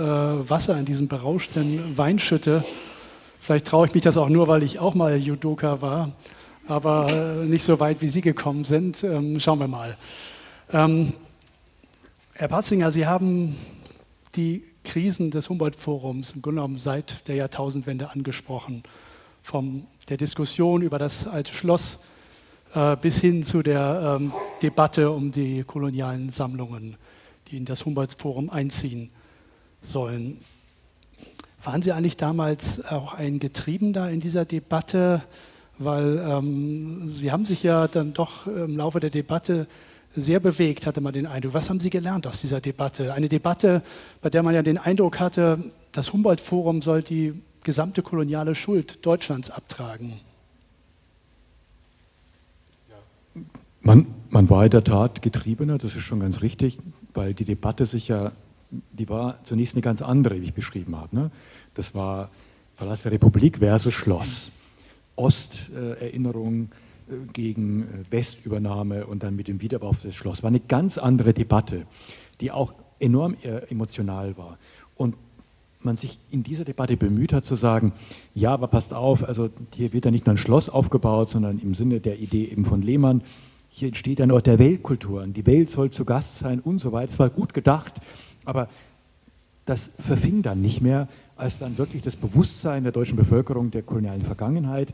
Wasser 0.49 0.79
in 0.79 0.85
diesen 0.85 1.09
berauschten 1.09 1.97
Wein 1.97 2.19
schütte. 2.19 2.63
Vielleicht 3.41 3.67
traue 3.67 3.85
ich 3.87 3.93
mich 3.93 4.01
das 4.01 4.15
auch 4.15 4.29
nur, 4.29 4.47
weil 4.47 4.63
ich 4.63 4.79
auch 4.79 4.95
mal 4.95 5.17
Judoka 5.17 5.81
war. 5.81 6.13
aber 6.69 7.07
äh, 7.11 7.45
nicht 7.45 7.65
so 7.65 7.81
weit, 7.81 8.01
wie 8.01 8.07
Sie 8.07 8.21
gekommen 8.21 8.63
sind. 8.63 9.03
Ähm, 9.03 9.41
schauen 9.41 9.59
wir 9.59 9.67
mal. 9.67 9.97
Ähm, 10.71 11.11
Herr 12.31 12.47
Patzinger, 12.47 12.93
Sie 12.93 13.07
haben 13.07 13.57
die 14.37 14.63
Krisen 14.85 15.31
des 15.31 15.49
Humboldt-Forums 15.49 16.31
im 16.31 16.41
Grunde 16.41 16.61
genommen 16.61 16.77
seit 16.77 17.27
der 17.27 17.35
Jahrtausendwende 17.35 18.09
angesprochen. 18.09 18.83
Von 19.41 19.87
der 20.09 20.17
Diskussion 20.17 20.81
über 20.81 20.99
das 20.99 21.27
alte 21.27 21.53
Schloss 21.53 21.99
äh, 22.73 22.95
bis 22.97 23.19
hin 23.19 23.43
zu 23.43 23.63
der 23.63 24.17
ähm, 24.19 24.31
Debatte 24.61 25.11
um 25.11 25.31
die 25.31 25.63
kolonialen 25.63 26.29
Sammlungen, 26.29 26.97
die 27.47 27.57
in 27.57 27.65
das 27.65 27.85
Humboldt-Forum 27.85 28.49
einziehen 28.49 29.09
sollen. 29.81 30.37
Waren 31.63 31.81
Sie 31.81 31.91
eigentlich 31.91 32.17
damals 32.17 32.85
auch 32.85 33.13
ein 33.13 33.39
Getriebener 33.39 34.09
in 34.09 34.19
dieser 34.19 34.45
Debatte? 34.45 35.23
Weil 35.77 36.19
ähm, 36.19 37.13
Sie 37.15 37.31
haben 37.31 37.45
sich 37.45 37.63
ja 37.63 37.87
dann 37.87 38.13
doch 38.13 38.47
im 38.47 38.77
Laufe 38.77 38.99
der 38.99 39.09
Debatte 39.09 39.67
sehr 40.15 40.39
bewegt, 40.39 40.85
hatte 40.85 41.01
man 41.01 41.13
den 41.13 41.25
Eindruck. 41.25 41.53
Was 41.53 41.69
haben 41.69 41.79
Sie 41.79 41.89
gelernt 41.89 42.27
aus 42.27 42.41
dieser 42.41 42.61
Debatte? 42.61 43.13
Eine 43.13 43.29
Debatte, 43.29 43.81
bei 44.21 44.29
der 44.29 44.43
man 44.43 44.53
ja 44.53 44.61
den 44.61 44.77
Eindruck 44.77 45.19
hatte, 45.19 45.59
das 45.91 46.11
Humboldt-Forum 46.13 46.81
soll 46.81 47.01
die 47.01 47.33
gesamte 47.63 48.01
koloniale 48.01 48.55
Schuld 48.55 49.05
Deutschlands 49.05 49.49
abtragen. 49.49 50.19
Man, 53.81 54.07
man 54.29 54.49
war 54.49 54.65
in 54.65 54.71
der 54.71 54.83
Tat 54.83 55.21
getriebener, 55.21 55.77
das 55.77 55.95
ist 55.95 56.03
schon 56.03 56.19
ganz 56.19 56.41
richtig, 56.41 56.77
weil 57.13 57.33
die 57.33 57.45
Debatte 57.45 57.85
sich 57.85 58.09
ja, 58.09 58.31
die 58.69 59.09
war 59.09 59.43
zunächst 59.43 59.75
eine 59.75 59.81
ganz 59.81 60.01
andere, 60.01 60.41
wie 60.41 60.45
ich 60.45 60.53
beschrieben 60.53 60.95
habe. 60.97 61.15
Ne? 61.15 61.31
Das 61.73 61.95
war 61.95 62.29
Verlass 62.75 63.03
der 63.03 63.11
Republik 63.11 63.59
versus 63.59 63.93
Schloss. 63.93 64.51
Osterinnerung 65.15 66.69
äh, 67.09 67.13
gegen 67.33 67.83
äh, 67.83 67.85
Westübernahme 68.11 69.05
und 69.05 69.23
dann 69.23 69.35
mit 69.35 69.47
dem 69.47 69.61
Wiederaufbau 69.61 70.07
des 70.07 70.15
Schlosses. 70.15 70.43
War 70.43 70.49
eine 70.49 70.61
ganz 70.61 70.97
andere 70.97 71.33
Debatte, 71.33 71.85
die 72.39 72.51
auch 72.51 72.73
enorm 72.99 73.35
äh, 73.43 73.69
emotional 73.69 74.37
war. 74.37 74.57
Und 74.95 75.15
man 75.81 75.95
sich 75.95 76.19
in 76.29 76.43
dieser 76.43 76.65
Debatte 76.65 76.97
bemüht 76.97 77.31
hat 77.31 77.45
zu 77.45 77.55
sagen, 77.55 77.93
ja, 78.35 78.53
aber 78.53 78.67
passt 78.67 78.93
auf, 78.93 79.23
also 79.23 79.49
hier 79.73 79.93
wird 79.93 80.03
ja 80.03 80.11
nicht 80.11 80.25
nur 80.25 80.33
ein 80.33 80.37
Schloss 80.37 80.67
aufgebaut, 80.67 81.29
sondern 81.29 81.59
im 81.59 81.73
Sinne 81.73 82.01
der 82.01 82.19
Idee 82.19 82.45
eben 82.45 82.65
von 82.65 82.81
Lehmann, 82.81 83.21
hier 83.69 83.87
entsteht 83.87 84.19
ein 84.19 84.31
Ort 84.31 84.47
der 84.47 84.59
Weltkulturen, 84.59 85.33
die 85.33 85.45
Welt 85.45 85.69
soll 85.69 85.89
zu 85.89 86.03
Gast 86.03 86.39
sein 86.39 86.59
und 86.59 86.79
so 86.79 86.91
weiter. 86.91 87.11
Es 87.11 87.19
war 87.19 87.29
gut 87.29 87.53
gedacht, 87.53 88.01
aber 88.43 88.67
das 89.65 89.91
verfing 89.99 90.41
dann 90.41 90.61
nicht 90.61 90.81
mehr, 90.81 91.07
als 91.37 91.59
dann 91.59 91.77
wirklich 91.77 92.01
das 92.01 92.17
Bewusstsein 92.17 92.83
der 92.83 92.91
deutschen 92.91 93.15
Bevölkerung 93.15 93.71
der 93.71 93.83
kolonialen 93.83 94.23
Vergangenheit 94.23 94.93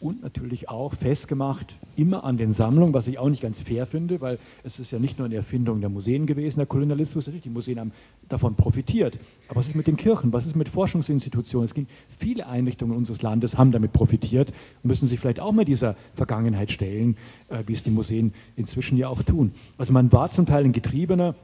und 0.00 0.22
natürlich 0.22 0.70
auch 0.70 0.94
festgemacht, 0.94 1.76
immer 1.94 2.24
an 2.24 2.38
den 2.38 2.52
Sammlungen, 2.52 2.94
was 2.94 3.06
ich 3.06 3.18
auch 3.18 3.28
nicht 3.28 3.42
ganz 3.42 3.60
fair 3.60 3.84
finde, 3.84 4.22
weil 4.22 4.38
es 4.64 4.78
ist 4.78 4.90
ja 4.90 4.98
nicht 4.98 5.18
nur 5.18 5.26
eine 5.26 5.34
Erfindung 5.34 5.80
der 5.80 5.90
Museen 5.90 6.26
gewesen, 6.26 6.58
der 6.58 6.66
Kolonialismus, 6.66 7.26
natürlich, 7.26 7.42
die 7.42 7.50
Museen 7.50 7.78
haben 7.78 7.92
davon 8.28 8.54
profitiert. 8.54 9.18
Aber 9.48 9.60
was 9.60 9.68
ist 9.68 9.76
mit 9.76 9.86
den 9.86 9.98
Kirchen, 9.98 10.32
was 10.32 10.46
ist 10.46 10.56
mit 10.56 10.70
Forschungsinstitutionen? 10.70 11.66
Es 11.66 11.74
ging, 11.74 11.86
viele 12.18 12.46
Einrichtungen 12.46 12.96
unseres 12.96 13.20
Landes 13.20 13.58
haben 13.58 13.72
damit 13.72 13.92
profitiert 13.92 14.52
und 14.82 14.88
müssen 14.88 15.06
sich 15.06 15.20
vielleicht 15.20 15.40
auch 15.40 15.52
mal 15.52 15.66
dieser 15.66 15.96
Vergangenheit 16.14 16.72
stellen, 16.72 17.16
äh, 17.48 17.62
wie 17.66 17.74
es 17.74 17.82
die 17.82 17.90
Museen 17.90 18.32
inzwischen 18.56 18.96
ja 18.96 19.08
auch 19.08 19.22
tun. 19.22 19.52
Also 19.76 19.92
man 19.92 20.10
war 20.12 20.30
zum 20.30 20.46
Teil 20.46 20.64
ein 20.64 20.72
Getriebener, 20.72 21.34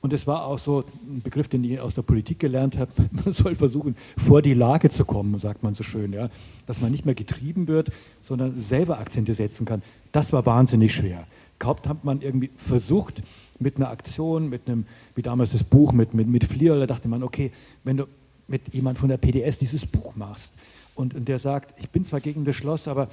und 0.00 0.12
es 0.12 0.26
war 0.28 0.44
auch 0.44 0.58
so 0.58 0.84
ein 1.08 1.22
Begriff, 1.22 1.48
den 1.48 1.64
ich 1.64 1.80
aus 1.80 1.96
der 1.96 2.02
Politik 2.02 2.38
gelernt 2.38 2.78
habe. 2.78 2.90
Man 3.24 3.32
soll 3.32 3.56
versuchen, 3.56 3.96
vor 4.16 4.42
die 4.42 4.54
Lage 4.54 4.90
zu 4.90 5.04
kommen, 5.04 5.38
sagt 5.40 5.62
man 5.64 5.74
so 5.74 5.82
schön. 5.82 6.12
Ja? 6.12 6.30
Dass 6.68 6.80
man 6.80 6.92
nicht 6.92 7.04
mehr 7.04 7.16
getrieben 7.16 7.66
wird, 7.66 7.90
sondern 8.22 8.60
selber 8.60 9.00
Akzente 9.00 9.34
setzen 9.34 9.66
kann. 9.66 9.82
Das 10.12 10.32
war 10.32 10.46
wahnsinnig 10.46 10.94
schwer. 10.94 11.26
Kaum 11.58 11.78
hat 11.86 12.04
man 12.04 12.20
irgendwie 12.20 12.50
versucht, 12.56 13.24
mit 13.58 13.76
einer 13.76 13.90
Aktion, 13.90 14.48
mit 14.48 14.68
einem, 14.68 14.86
wie 15.16 15.22
damals 15.22 15.50
das 15.50 15.64
Buch 15.64 15.92
mit, 15.92 16.14
mit, 16.14 16.28
mit 16.28 16.44
Flier, 16.44 16.78
da 16.78 16.86
dachte 16.86 17.08
man, 17.08 17.24
okay, 17.24 17.50
wenn 17.82 17.96
du 17.96 18.04
mit 18.46 18.72
jemand 18.72 18.98
von 18.98 19.08
der 19.08 19.16
PDS 19.16 19.58
dieses 19.58 19.84
Buch 19.84 20.14
machst 20.14 20.54
und, 20.94 21.14
und 21.14 21.28
der 21.28 21.40
sagt, 21.40 21.74
ich 21.80 21.90
bin 21.90 22.04
zwar 22.04 22.20
gegen 22.20 22.44
das 22.44 22.54
Schloss, 22.54 22.86
aber 22.86 23.08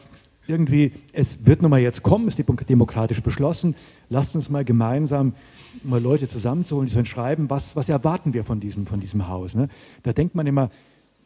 irgendwie, 0.47 0.93
es 1.11 1.47
wird 1.47 1.61
nun 1.61 1.71
mal 1.71 1.79
jetzt 1.79 2.03
kommen, 2.03 2.27
ist 2.27 2.37
demokratisch 2.37 3.21
beschlossen, 3.21 3.75
lasst 4.09 4.35
uns 4.35 4.49
mal 4.49 4.63
gemeinsam 4.63 5.33
mal 5.83 6.01
Leute 6.01 6.27
zusammenzuholen, 6.27 6.87
die 6.87 6.93
sollen 6.93 7.05
schreiben, 7.05 7.49
was, 7.49 7.75
was 7.75 7.89
erwarten 7.89 8.33
wir 8.33 8.43
von 8.43 8.59
diesem, 8.59 8.85
von 8.85 8.99
diesem 8.99 9.27
Haus. 9.27 9.55
Ne? 9.55 9.69
Da 10.03 10.13
denkt 10.13 10.35
man 10.35 10.45
immer, 10.47 10.69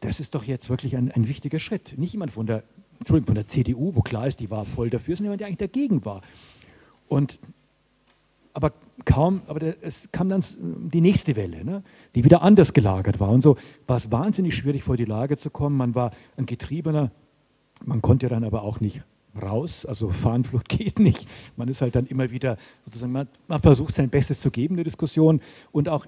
das 0.02 0.20
ist 0.20 0.36
doch 0.36 0.44
jetzt 0.44 0.70
wirklich 0.70 0.96
ein, 0.96 1.12
ein 1.12 1.28
wichtiger 1.28 1.60
Schritt. 1.60 1.98
Nicht 1.98 2.14
jemand 2.14 2.32
von 2.32 2.46
der, 2.46 2.64
Entschuldigung, 3.00 3.28
von 3.28 3.36
der 3.36 3.48
CDU, 3.48 3.96
wo 3.96 4.02
klar 4.02 4.28
ist, 4.28 4.40
die 4.40 4.50
war 4.50 4.66
voll 4.66 4.90
dafür, 4.90 5.16
sondern 5.16 5.32
jemand, 5.32 5.42
der 5.42 5.48
eigentlich 5.48 5.72
dagegen 5.72 6.06
war. 6.06 6.22
Und, 7.08 7.40
aber 8.54 8.74
kaum, 9.06 9.42
aber 9.48 9.60
der, 9.60 9.76
es 9.82 10.12
kam 10.12 10.30
dann 10.30 10.44
die 10.94 11.02
nächste 11.02 11.36
Welle, 11.36 11.66
ne? 11.66 11.84
die 12.16 12.24
wieder 12.24 12.42
anders 12.42 12.74
gelagert 12.74 13.20
war. 13.20 13.30
Und 13.30 13.42
so 13.42 13.58
war 13.88 13.98
es 13.98 14.12
wahnsinnig 14.12 14.56
schwierig, 14.56 14.84
vor 14.84 14.98
die 14.98 15.06
Lage 15.06 15.38
zu 15.38 15.50
kommen. 15.50 15.76
Man 15.76 15.96
war 15.96 16.12
ein 16.38 16.46
Getriebener, 16.46 17.12
man 17.84 18.02
konnte 18.02 18.28
dann 18.30 18.44
aber 18.44 18.64
auch 18.64 18.80
nicht 18.80 19.04
raus. 19.42 19.86
Also 19.86 20.10
Fahnenflucht 20.10 20.70
geht 20.70 21.00
nicht. 21.00 21.28
Man 21.58 21.68
ist 21.68 21.82
halt 21.82 21.96
dann 21.96 22.06
immer 22.06 22.32
wieder 22.32 22.58
sozusagen, 22.86 23.12
man, 23.12 23.28
man 23.48 23.62
versucht 23.62 23.96
sein 23.96 24.10
Bestes 24.10 24.42
zu 24.42 24.52
geben 24.52 24.76
in 24.76 24.78
der 24.78 24.84
Diskussion 24.86 25.42
und 25.72 25.90
auch 25.90 26.06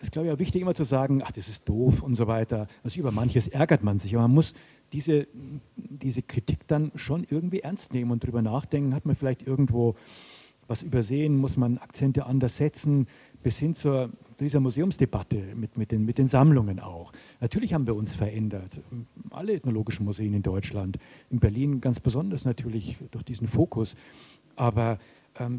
es 0.00 0.04
ist, 0.04 0.12
glaube 0.12 0.28
ich, 0.28 0.34
auch 0.34 0.38
wichtig, 0.38 0.62
immer 0.62 0.74
zu 0.74 0.84
sagen, 0.84 1.22
ach, 1.24 1.32
das 1.32 1.48
ist 1.48 1.68
doof 1.68 2.02
und 2.02 2.14
so 2.14 2.26
weiter. 2.26 2.66
Also 2.82 2.98
über 2.98 3.12
manches 3.12 3.48
ärgert 3.48 3.82
man 3.82 3.98
sich, 3.98 4.14
aber 4.14 4.22
man 4.22 4.34
muss 4.34 4.54
diese, 4.92 5.28
diese 5.76 6.22
Kritik 6.22 6.66
dann 6.66 6.90
schon 6.94 7.26
irgendwie 7.28 7.60
ernst 7.60 7.92
nehmen 7.92 8.10
und 8.10 8.24
darüber 8.24 8.40
nachdenken, 8.42 8.94
hat 8.94 9.04
man 9.04 9.14
vielleicht 9.14 9.46
irgendwo 9.46 9.94
was 10.66 10.82
übersehen, 10.82 11.36
muss 11.36 11.56
man 11.56 11.78
Akzente 11.78 12.26
anders 12.26 12.56
setzen, 12.56 13.08
bis 13.42 13.58
hin 13.58 13.74
zur 13.74 14.10
dieser 14.38 14.60
Museumsdebatte 14.60 15.36
mit, 15.54 15.76
mit, 15.76 15.90
den, 15.90 16.04
mit 16.04 16.16
den 16.16 16.28
Sammlungen 16.28 16.80
auch. 16.80 17.12
Natürlich 17.40 17.74
haben 17.74 17.86
wir 17.86 17.96
uns 17.96 18.14
verändert. 18.14 18.80
Alle 19.30 19.52
ethnologischen 19.52 20.04
Museen 20.06 20.32
in 20.32 20.42
Deutschland, 20.42 20.98
in 21.28 21.40
Berlin 21.40 21.80
ganz 21.80 22.00
besonders 22.00 22.44
natürlich 22.44 22.96
durch 23.10 23.24
diesen 23.24 23.48
Fokus. 23.48 23.96
Aber 24.56 24.98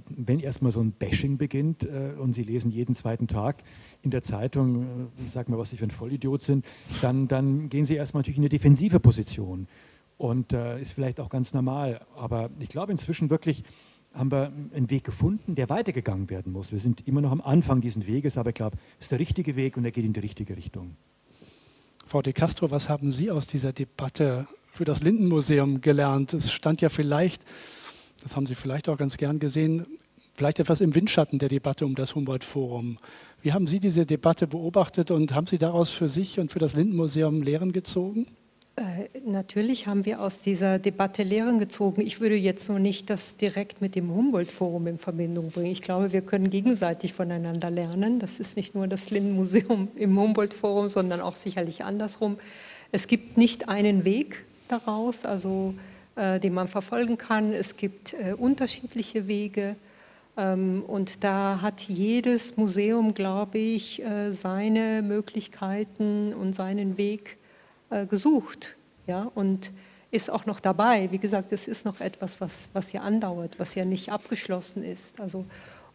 wenn 0.10 0.40
erstmal 0.40 0.72
so 0.72 0.82
ein 0.82 0.92
Bashing 0.92 1.38
beginnt 1.38 1.84
äh, 1.84 2.14
und 2.20 2.34
Sie 2.34 2.44
lesen 2.44 2.72
jeden 2.72 2.94
zweiten 2.94 3.28
Tag 3.28 3.64
in 4.02 4.12
der 4.12 4.22
Zeitung, 4.22 4.84
äh, 4.84 5.28
sag 5.28 5.50
mal, 5.50 5.58
was 5.58 5.72
Sie 5.72 5.78
für 5.78 5.86
ein 5.86 5.92
Vollidiot 5.92 6.44
sind, 6.44 6.66
dann, 7.02 7.28
dann 7.28 7.70
gehen 7.70 7.86
Sie 7.86 7.96
erstmal 7.96 8.22
natürlich 8.22 8.38
in 8.38 8.44
eine 8.44 8.50
defensive 8.50 9.00
Position. 9.00 9.68
Und 10.18 10.54
äh, 10.54 10.80
ist 10.80 10.92
vielleicht 10.92 11.20
auch 11.20 11.30
ganz 11.30 11.54
normal. 11.54 12.02
Aber 12.16 12.52
ich 12.60 12.70
glaube 12.70 12.92
inzwischen 12.92 13.32
wirklich, 13.32 13.64
haben 14.14 14.32
wir 14.32 14.52
einen 14.76 14.90
Weg 14.90 15.04
gefunden, 15.04 15.56
der 15.56 15.70
weitergegangen 15.70 16.30
werden 16.30 16.52
muss. 16.52 16.72
Wir 16.72 16.80
sind 16.80 17.08
immer 17.08 17.22
noch 17.22 17.32
am 17.32 17.42
Anfang 17.42 17.82
dieses 17.82 18.06
Weges, 18.08 18.38
aber 18.38 18.50
ich 18.50 18.56
glaube, 18.56 18.78
es 19.00 19.06
ist 19.06 19.12
der 19.14 19.20
richtige 19.20 19.56
Weg 19.56 19.78
und 19.78 19.86
er 19.86 19.92
geht 19.92 20.06
in 20.06 20.14
die 20.14 20.20
richtige 20.20 20.58
Richtung. 20.58 20.96
Frau 22.06 22.22
de 22.22 22.34
Castro, 22.34 22.72
was 22.72 22.90
haben 22.90 23.12
Sie 23.12 23.32
aus 23.32 23.48
dieser 23.48 23.72
Debatte 23.72 24.48
für 24.74 24.84
das 24.84 25.02
Lindenmuseum 25.02 25.80
gelernt? 25.82 26.34
Es 26.34 26.52
stand 26.52 26.82
ja 26.82 26.90
vielleicht, 26.90 27.44
das 28.24 28.36
haben 28.36 28.46
Sie 28.46 28.56
vielleicht 28.56 28.90
auch 28.90 28.98
ganz 28.98 29.18
gern 29.18 29.40
gesehen, 29.40 29.86
vielleicht 30.34 30.60
etwas 30.60 30.82
im 30.82 30.96
Windschatten 30.96 31.40
der 31.40 31.50
Debatte 31.50 31.86
um 31.86 31.96
das 31.96 32.16
Humboldt-Forum. 32.16 32.98
Wie 33.42 33.54
haben 33.54 33.68
Sie 33.68 33.80
diese 33.80 34.06
Debatte 34.06 34.48
beobachtet 34.48 35.12
und 35.12 35.34
haben 35.34 35.48
Sie 35.48 35.58
daraus 35.58 35.90
für 35.90 36.10
sich 36.10 36.40
und 36.40 36.52
für 36.52 36.60
das 36.60 36.76
Lindenmuseum 36.76 37.42
Lehren 37.42 37.72
gezogen? 37.74 38.28
Äh, 38.78 39.10
natürlich 39.26 39.88
haben 39.88 40.06
wir 40.06 40.22
aus 40.22 40.42
dieser 40.42 40.80
Debatte 40.80 41.24
Lehren 41.24 41.60
gezogen. 41.60 42.02
Ich 42.02 42.22
würde 42.22 42.36
jetzt 42.36 42.70
nur 42.70 42.80
nicht 42.80 43.10
das 43.10 43.36
direkt 43.36 43.82
mit 43.82 43.96
dem 43.96 44.10
Humboldt-Forum 44.10 44.88
in 44.88 44.98
Verbindung 44.98 45.52
bringen. 45.52 45.72
Ich 45.72 45.82
glaube, 45.82 46.14
wir 46.14 46.22
können 46.22 46.50
gegenseitig 46.50 47.14
voneinander 47.14 47.70
lernen. 47.70 48.20
Das 48.20 48.40
ist 48.40 48.56
nicht 48.56 48.74
nur 48.74 48.88
das 48.88 49.12
Linden-Museum 49.12 49.90
im 49.96 50.18
Humboldt-Forum, 50.18 50.90
sondern 50.90 51.20
auch 51.20 51.36
sicherlich 51.36 51.84
andersrum. 51.84 52.38
Es 52.94 53.08
gibt 53.08 53.38
nicht 53.38 53.68
einen 53.68 54.06
Weg 54.06 54.46
daraus, 54.70 55.26
also, 55.26 55.74
den 56.40 56.54
man 56.54 56.68
verfolgen 56.68 57.18
kann. 57.18 57.54
Es 57.54 57.78
gibt 57.78 58.14
äh, 58.14 58.34
unterschiedliche 58.34 59.28
Wege. 59.28 59.76
Ähm, 60.38 60.84
und 60.88 61.24
da 61.24 61.60
hat 61.62 61.82
jedes 61.82 62.58
Museum, 62.58 63.14
glaube 63.14 63.58
ich, 63.58 64.02
äh, 64.04 64.32
seine 64.32 65.02
Möglichkeiten 65.02 66.34
und 66.34 66.54
seinen 66.54 66.98
Weg 66.98 67.38
äh, 67.90 68.06
gesucht 68.06 68.78
ja, 69.08 69.30
und 69.36 69.72
ist 70.12 70.30
auch 70.30 70.46
noch 70.46 70.60
dabei. 70.60 71.12
Wie 71.12 71.18
gesagt, 71.18 71.52
es 71.52 71.68
ist 71.68 71.86
noch 71.86 72.02
etwas, 72.02 72.42
was, 72.42 72.70
was 72.74 72.92
ja 72.92 73.02
andauert, 73.02 73.60
was 73.60 73.76
ja 73.76 73.86
nicht 73.86 74.12
abgeschlossen 74.12 74.84
ist. 74.84 75.20
Also, 75.20 75.46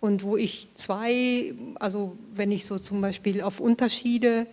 und 0.00 0.22
wo 0.22 0.36
ich 0.36 0.68
zwei, 0.74 1.54
also 1.76 2.16
wenn 2.34 2.52
ich 2.52 2.66
so 2.66 2.78
zum 2.78 3.00
Beispiel 3.00 3.42
auf 3.42 3.60
Unterschiede 3.60 4.46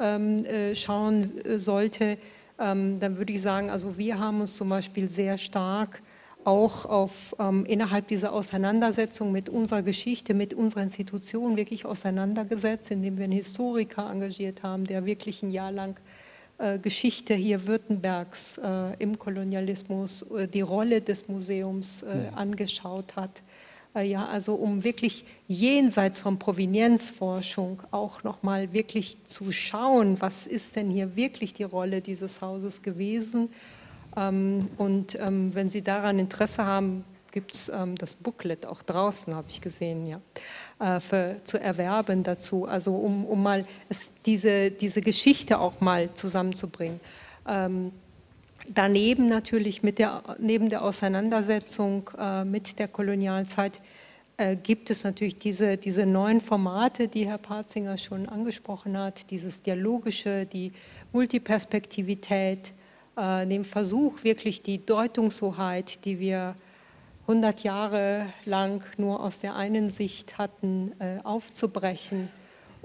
ähm, 0.00 0.44
äh, 0.44 0.74
schauen 0.74 1.44
äh, 1.44 1.58
sollte, 1.58 2.18
ähm, 2.58 2.98
dann 3.00 3.16
würde 3.16 3.32
ich 3.32 3.42
sagen, 3.42 3.70
also 3.70 3.98
wir 3.98 4.18
haben 4.18 4.40
uns 4.40 4.56
zum 4.56 4.68
Beispiel 4.68 5.08
sehr 5.08 5.38
stark 5.38 6.02
auch 6.44 6.86
auf, 6.86 7.36
ähm, 7.38 7.66
innerhalb 7.66 8.08
dieser 8.08 8.32
Auseinandersetzung 8.32 9.32
mit 9.32 9.48
unserer 9.48 9.82
Geschichte, 9.82 10.34
mit 10.34 10.54
unserer 10.54 10.82
Institution 10.82 11.56
wirklich 11.56 11.84
auseinandergesetzt, 11.84 12.90
indem 12.90 13.18
wir 13.18 13.24
einen 13.24 13.34
Historiker 13.34 14.10
engagiert 14.10 14.62
haben, 14.62 14.84
der 14.84 15.04
wirklich 15.04 15.42
ein 15.42 15.50
Jahr 15.50 15.72
lang 15.72 16.00
äh, 16.56 16.78
Geschichte 16.78 17.34
hier 17.34 17.66
Württembergs 17.66 18.58
äh, 18.58 18.94
im 18.98 19.18
Kolonialismus, 19.18 20.22
äh, 20.22 20.48
die 20.48 20.62
Rolle 20.62 21.00
des 21.00 21.28
Museums 21.28 22.02
äh, 22.02 22.30
angeschaut 22.34 23.14
hat. 23.16 23.42
Ja, 24.02 24.26
also 24.26 24.54
um 24.54 24.84
wirklich 24.84 25.24
jenseits 25.46 26.20
von 26.20 26.38
Provenienzforschung 26.38 27.82
auch 27.90 28.22
nochmal 28.22 28.72
wirklich 28.72 29.24
zu 29.24 29.50
schauen, 29.50 30.20
was 30.20 30.46
ist 30.46 30.76
denn 30.76 30.90
hier 30.90 31.16
wirklich 31.16 31.54
die 31.54 31.64
Rolle 31.64 32.00
dieses 32.00 32.40
Hauses 32.40 32.82
gewesen. 32.82 33.50
Ähm, 34.16 34.68
und 34.76 35.18
ähm, 35.20 35.54
wenn 35.54 35.68
Sie 35.68 35.82
daran 35.82 36.18
Interesse 36.18 36.64
haben, 36.64 37.04
gibt 37.30 37.54
es 37.54 37.68
ähm, 37.68 37.94
das 37.96 38.16
Booklet 38.16 38.66
auch 38.66 38.82
draußen, 38.82 39.34
habe 39.34 39.48
ich 39.50 39.60
gesehen, 39.60 40.06
ja, 40.06 40.20
äh, 40.80 41.00
für, 41.00 41.36
zu 41.44 41.60
erwerben 41.60 42.22
dazu, 42.22 42.66
also 42.66 42.94
um, 42.94 43.24
um 43.26 43.42
mal 43.42 43.66
es, 43.88 44.00
diese, 44.26 44.70
diese 44.70 45.00
Geschichte 45.00 45.58
auch 45.58 45.80
mal 45.80 46.12
zusammenzubringen. 46.14 47.00
Daneben 48.74 49.28
natürlich 49.28 49.82
mit 49.82 49.98
der, 49.98 50.22
neben 50.38 50.68
der 50.68 50.82
Auseinandersetzung 50.82 52.10
äh, 52.18 52.44
mit 52.44 52.78
der 52.78 52.88
Kolonialzeit 52.88 53.80
äh, 54.36 54.56
gibt 54.56 54.90
es 54.90 55.04
natürlich 55.04 55.38
diese, 55.38 55.78
diese 55.78 56.04
neuen 56.04 56.40
Formate, 56.40 57.08
die 57.08 57.26
Herr 57.26 57.38
Parzinger 57.38 57.96
schon 57.96 58.28
angesprochen 58.28 58.98
hat, 58.98 59.30
dieses 59.30 59.62
Dialogische, 59.62 60.44
die 60.44 60.72
Multiperspektivität, 61.12 62.74
äh, 63.16 63.46
den 63.46 63.64
Versuch, 63.64 64.22
wirklich 64.22 64.62
die 64.62 64.84
Deutungshoheit, 64.84 66.04
die 66.04 66.18
wir 66.18 66.54
100 67.22 67.62
Jahre 67.62 68.26
lang 68.44 68.84
nur 68.98 69.22
aus 69.22 69.38
der 69.38 69.56
einen 69.56 69.88
Sicht 69.88 70.36
hatten, 70.36 70.92
äh, 70.98 71.18
aufzubrechen 71.24 72.28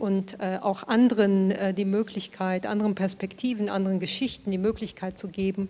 und 0.04 0.38
äh, 0.42 0.60
auch 0.62 0.86
anderen 0.90 1.52
äh, 1.52 1.74
die 1.74 1.86
Möglichkeit, 1.86 2.66
anderen 2.66 2.94
Perspektiven, 2.94 3.70
anderen 3.70 4.02
Geschichten 4.02 4.52
die 4.52 4.58
Möglichkeit 4.58 5.18
zu 5.18 5.30
geben, 5.30 5.70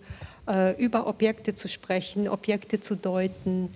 über 0.76 1.06
Objekte 1.06 1.54
zu 1.54 1.68
sprechen, 1.68 2.28
Objekte 2.28 2.78
zu 2.78 2.96
deuten, 2.96 3.70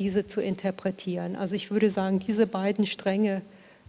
diese 0.00 0.26
zu 0.26 0.40
interpretieren. 0.40 1.36
Also 1.36 1.54
ich 1.54 1.70
würde 1.70 1.88
sagen, 1.88 2.18
diese 2.18 2.48
beiden 2.48 2.84
Stränge 2.84 3.42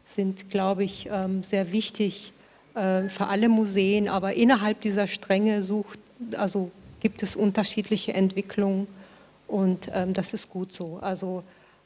sind, 0.06 0.52
glaube 0.52 0.84
ich, 0.84 1.10
ähm, 1.12 1.42
sehr 1.42 1.72
wichtig 1.72 2.32
für 2.74 3.28
alle 3.28 3.50
Museen, 3.50 4.08
aber 4.08 4.36
innerhalb 4.36 4.82
dieser 4.82 5.08
Stränge 5.08 5.64
sucht, 5.64 5.98
also 6.38 6.70
gibt 7.00 7.24
es 7.24 7.36
unterschiedliche 7.36 8.14
Entwicklungen 8.14 8.86
und 9.48 9.90
ähm, 9.94 10.14
das 10.14 10.36
ist 10.36 10.50
gut 10.52 10.72
so. 10.74 11.00
Also 11.02 11.44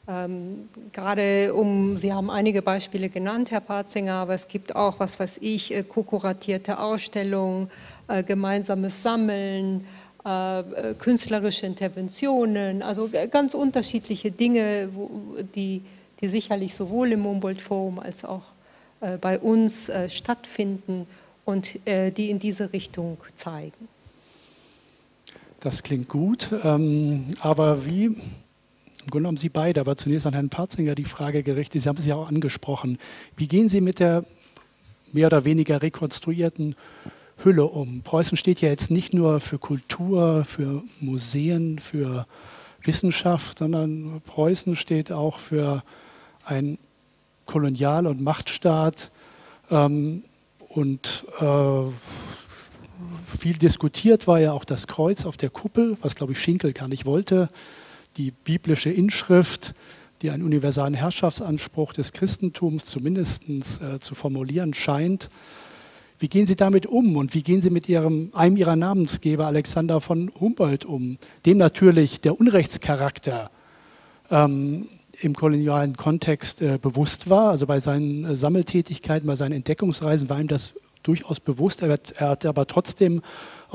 ähm, 0.08 0.68
gerade 0.92 1.52
um, 1.52 1.96
Sie 1.96 2.12
haben 2.12 2.30
einige 2.30 2.62
Beispiele 2.62 3.08
genannt, 3.08 3.50
Herr 3.50 3.60
Patzinger, 3.60 4.14
aber 4.14 4.34
es 4.34 4.46
gibt 4.46 4.76
auch, 4.76 5.00
was 5.00 5.18
weiß 5.18 5.38
ich, 5.40 5.74
äh, 5.74 5.82
ko-kuratierte 5.82 6.78
Ausstellungen, 6.78 7.68
äh, 8.06 8.22
gemeinsames 8.22 9.02
Sammeln, 9.02 9.84
äh, 10.24 10.60
äh 10.60 10.94
künstlerische 10.94 11.66
Interventionen, 11.66 12.82
also 12.82 13.10
ganz 13.32 13.54
unterschiedliche 13.54 14.30
Dinge, 14.30 14.90
wo, 14.94 15.10
die, 15.56 15.82
die 16.20 16.28
sicherlich 16.28 16.76
sowohl 16.76 17.10
im 17.10 17.24
Humboldt-Forum 17.24 17.98
als 17.98 18.24
auch 18.24 18.44
äh, 19.00 19.18
bei 19.18 19.40
uns 19.40 19.88
äh, 19.88 20.08
stattfinden 20.08 21.06
und 21.44 21.78
die 21.86 22.30
in 22.30 22.40
diese 22.40 22.72
Richtung 22.72 23.18
zeigen. 23.36 23.86
Das 25.60 25.84
klingt 25.84 26.08
gut, 26.08 26.48
ähm, 26.64 27.28
aber 27.38 27.86
wie, 27.86 28.16
im 29.06 29.10
Grunde 29.10 29.22
genommen 29.22 29.36
Sie 29.36 29.50
beide, 29.50 29.80
aber 29.80 29.96
zunächst 29.96 30.26
an 30.26 30.32
Herrn 30.32 30.48
Parzinger 30.48 30.96
die 30.96 31.04
Frage 31.04 31.44
gerichtet, 31.44 31.80
Sie 31.82 31.88
haben 31.88 31.96
es 31.96 32.06
ja 32.06 32.16
auch 32.16 32.28
angesprochen, 32.28 32.98
wie 33.36 33.46
gehen 33.46 33.68
Sie 33.68 33.80
mit 33.80 34.00
der 34.00 34.24
mehr 35.12 35.28
oder 35.28 35.44
weniger 35.44 35.80
rekonstruierten 35.80 36.74
Hülle 37.44 37.66
um? 37.66 38.02
Preußen 38.02 38.36
steht 38.36 38.60
ja 38.60 38.68
jetzt 38.68 38.90
nicht 38.90 39.14
nur 39.14 39.38
für 39.38 39.58
Kultur, 39.58 40.44
für 40.44 40.82
Museen, 40.98 41.78
für 41.78 42.26
Wissenschaft, 42.82 43.60
sondern 43.60 44.22
Preußen 44.26 44.74
steht 44.74 45.12
auch 45.12 45.38
für 45.38 45.84
ein 46.44 46.76
Kolonial- 47.44 48.08
und 48.08 48.20
Machtstaat 48.20 49.12
ähm, 49.70 50.24
und 50.68 51.26
äh, 51.38 51.82
viel 53.38 53.56
diskutiert 53.56 54.26
war 54.26 54.40
ja 54.40 54.52
auch 54.52 54.64
das 54.64 54.88
Kreuz 54.88 55.24
auf 55.26 55.36
der 55.36 55.50
Kuppel, 55.50 55.96
was 56.02 56.16
glaube 56.16 56.32
ich 56.32 56.40
Schinkel 56.40 56.72
gar 56.72 56.88
nicht 56.88 57.06
wollte, 57.06 57.46
die 58.16 58.30
biblische 58.30 58.90
Inschrift, 58.90 59.74
die 60.22 60.30
einen 60.30 60.42
universalen 60.42 60.94
Herrschaftsanspruch 60.94 61.92
des 61.92 62.12
Christentums 62.12 62.86
zumindest 62.86 63.44
äh, 63.48 64.00
zu 64.00 64.14
formulieren 64.14 64.74
scheint. 64.74 65.28
Wie 66.18 66.28
gehen 66.28 66.46
Sie 66.46 66.56
damit 66.56 66.86
um 66.86 67.16
und 67.16 67.34
wie 67.34 67.42
gehen 67.42 67.60
Sie 67.60 67.68
mit 67.68 67.88
Ihrem, 67.88 68.30
einem 68.32 68.56
Ihrer 68.56 68.76
Namensgeber, 68.76 69.46
Alexander 69.46 70.00
von 70.00 70.32
Humboldt, 70.40 70.86
um, 70.86 71.18
dem 71.44 71.58
natürlich 71.58 72.22
der 72.22 72.40
Unrechtscharakter 72.40 73.50
ähm, 74.30 74.88
im 75.20 75.34
kolonialen 75.34 75.96
Kontext 75.96 76.62
äh, 76.62 76.78
bewusst 76.80 77.28
war. 77.28 77.50
Also 77.50 77.66
bei 77.66 77.80
seinen 77.80 78.24
äh, 78.24 78.36
Sammeltätigkeiten, 78.36 79.26
bei 79.26 79.36
seinen 79.36 79.52
Entdeckungsreisen 79.52 80.30
war 80.30 80.40
ihm 80.40 80.48
das 80.48 80.72
durchaus 81.02 81.40
bewusst. 81.40 81.82
Er 81.82 81.98
er 82.16 82.28
hat 82.30 82.46
aber 82.46 82.66
trotzdem 82.66 83.20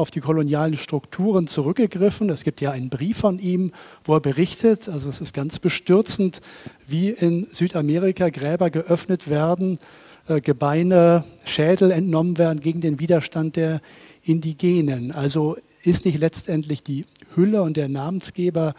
auf 0.02 0.12
die 0.12 0.20
kolonialen 0.20 0.78
Strukturen 0.78 1.48
zurückgegriffen. 1.48 2.30
Es 2.30 2.44
gibt 2.44 2.60
ja 2.60 2.72
einen 2.72 2.90
Brief 2.90 3.20
von 3.20 3.40
ihm, 3.40 3.72
wo 4.04 4.16
er 4.16 4.20
berichtet, 4.20 4.90
also 4.90 5.08
es 5.08 5.22
ist 5.22 5.34
ganz 5.34 5.60
bestürzend, 5.60 6.42
wie 6.88 7.10
in 7.10 7.48
Südamerika 7.52 8.30
Gräber 8.30 8.70
geöffnet 8.70 9.30
werden, 9.30 9.80
äh, 10.28 10.42
Gebeine, 10.42 11.24
Schädel 11.46 11.92
entnommen 11.92 12.38
werden 12.38 12.60
gegen 12.60 12.82
den 12.82 13.00
Widerstand 13.00 13.56
der 13.56 13.82
Indigenen. 14.24 15.12
Also 15.12 15.58
ist 15.84 16.06
nicht 16.06 16.20
letztendlich 16.20 16.84
die 16.84 17.06
Hülle 17.36 17.62
und 17.62 17.78
der 17.78 17.88
Namensgeber 17.88 18.74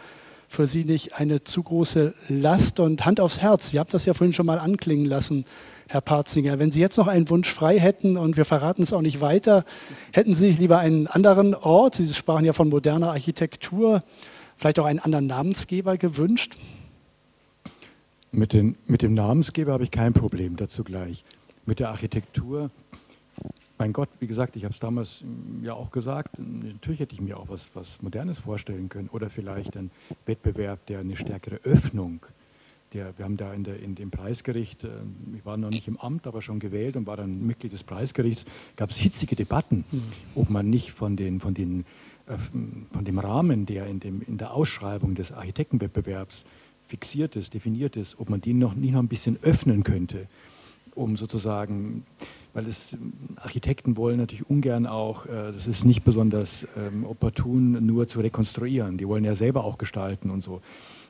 für 0.47 0.67
Sie 0.67 0.85
nicht 0.85 1.15
eine 1.15 1.43
zu 1.43 1.63
große 1.63 2.13
Last 2.29 2.79
und 2.79 3.05
Hand 3.05 3.19
aufs 3.19 3.41
Herz. 3.41 3.71
Sie 3.71 3.79
haben 3.79 3.89
das 3.91 4.05
ja 4.05 4.13
vorhin 4.13 4.33
schon 4.33 4.45
mal 4.45 4.59
anklingen 4.59 5.05
lassen. 5.05 5.45
Herr 5.93 6.01
Parzinger. 6.01 6.57
Wenn 6.57 6.71
Sie 6.71 6.79
jetzt 6.79 6.97
noch 6.97 7.05
einen 7.05 7.29
Wunsch 7.29 7.47
frei 7.47 7.79
hätten 7.79 8.17
und 8.17 8.35
wir 8.35 8.45
verraten 8.45 8.81
es 8.81 8.93
auch 8.93 9.03
nicht 9.03 9.21
weiter, 9.21 9.63
hätten 10.11 10.33
Sie 10.33 10.49
lieber 10.49 10.79
einen 10.79 11.05
anderen 11.05 11.53
Ort, 11.53 11.93
Sie 11.93 12.11
sprachen 12.11 12.45
ja 12.45 12.53
von 12.53 12.69
moderner 12.69 13.11
Architektur, 13.11 13.99
vielleicht 14.57 14.79
auch 14.79 14.85
einen 14.85 14.97
anderen 14.97 15.27
Namensgeber 15.27 15.97
gewünscht? 15.97 16.55
Mit, 18.31 18.53
den, 18.53 18.75
mit 18.87 19.03
dem 19.03 19.13
Namensgeber 19.13 19.71
habe 19.71 19.83
ich 19.83 19.91
kein 19.91 20.13
Problem, 20.13 20.55
dazu 20.55 20.83
gleich. 20.83 21.23
Mit 21.67 21.79
der 21.79 21.89
Architektur, 21.89 22.71
mein 23.77 23.93
Gott, 23.93 24.09
wie 24.19 24.25
gesagt, 24.25 24.55
ich 24.55 24.63
habe 24.63 24.73
es 24.73 24.79
damals 24.79 25.21
mm, 25.21 25.63
ja 25.63 25.75
auch 25.75 25.91
gesagt, 25.91 26.39
natürlich 26.39 27.01
hätte 27.01 27.13
ich 27.13 27.21
mir 27.21 27.37
auch 27.37 27.49
was, 27.49 27.69
was 27.75 28.01
Modernes 28.01 28.39
vorstellen 28.39 28.89
können 28.89 29.09
oder 29.09 29.29
vielleicht 29.29 29.77
ein 29.77 29.91
Wettbewerb, 30.25 30.87
der 30.87 31.01
eine 31.01 31.15
stärkere 31.15 31.57
Öffnung 31.57 32.21
äh, 32.23 32.42
der, 32.93 33.17
wir 33.17 33.25
haben 33.25 33.37
da 33.37 33.53
in, 33.53 33.63
der, 33.63 33.79
in 33.79 33.95
dem 33.95 34.11
Preisgericht, 34.11 34.83
äh, 34.83 34.89
ich 35.35 35.45
war 35.45 35.57
noch 35.57 35.69
nicht 35.69 35.87
im 35.87 35.97
Amt, 35.97 36.27
aber 36.27 36.41
schon 36.41 36.59
gewählt 36.59 36.95
und 36.95 37.07
war 37.07 37.17
dann 37.17 37.45
Mitglied 37.45 37.73
des 37.73 37.83
Preisgerichts, 37.83 38.45
gab 38.75 38.89
es 38.89 38.97
hitzige 38.97 39.35
Debatten, 39.35 39.83
mhm. 39.91 40.03
ob 40.35 40.49
man 40.49 40.69
nicht 40.69 40.91
von, 40.91 41.15
den, 41.15 41.39
von, 41.39 41.53
den, 41.53 41.85
äh, 42.27 42.37
von 42.91 43.05
dem 43.05 43.19
Rahmen, 43.19 43.65
der 43.65 43.87
in, 43.87 43.99
dem, 43.99 44.21
in 44.21 44.37
der 44.37 44.53
Ausschreibung 44.53 45.15
des 45.15 45.31
Architektenwettbewerbs 45.31 46.45
fixiert 46.87 47.35
ist, 47.35 47.53
definiert 47.53 47.95
ist, 47.95 48.19
ob 48.19 48.29
man 48.29 48.41
den 48.41 48.59
noch 48.59 48.75
nicht 48.75 48.93
noch 48.93 48.99
ein 48.99 49.07
bisschen 49.07 49.37
öffnen 49.41 49.83
könnte, 49.83 50.27
um 50.93 51.17
sozusagen 51.17 52.03
weil 52.53 52.67
es 52.67 52.97
Architekten 53.35 53.97
wollen 53.97 54.17
natürlich 54.17 54.47
ungern 54.47 54.85
auch, 54.85 55.25
äh, 55.25 55.51
das 55.51 55.67
ist 55.67 55.85
nicht 55.85 56.03
besonders 56.03 56.67
ähm, 56.77 57.03
opportun, 57.03 57.83
nur 57.85 58.07
zu 58.07 58.19
rekonstruieren. 58.19 58.97
Die 58.97 59.07
wollen 59.07 59.25
ja 59.25 59.35
selber 59.35 59.63
auch 59.63 59.77
gestalten 59.77 60.29
und 60.29 60.43
so. 60.43 60.61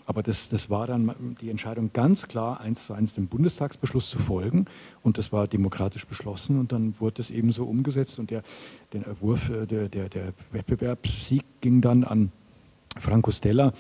Aber 0.05 0.21
das, 0.21 0.49
das 0.49 0.69
war 0.69 0.87
dann 0.87 1.13
die 1.39 1.49
Entscheidung 1.49 1.91
ganz 1.93 2.27
klar, 2.27 2.59
eins 2.59 2.87
zu 2.87 2.93
eins 2.93 3.13
dem 3.13 3.27
Bundestagsbeschluss 3.27 4.09
zu 4.09 4.19
folgen. 4.19 4.65
Und 5.01 5.17
das 5.17 5.31
war 5.31 5.47
demokratisch 5.47 6.05
beschlossen 6.05 6.59
und 6.59 6.71
dann 6.71 6.95
wurde 6.99 7.21
es 7.21 7.31
eben 7.31 7.51
so 7.51 7.65
umgesetzt. 7.65 8.19
Und 8.19 8.29
der, 8.29 8.43
der 8.91 9.07
Entwurf, 9.07 9.49
äh, 9.49 9.65
der, 9.65 9.89
der, 9.89 10.09
der 10.09 10.33
Wettbewerbssieg 10.51 11.43
ging 11.61 11.81
dann 11.81 12.03
an 12.03 12.31
Franco 12.97 13.31
Stella. 13.31 13.73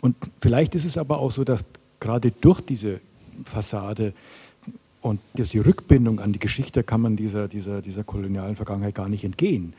Und 0.00 0.16
vielleicht 0.40 0.74
ist 0.74 0.84
es 0.84 0.96
aber 0.96 1.18
auch 1.18 1.30
so, 1.30 1.44
dass 1.44 1.64
gerade 1.98 2.30
durch 2.30 2.60
diese 2.60 3.00
Fassade 3.44 4.12
und 5.00 5.20
die 5.34 5.58
Rückbindung 5.58 6.20
an 6.20 6.32
die 6.32 6.38
Geschichte 6.38 6.82
kann 6.82 7.00
man 7.00 7.16
dieser, 7.16 7.48
dieser, 7.48 7.82
dieser 7.82 8.04
kolonialen 8.04 8.56
Vergangenheit 8.56 8.94
gar 8.94 9.08
nicht 9.08 9.24
entgehen 9.24 9.74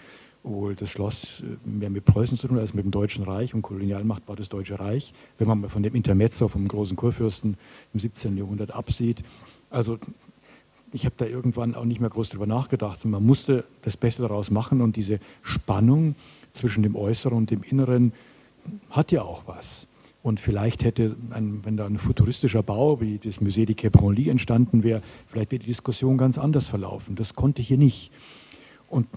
obwohl 0.45 0.75
das 0.75 0.89
Schloss 0.89 1.41
äh, 1.41 1.67
mehr 1.67 1.89
mit 1.89 2.05
Preußen 2.05 2.37
zu 2.37 2.47
tun 2.47 2.59
als 2.59 2.73
mit 2.73 2.85
dem 2.85 2.91
Deutschen 2.91 3.23
Reich 3.23 3.53
und 3.53 3.63
Kolonialmacht 3.63 4.27
war 4.27 4.35
das 4.35 4.49
Deutsche 4.49 4.79
Reich, 4.79 5.13
wenn 5.37 5.47
man 5.47 5.61
mal 5.61 5.69
von 5.69 5.83
dem 5.83 5.95
Intermezzo 5.95 6.47
vom 6.47 6.67
großen 6.67 6.95
Kurfürsten 6.95 7.57
im 7.93 7.99
17. 7.99 8.37
Jahrhundert 8.37 8.71
absieht. 8.71 9.23
Also 9.69 9.97
ich 10.93 11.05
habe 11.05 11.15
da 11.17 11.25
irgendwann 11.25 11.75
auch 11.75 11.85
nicht 11.85 11.99
mehr 11.99 12.09
groß 12.09 12.29
drüber 12.29 12.45
nachgedacht. 12.45 13.03
Man 13.05 13.25
musste 13.25 13.65
das 13.81 13.97
Beste 13.97 14.21
daraus 14.21 14.51
machen 14.51 14.81
und 14.81 14.95
diese 14.95 15.19
Spannung 15.41 16.15
zwischen 16.51 16.83
dem 16.83 16.95
Äußeren 16.95 17.37
und 17.37 17.51
dem 17.51 17.63
Inneren 17.63 18.13
hat 18.89 19.11
ja 19.11 19.23
auch 19.23 19.43
was. 19.47 19.87
Und 20.23 20.39
vielleicht 20.39 20.83
hätte, 20.83 21.15
ein, 21.31 21.65
wenn 21.65 21.77
da 21.77 21.85
ein 21.85 21.97
futuristischer 21.97 22.63
Bau 22.63 23.01
wie 23.01 23.19
das 23.19 23.41
Musée 23.41 23.65
de 23.65 23.75
Quai 23.75 24.29
entstanden 24.29 24.83
wäre, 24.83 25.01
vielleicht 25.27 25.51
wäre 25.51 25.59
die 25.59 25.67
Diskussion 25.67 26.17
ganz 26.17 26.37
anders 26.37 26.67
verlaufen. 26.67 27.15
Das 27.15 27.33
konnte 27.35 27.61
hier 27.61 27.77
nicht. 27.77 28.11
Und 28.87 29.07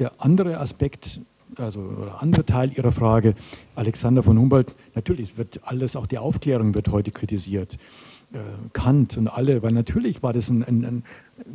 der 0.00 0.12
andere 0.18 0.58
Aspekt, 0.58 1.20
also 1.56 1.80
oder 1.80 2.22
andere 2.22 2.44
Teil 2.44 2.72
Ihrer 2.76 2.90
Frage, 2.90 3.34
Alexander 3.74 4.22
von 4.22 4.38
Humboldt, 4.38 4.74
natürlich 4.94 5.36
wird 5.38 5.60
alles, 5.64 5.94
auch 5.94 6.06
die 6.06 6.18
Aufklärung 6.18 6.74
wird 6.74 6.88
heute 6.88 7.10
kritisiert. 7.12 7.76
Äh, 8.32 8.38
Kant 8.72 9.16
und 9.16 9.28
alle, 9.28 9.62
weil 9.62 9.72
natürlich 9.72 10.22
war 10.22 10.32
das 10.32 10.50
ein, 10.50 10.64
ein, 10.64 10.84
ein, 10.84 11.04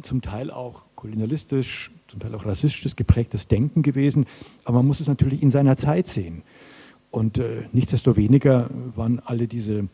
zum 0.02 0.22
Teil 0.22 0.52
auch 0.52 0.84
kolonialistisch, 0.96 1.91
zum 2.08 2.20
Teil 2.20 2.36
auch 2.36 2.46
rassistisch 2.46 2.96
geprägtes 2.96 3.48
Denken 3.48 3.82
gewesen, 3.82 4.26
aber 4.64 4.78
man 4.78 4.88
muss 4.88 5.00
es 5.00 5.08
natürlich 5.08 5.41
in 5.41 5.50
seiner 5.50 5.78
Zeit 5.78 6.08
sehen. 6.08 6.43
Und 7.12 7.38
äh, 7.38 7.64
nichtsdestoweniger 7.72 8.70
waren 8.96 9.22
alle 9.24 9.48
diese 9.48 9.88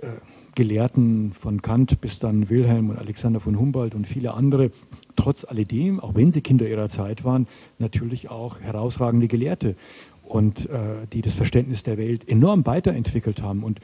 äh, 0.00 0.08
Gelehrten 0.54 1.32
von 1.32 1.62
Kant 1.62 2.00
bis 2.00 2.18
dann 2.18 2.48
Wilhelm 2.48 2.90
und 2.90 2.98
Alexander 2.98 3.38
von 3.38 3.58
Humboldt 3.58 3.94
und 3.94 4.06
viele 4.06 4.34
andere, 4.34 4.70
trotz 5.18 5.44
alledem, 5.44 6.00
auch 6.00 6.14
wenn 6.14 6.30
sie 6.30 6.40
Kinder 6.40 6.68
ihrer 6.68 6.88
Zeit 6.88 7.24
waren, 7.24 7.46
natürlich 7.78 8.30
auch 8.30 8.60
herausragende 8.60 9.28
Gelehrte 9.28 9.74
und 10.22 10.70
äh, 10.70 11.06
die 11.12 11.22
das 11.22 11.34
Verständnis 11.34 11.82
der 11.82 11.98
Welt 11.98 12.28
enorm 12.28 12.64
weiterentwickelt 12.64 13.42
haben 13.42 13.64
und 13.64 13.80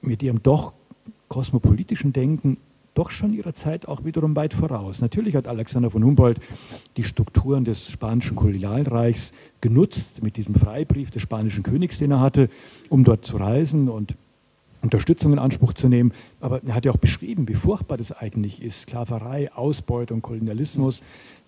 mit 0.00 0.22
ihrem 0.22 0.42
doch 0.42 0.72
kosmopolitischen 1.28 2.12
Denken 2.12 2.56
doch 2.94 3.10
schon 3.10 3.32
ihrer 3.32 3.54
Zeit 3.54 3.86
auch 3.86 4.04
wiederum 4.04 4.34
weit 4.34 4.54
voraus. 4.54 5.00
Natürlich 5.00 5.36
hat 5.36 5.46
Alexander 5.46 5.90
von 5.90 6.02
Humboldt 6.02 6.40
die 6.96 7.04
Strukturen 7.04 7.64
des 7.64 7.90
spanischen 7.90 8.34
Kolonialreichs 8.34 9.32
genutzt 9.60 10.22
mit 10.22 10.36
diesem 10.36 10.54
Freibrief 10.54 11.10
des 11.10 11.22
spanischen 11.22 11.62
Königs, 11.62 11.98
den 11.98 12.10
er 12.10 12.20
hatte, 12.20 12.48
um 12.88 13.04
dort 13.04 13.24
zu 13.24 13.36
reisen 13.36 13.88
und 13.88 14.16
Unterstützung 14.82 15.32
in 15.32 15.38
Anspruch 15.38 15.72
zu 15.72 15.88
nehmen. 15.88 16.12
Aber 16.40 16.62
er 16.64 16.74
hat 16.74 16.84
ja 16.84 16.92
auch 16.92 16.96
beschrieben, 16.96 17.48
wie 17.48 17.54
furchtbar 17.54 17.96
das 17.96 18.12
eigentlich 18.12 18.62
ist. 18.62 18.82
Sklaverei, 18.82 19.52
Ausbeutung, 19.52 20.22
Kolonialismus. 20.22 21.02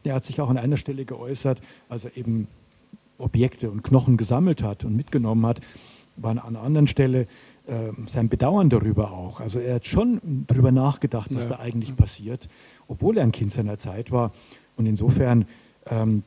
Er 0.04 0.14
hat 0.14 0.24
sich 0.24 0.40
auch 0.40 0.50
an 0.50 0.58
einer 0.58 0.76
Stelle 0.76 1.04
geäußert, 1.04 1.60
als 1.88 2.04
er 2.04 2.16
eben 2.16 2.48
Objekte 3.18 3.70
und 3.70 3.82
Knochen 3.82 4.16
gesammelt 4.16 4.62
hat 4.62 4.84
und 4.84 4.96
mitgenommen 4.96 5.46
hat, 5.46 5.60
war 6.16 6.32
an 6.32 6.38
einer 6.38 6.60
anderen 6.60 6.86
Stelle 6.86 7.26
äh, 7.66 7.90
sein 8.06 8.28
Bedauern 8.28 8.68
darüber 8.68 9.12
auch. 9.12 9.40
Also 9.40 9.58
er 9.58 9.76
hat 9.76 9.86
schon 9.86 10.20
darüber 10.46 10.72
nachgedacht, 10.72 11.30
was 11.34 11.48
ja. 11.48 11.56
da 11.56 11.62
eigentlich 11.62 11.96
passiert, 11.96 12.48
obwohl 12.88 13.16
er 13.16 13.22
ein 13.22 13.32
Kind 13.32 13.52
seiner 13.52 13.78
Zeit 13.78 14.10
war. 14.10 14.32
Und 14.76 14.86
insofern 14.86 15.46
ähm, 15.86 16.22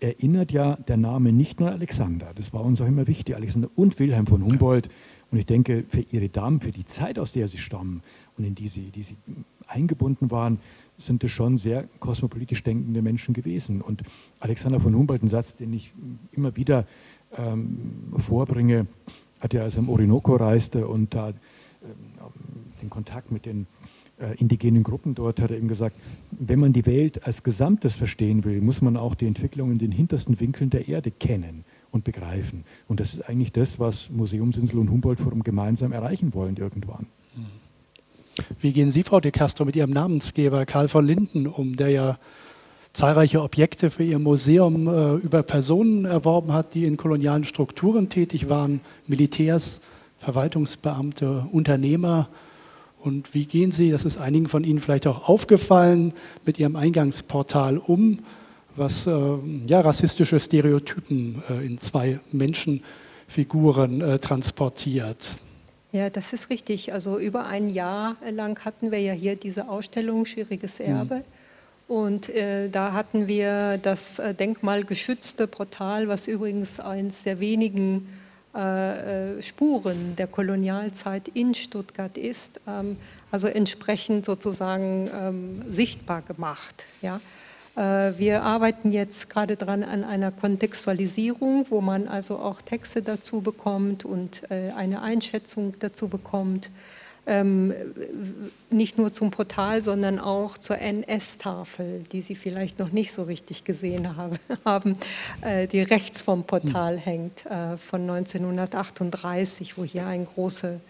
erinnert 0.00 0.52
ja 0.52 0.76
der 0.76 0.96
Name 0.96 1.32
nicht 1.32 1.60
nur 1.60 1.70
Alexander, 1.70 2.32
das 2.34 2.52
war 2.52 2.62
uns 2.62 2.80
auch 2.80 2.86
immer 2.86 3.06
wichtig, 3.06 3.34
Alexander 3.34 3.68
und 3.74 3.98
Wilhelm 3.98 4.26
von 4.26 4.44
Humboldt. 4.44 4.88
Und 5.30 5.38
ich 5.38 5.46
denke, 5.46 5.84
für 5.88 6.04
ihre 6.12 6.28
Damen, 6.28 6.60
für 6.60 6.72
die 6.72 6.84
Zeit, 6.84 7.18
aus 7.18 7.32
der 7.32 7.48
sie 7.48 7.58
stammen 7.58 8.02
und 8.38 8.44
in 8.44 8.54
die 8.54 8.68
sie, 8.68 8.90
die 8.90 9.02
sie 9.02 9.16
eingebunden 9.66 10.30
waren, 10.30 10.58
sind 10.98 11.24
es 11.24 11.30
schon 11.30 11.58
sehr 11.58 11.88
kosmopolitisch 12.00 12.62
denkende 12.62 13.02
Menschen 13.02 13.34
gewesen. 13.34 13.82
Und 13.82 14.02
Alexander 14.40 14.80
von 14.80 14.94
Humboldt, 14.94 15.22
ein 15.22 15.28
Satz, 15.28 15.56
den 15.56 15.72
ich 15.72 15.92
immer 16.32 16.56
wieder 16.56 16.86
ähm, 17.36 17.78
vorbringe, 18.16 18.86
hat 19.40 19.52
ja, 19.52 19.62
als 19.62 19.76
er 19.76 19.82
im 19.82 19.88
Orinoco 19.88 20.36
reiste 20.36 20.86
und 20.86 21.14
da 21.14 21.30
äh, 21.30 21.34
den 22.80 22.88
Kontakt 22.88 23.32
mit 23.32 23.46
den 23.46 23.66
äh, 24.18 24.36
indigenen 24.38 24.84
Gruppen 24.84 25.14
dort, 25.14 25.42
hat 25.42 25.50
er 25.50 25.56
eben 25.56 25.68
gesagt, 25.68 25.96
wenn 26.30 26.60
man 26.60 26.72
die 26.72 26.86
Welt 26.86 27.24
als 27.26 27.42
Gesamtes 27.42 27.96
verstehen 27.96 28.44
will, 28.44 28.60
muss 28.60 28.80
man 28.80 28.96
auch 28.96 29.14
die 29.14 29.26
Entwicklung 29.26 29.72
in 29.72 29.78
den 29.78 29.92
hintersten 29.92 30.38
Winkeln 30.40 30.70
der 30.70 30.88
Erde 30.88 31.10
kennen 31.10 31.64
und 31.90 32.04
begreifen. 32.04 32.64
Und 32.88 33.00
das 33.00 33.14
ist 33.14 33.28
eigentlich 33.28 33.52
das, 33.52 33.78
was 33.78 34.10
Museumsinsel 34.10 34.78
und 34.78 34.90
Humboldt-Forum 34.90 35.42
gemeinsam 35.42 35.92
erreichen 35.92 36.34
wollen 36.34 36.56
irgendwann. 36.56 37.06
Wie 38.60 38.72
gehen 38.72 38.90
Sie, 38.90 39.02
Frau 39.02 39.20
de 39.20 39.30
Castro, 39.30 39.64
mit 39.64 39.76
Ihrem 39.76 39.90
Namensgeber 39.90 40.66
Karl 40.66 40.88
von 40.88 41.06
Linden 41.06 41.46
um, 41.46 41.76
der 41.76 41.88
ja 41.88 42.18
zahlreiche 42.92 43.42
Objekte 43.42 43.90
für 43.90 44.04
ihr 44.04 44.18
Museum 44.18 44.88
äh, 44.88 45.14
über 45.16 45.42
Personen 45.42 46.06
erworben 46.06 46.52
hat, 46.52 46.74
die 46.74 46.84
in 46.84 46.96
kolonialen 46.96 47.44
Strukturen 47.44 48.08
tätig 48.08 48.48
waren, 48.48 48.80
Militärs, 49.06 49.80
Verwaltungsbeamte, 50.18 51.46
Unternehmer. 51.52 52.28
Und 52.98 53.34
wie 53.34 53.44
gehen 53.44 53.70
Sie, 53.70 53.90
das 53.90 54.06
ist 54.06 54.16
einigen 54.16 54.48
von 54.48 54.64
Ihnen 54.64 54.78
vielleicht 54.78 55.06
auch 55.06 55.28
aufgefallen, 55.28 56.14
mit 56.46 56.58
Ihrem 56.58 56.74
Eingangsportal 56.74 57.76
um, 57.76 58.20
was 58.76 59.06
äh, 59.06 59.12
ja, 59.66 59.80
rassistische 59.80 60.38
Stereotypen 60.38 61.42
äh, 61.48 61.66
in 61.66 61.78
zwei 61.78 62.20
Menschenfiguren 62.32 64.00
äh, 64.00 64.18
transportiert? 64.18 65.36
Ja, 65.92 66.10
das 66.10 66.32
ist 66.32 66.50
richtig. 66.50 66.92
Also 66.92 67.18
über 67.18 67.46
ein 67.46 67.70
Jahr 67.70 68.16
lang 68.30 68.64
hatten 68.64 68.90
wir 68.90 69.00
ja 69.00 69.12
hier 69.12 69.36
diese 69.36 69.68
Ausstellung 69.68 70.26
Schwieriges 70.26 70.80
Erbe. 70.80 71.16
Mhm. 71.16 71.22
Und 71.88 72.28
äh, 72.30 72.68
da 72.68 72.92
hatten 72.92 73.28
wir 73.28 73.78
das 73.78 74.18
äh, 74.18 74.34
denkmalgeschützte 74.34 75.46
Portal, 75.46 76.08
was 76.08 76.26
übrigens 76.26 76.80
eines 76.80 77.22
der 77.22 77.38
wenigen 77.38 78.08
äh, 78.56 79.40
Spuren 79.40 80.16
der 80.16 80.26
Kolonialzeit 80.26 81.28
in 81.28 81.54
Stuttgart 81.54 82.18
ist, 82.18 82.60
ähm, 82.66 82.96
also 83.30 83.46
entsprechend 83.46 84.24
sozusagen 84.24 85.10
ähm, 85.14 85.62
sichtbar 85.68 86.22
gemacht. 86.22 86.86
Ja. 87.02 87.20
Äh, 87.76 88.18
wir 88.18 88.42
arbeiten 88.42 88.90
jetzt 88.90 89.28
gerade 89.28 89.56
dran 89.56 89.84
an 89.84 90.02
einer 90.02 90.32
Kontextualisierung, 90.32 91.66
wo 91.70 91.80
man 91.80 92.08
also 92.08 92.38
auch 92.38 92.62
Texte 92.62 93.02
dazu 93.02 93.42
bekommt 93.42 94.04
und 94.04 94.50
äh, 94.50 94.72
eine 94.76 95.02
Einschätzung 95.02 95.74
dazu 95.78 96.08
bekommt 96.08 96.70
ähm, 97.28 97.74
nicht 98.70 98.98
nur 98.98 99.12
zum 99.12 99.32
Portal, 99.32 99.82
sondern 99.82 100.20
auch 100.20 100.56
zur 100.58 100.78
NS-Tafel, 100.78 102.04
die 102.12 102.20
Sie 102.20 102.36
vielleicht 102.36 102.78
noch 102.78 102.92
nicht 102.92 103.12
so 103.12 103.24
richtig 103.24 103.64
gesehen 103.64 104.08
haben, 104.64 104.96
äh, 105.40 105.66
die 105.66 105.82
rechts 105.82 106.22
vom 106.22 106.44
Portal 106.44 106.94
hm. 106.94 107.02
hängt, 107.02 107.40
von 107.78 108.02
1938, 108.02 109.76
wo 109.76 109.82
hier 109.82 110.06
eine 110.06 110.24
große 110.24 110.80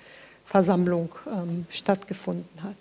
Versammlung 0.45 1.09
ähm, 1.27 1.65
stattgefunden 1.71 2.63
hat. 2.63 2.77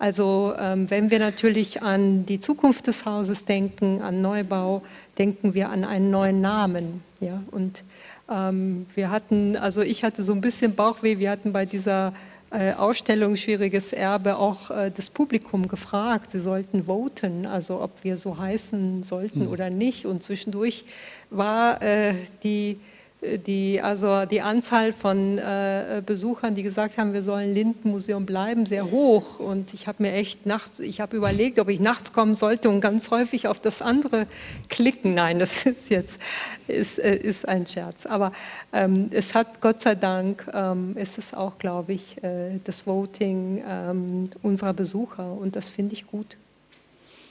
Also 0.00 0.54
ähm, 0.58 0.88
wenn 0.88 1.10
wir 1.10 1.18
natürlich 1.18 1.82
an 1.82 2.24
die 2.24 2.40
Zukunft 2.40 2.86
des 2.86 3.04
Hauses 3.04 3.44
denken, 3.44 4.00
an 4.00 4.22
Neubau, 4.22 4.80
denken 5.18 5.52
wir 5.52 5.68
an 5.68 5.84
einen 5.84 6.10
neuen 6.10 6.40
Namen. 6.40 7.02
Ja? 7.20 7.42
Und 7.50 7.84
ähm, 8.30 8.86
wir 8.94 9.10
hatten, 9.10 9.56
also 9.56 9.82
ich 9.82 10.02
hatte 10.02 10.22
so 10.22 10.32
ein 10.32 10.40
bisschen 10.40 10.74
Bauchweh, 10.74 11.18
wir 11.18 11.30
hatten 11.30 11.52
bei 11.52 11.66
dieser 11.66 12.14
äh, 12.50 12.72
Ausstellung 12.72 13.36
Schwieriges 13.36 13.92
Erbe 13.92 14.38
auch 14.38 14.70
äh, 14.70 14.90
das 14.90 15.10
Publikum 15.10 15.68
gefragt. 15.68 16.30
Sie 16.30 16.40
sollten 16.40 16.84
voten, 16.84 17.44
also 17.44 17.82
ob 17.82 18.02
wir 18.02 18.16
so 18.16 18.38
heißen 18.38 19.02
sollten 19.02 19.40
mhm. 19.40 19.48
oder 19.48 19.68
nicht. 19.68 20.06
Und 20.06 20.22
zwischendurch 20.22 20.86
war 21.28 21.82
äh, 21.82 22.14
die 22.42 22.80
die, 23.22 23.80
also 23.82 24.24
die 24.24 24.40
Anzahl 24.40 24.92
von 24.92 25.36
äh, 25.38 26.02
Besuchern, 26.04 26.54
die 26.54 26.62
gesagt 26.62 26.96
haben, 26.96 27.12
wir 27.12 27.22
sollen 27.22 27.52
Lindenmuseum 27.52 28.24
bleiben, 28.24 28.64
sehr 28.64 28.90
hoch. 28.90 29.38
Und 29.38 29.74
ich 29.74 29.86
habe 29.86 30.02
mir 30.02 30.12
echt 30.12 30.46
nachts, 30.46 30.80
ich 30.80 31.00
habe 31.00 31.16
überlegt, 31.16 31.58
ob 31.58 31.68
ich 31.68 31.80
nachts 31.80 32.12
kommen 32.12 32.34
sollte 32.34 32.70
und 32.70 32.80
ganz 32.80 33.10
häufig 33.10 33.46
auf 33.46 33.60
das 33.60 33.82
andere 33.82 34.26
klicken. 34.68 35.14
Nein, 35.14 35.38
das 35.38 35.66
ist 35.66 35.90
jetzt 35.90 36.18
ist, 36.66 36.98
äh, 36.98 37.16
ist 37.16 37.46
ein 37.46 37.66
Scherz. 37.66 38.06
Aber 38.06 38.32
ähm, 38.72 39.08
es 39.10 39.34
hat 39.34 39.60
Gott 39.60 39.82
sei 39.82 39.94
Dank, 39.94 40.46
ähm, 40.52 40.96
ist 40.96 41.18
es 41.18 41.34
auch, 41.34 41.58
glaube 41.58 41.92
ich, 41.92 42.22
äh, 42.24 42.58
das 42.64 42.86
Voting 42.86 43.62
ähm, 43.68 44.30
unserer 44.42 44.72
Besucher. 44.72 45.32
Und 45.32 45.56
das 45.56 45.68
finde 45.68 45.92
ich 45.92 46.06
gut. 46.06 46.38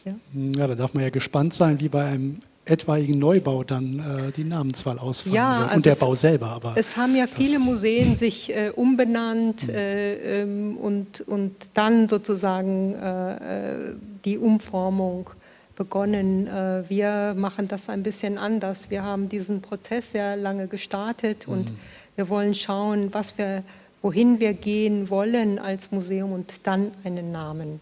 Ja? 0.05 0.13
ja, 0.33 0.67
da 0.67 0.75
darf 0.75 0.93
man 0.93 1.03
ja 1.03 1.09
gespannt 1.09 1.53
sein, 1.53 1.79
wie 1.79 1.89
bei 1.89 2.05
einem 2.05 2.41
etwaigen 2.70 3.17
Neubau 3.17 3.63
dann 3.63 3.99
äh, 3.99 4.32
die 4.32 4.43
Namenswahl 4.43 4.99
ausfallen 4.99 5.36
ja, 5.36 5.63
also 5.63 5.76
und 5.76 5.86
der 5.86 5.95
Bau 5.95 6.15
selber. 6.15 6.47
Aber 6.47 6.74
es 6.76 6.95
haben 6.95 7.15
ja 7.15 7.26
viele 7.26 7.59
Museen 7.59 8.15
sich 8.15 8.55
äh, 8.55 8.70
umbenannt 8.70 9.67
mhm. 9.67 9.74
äh, 9.74 10.41
ähm, 10.41 10.78
und, 10.78 11.22
und 11.22 11.55
dann 11.74 12.07
sozusagen 12.07 12.93
äh, 12.93 13.72
äh, 13.72 13.95
die 14.24 14.38
Umformung 14.38 15.32
begonnen. 15.76 16.47
Äh, 16.47 16.84
wir 16.89 17.34
machen 17.36 17.67
das 17.67 17.89
ein 17.89 18.03
bisschen 18.03 18.38
anders. 18.38 18.91
Wir 18.91 19.03
haben 19.03 19.30
diesen 19.30 19.61
Prozess 19.61 20.11
sehr 20.11 20.36
lange 20.36 20.67
gestartet 20.67 21.47
mhm. 21.47 21.53
und 21.53 21.74
wir 22.15 22.30
wollen 22.30 22.53
schauen, 22.53 23.13
was 23.13 23.38
wir, 23.38 23.63
wohin 24.01 24.39
wir 24.39 24.53
gehen 24.53 25.09
wollen 25.09 25.57
als 25.57 25.91
Museum 25.91 26.34
und 26.34 26.51
dann 26.63 26.91
einen 27.03 27.32
Namen 27.32 27.82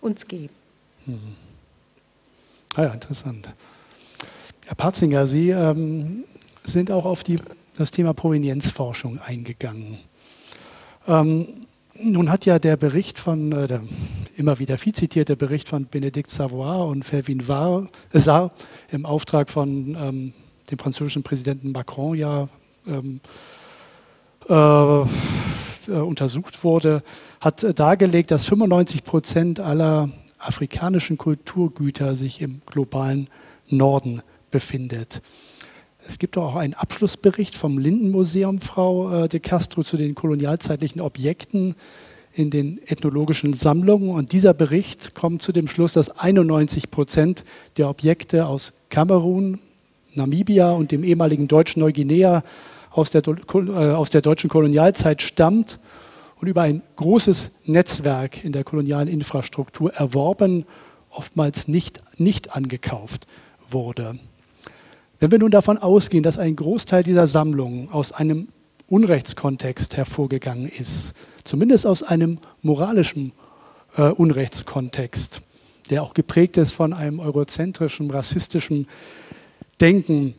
uns 0.00 0.28
geben. 0.28 0.54
Mhm. 1.06 1.36
Ah 2.76 2.82
ja, 2.82 2.90
interessant. 2.90 3.50
Herr 4.66 4.74
Patzinger, 4.74 5.28
Sie 5.28 5.50
ähm, 5.50 6.24
sind 6.64 6.90
auch 6.90 7.04
auf 7.04 7.22
die, 7.22 7.38
das 7.76 7.92
Thema 7.92 8.14
Provenienzforschung 8.14 9.20
eingegangen. 9.20 9.98
Ähm, 11.06 11.46
nun 11.94 12.28
hat 12.32 12.46
ja 12.46 12.58
der 12.58 12.76
Bericht 12.76 13.20
von, 13.20 13.52
äh, 13.52 13.68
der 13.68 13.82
immer 14.36 14.58
wieder 14.58 14.76
viel 14.76 14.92
zitierte 14.92 15.36
Bericht 15.36 15.68
von 15.68 15.86
Benedikt 15.86 16.32
Savoy 16.32 16.90
und 16.90 17.04
Fervin 17.04 17.40
Sarr 17.40 18.50
im 18.90 19.06
Auftrag 19.06 19.50
von 19.50 19.96
ähm, 20.00 20.32
dem 20.68 20.80
französischen 20.80 21.22
Präsidenten 21.22 21.70
Macron 21.70 22.16
ja 22.16 22.48
ähm, 22.88 23.20
äh, 24.48 24.52
äh 24.52 26.00
untersucht 26.00 26.64
wurde, 26.64 27.04
hat 27.40 27.64
dargelegt, 27.78 28.32
dass 28.32 28.46
95 28.46 29.04
Prozent 29.04 29.60
aller 29.60 30.10
afrikanischen 30.38 31.18
Kulturgüter 31.18 32.16
sich 32.16 32.42
im 32.42 32.62
globalen 32.66 33.28
Norden 33.68 34.22
befindet. 34.50 35.22
Es 36.06 36.18
gibt 36.18 36.38
auch 36.38 36.54
einen 36.54 36.74
Abschlussbericht 36.74 37.56
vom 37.56 37.78
Lindenmuseum, 37.78 38.60
Frau 38.60 39.24
äh, 39.24 39.28
de 39.28 39.40
Castro, 39.40 39.82
zu 39.82 39.96
den 39.96 40.14
kolonialzeitlichen 40.14 41.00
Objekten 41.00 41.74
in 42.32 42.50
den 42.50 42.80
ethnologischen 42.86 43.54
Sammlungen. 43.54 44.10
Und 44.10 44.32
dieser 44.32 44.54
Bericht 44.54 45.14
kommt 45.14 45.42
zu 45.42 45.52
dem 45.52 45.66
Schluss, 45.66 45.94
dass 45.94 46.10
91 46.10 46.90
Prozent 46.90 47.44
der 47.76 47.88
Objekte 47.88 48.46
aus 48.46 48.72
Kamerun, 48.88 49.58
Namibia 50.14 50.70
und 50.70 50.92
dem 50.92 51.02
ehemaligen 51.02 51.48
deutschen 51.48 51.80
Neuguinea 51.80 52.44
aus 52.90 53.10
der, 53.10 53.22
äh, 53.26 53.90
aus 53.90 54.10
der 54.10 54.22
deutschen 54.22 54.48
Kolonialzeit 54.48 55.22
stammt 55.22 55.78
und 56.40 56.48
über 56.48 56.62
ein 56.62 56.82
großes 56.96 57.50
Netzwerk 57.64 58.44
in 58.44 58.52
der 58.52 58.62
kolonialen 58.62 59.08
Infrastruktur 59.08 59.92
erworben, 59.94 60.66
oftmals 61.10 61.66
nicht, 61.66 62.00
nicht 62.18 62.54
angekauft 62.54 63.26
wurde. 63.68 64.18
Wenn 65.18 65.30
wir 65.30 65.38
nun 65.38 65.50
davon 65.50 65.78
ausgehen, 65.78 66.22
dass 66.22 66.38
ein 66.38 66.56
Großteil 66.56 67.02
dieser 67.02 67.26
Sammlungen 67.26 67.88
aus 67.90 68.12
einem 68.12 68.48
Unrechtskontext 68.88 69.96
hervorgegangen 69.96 70.68
ist, 70.68 71.14
zumindest 71.44 71.86
aus 71.86 72.02
einem 72.02 72.38
moralischen 72.62 73.32
äh, 73.96 74.02
Unrechtskontext, 74.02 75.40
der 75.90 76.02
auch 76.02 76.12
geprägt 76.12 76.58
ist 76.58 76.72
von 76.72 76.92
einem 76.92 77.18
eurozentrischen, 77.18 78.10
rassistischen 78.10 78.88
Denken, 79.80 80.34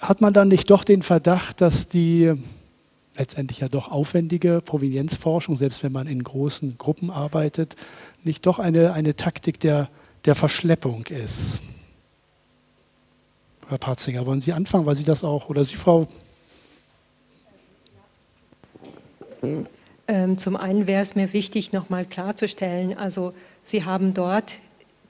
hat 0.00 0.20
man 0.20 0.32
dann 0.32 0.48
nicht 0.48 0.70
doch 0.70 0.82
den 0.82 1.02
Verdacht, 1.02 1.60
dass 1.60 1.86
die 1.86 2.32
letztendlich 3.16 3.60
ja 3.60 3.68
doch 3.68 3.90
aufwendige 3.90 4.62
Provenienzforschung, 4.64 5.56
selbst 5.56 5.82
wenn 5.82 5.92
man 5.92 6.06
in 6.06 6.24
großen 6.24 6.78
Gruppen 6.78 7.10
arbeitet, 7.10 7.76
nicht 8.24 8.46
doch 8.46 8.58
eine, 8.58 8.94
eine 8.94 9.14
Taktik 9.14 9.60
der, 9.60 9.90
der 10.24 10.34
Verschleppung 10.34 11.06
ist? 11.06 11.60
Herr 13.72 13.78
Patzinger, 13.78 14.26
wollen 14.26 14.42
Sie 14.42 14.52
anfangen, 14.52 14.84
weil 14.84 14.96
Sie 14.96 15.04
das 15.04 15.24
auch, 15.24 15.48
oder 15.48 15.64
Sie, 15.64 15.76
Frau? 15.76 16.06
Ähm, 20.08 20.38
zum 20.38 20.56
einen 20.56 20.86
wäre 20.86 21.02
es 21.02 21.14
mir 21.14 21.32
wichtig, 21.32 21.72
nochmal 21.72 22.04
klarzustellen, 22.04 22.96
also 22.96 23.32
Sie 23.64 23.84
haben 23.84 24.12
dort 24.12 24.58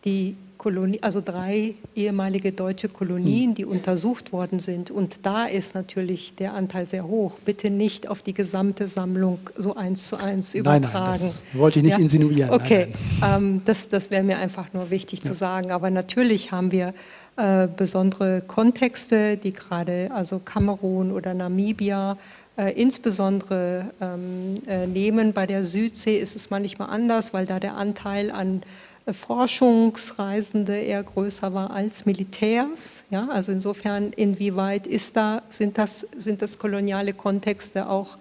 die 0.04 0.36
Kolonie, 0.62 1.00
also 1.02 1.20
drei 1.20 1.74
ehemalige 1.96 2.52
deutsche 2.52 2.88
Kolonien, 2.88 3.48
hm. 3.48 3.54
die 3.56 3.64
untersucht 3.64 4.32
worden 4.32 4.60
sind. 4.60 4.92
Und 4.92 5.26
da 5.26 5.46
ist 5.46 5.74
natürlich 5.74 6.36
der 6.36 6.54
Anteil 6.54 6.86
sehr 6.86 7.04
hoch. 7.04 7.40
Bitte 7.44 7.68
nicht 7.68 8.08
auf 8.08 8.22
die 8.22 8.32
gesamte 8.32 8.86
Sammlung 8.86 9.40
so 9.56 9.74
eins 9.74 10.06
zu 10.06 10.18
eins 10.18 10.54
übertragen. 10.54 10.92
Nein, 10.92 11.20
nein, 11.20 11.34
das 11.52 11.58
wollte 11.58 11.80
ich 11.80 11.84
nicht 11.84 11.98
ja? 11.98 12.02
insinuieren. 12.02 12.50
Okay, 12.50 12.86
nein, 12.90 12.98
nein. 13.20 13.42
Ähm, 13.42 13.62
das, 13.64 13.88
das 13.88 14.12
wäre 14.12 14.22
mir 14.22 14.38
einfach 14.38 14.72
nur 14.72 14.90
wichtig 14.90 15.18
ja. 15.24 15.24
zu 15.24 15.34
sagen. 15.34 15.72
Aber 15.72 15.90
natürlich 15.90 16.52
haben 16.52 16.70
wir 16.70 16.94
äh, 17.36 17.66
besondere 17.66 18.42
Kontexte, 18.42 19.36
die 19.36 19.52
gerade, 19.52 20.10
also 20.12 20.38
Kamerun 20.38 21.12
oder 21.12 21.34
Namibia, 21.34 22.18
äh, 22.58 22.78
insbesondere 22.78 23.90
ähm, 24.02 24.54
äh, 24.66 24.86
nehmen. 24.86 25.32
Bei 25.32 25.46
der 25.46 25.64
Südsee 25.64 26.18
ist 26.18 26.36
es 26.36 26.50
manchmal 26.50 26.90
anders, 26.90 27.32
weil 27.32 27.46
da 27.46 27.58
der 27.58 27.76
Anteil 27.76 28.30
an 28.30 28.62
äh, 29.06 29.14
Forschungsreisende 29.14 30.76
eher 30.78 31.02
größer 31.02 31.54
war 31.54 31.70
als 31.70 32.04
Militärs. 32.04 33.04
Ja, 33.08 33.26
also 33.30 33.52
insofern, 33.52 34.12
inwieweit 34.12 34.86
ist 34.86 35.16
da, 35.16 35.40
sind, 35.48 35.78
das, 35.78 36.06
sind 36.18 36.42
das 36.42 36.58
koloniale 36.58 37.14
Kontexte 37.14 37.88
auch 37.88 38.18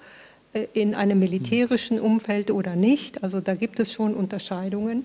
äh, 0.53 0.67
in 0.71 0.95
einem 0.95 1.19
militärischen 1.19 1.99
Umfeld 1.99 2.51
oder 2.51 2.77
nicht? 2.77 3.25
Also 3.25 3.41
da 3.41 3.55
gibt 3.55 3.81
es 3.81 3.91
schon 3.91 4.13
Unterscheidungen. 4.13 5.03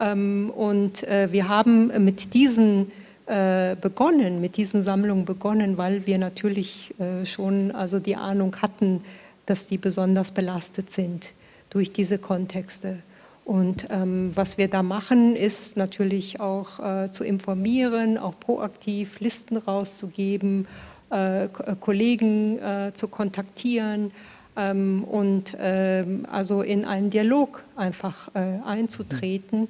Ähm, 0.00 0.50
und 0.56 1.02
wir 1.02 1.48
haben 1.48 2.02
mit 2.02 2.32
diesen 2.32 2.90
begonnen, 3.26 4.42
mit 4.42 4.58
diesen 4.58 4.82
Sammlungen 4.82 5.24
begonnen, 5.24 5.78
weil 5.78 6.06
wir 6.06 6.18
natürlich 6.18 6.94
äh, 7.00 7.24
schon 7.24 7.72
also 7.72 7.98
die 7.98 8.16
Ahnung 8.16 8.56
hatten, 8.60 9.02
dass 9.46 9.66
die 9.66 9.78
besonders 9.78 10.32
belastet 10.32 10.90
sind 10.90 11.32
durch 11.70 11.90
diese 11.90 12.18
Kontexte. 12.18 12.98
Und 13.44 13.88
ähm, 13.90 14.30
was 14.34 14.56
wir 14.56 14.68
da 14.68 14.82
machen, 14.82 15.36
ist 15.36 15.76
natürlich 15.76 16.40
auch 16.40 16.80
äh, 16.80 17.10
zu 17.10 17.24
informieren, 17.24 18.16
auch 18.16 18.38
proaktiv 18.40 19.20
Listen 19.20 19.58
rauszugeben, 19.58 20.66
äh, 21.10 21.48
Kollegen 21.80 22.58
äh, 22.58 22.92
zu 22.94 23.08
kontaktieren 23.08 24.12
ähm, 24.56 25.04
und 25.04 25.56
ähm, 25.60 26.26
also 26.30 26.62
in 26.62 26.86
einen 26.86 27.10
Dialog 27.10 27.64
einfach 27.76 28.34
äh, 28.34 28.60
einzutreten. 28.64 29.68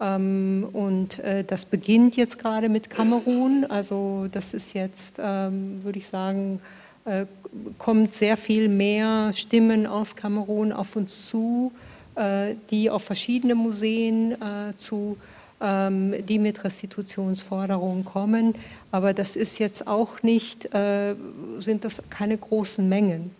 Ähm, 0.00 0.68
und 0.72 1.18
äh, 1.20 1.44
das 1.44 1.66
beginnt 1.66 2.16
jetzt 2.16 2.38
gerade 2.38 2.68
mit 2.68 2.90
Kamerun. 2.90 3.64
Also 3.68 4.26
das 4.30 4.54
ist 4.54 4.74
jetzt, 4.74 5.18
ähm, 5.22 5.82
würde 5.82 5.98
ich 5.98 6.06
sagen, 6.06 6.60
äh, 7.04 7.26
kommt 7.78 8.14
sehr 8.14 8.36
viel 8.36 8.68
mehr 8.68 9.32
Stimmen 9.32 9.86
aus 9.86 10.16
Kamerun 10.16 10.72
auf 10.72 10.96
uns 10.96 11.26
zu, 11.28 11.72
äh, 12.16 12.54
die 12.70 12.90
auf 12.90 13.04
verschiedene 13.04 13.54
Museen 13.54 14.36
zu 14.76 15.16
ähm, 15.60 16.14
die 16.26 16.40
mit 16.40 16.64
Restitutionsforderungen 16.64 18.04
kommen. 18.04 18.54
Aber 18.90 19.14
das 19.14 19.36
ist 19.36 19.60
jetzt 19.60 19.86
auch 19.86 20.22
nicht, 20.22 20.68
sind 21.58 21.84
das 21.84 22.02
keine 22.10 22.36
großen 22.36 22.88
Mengen. 22.88 23.30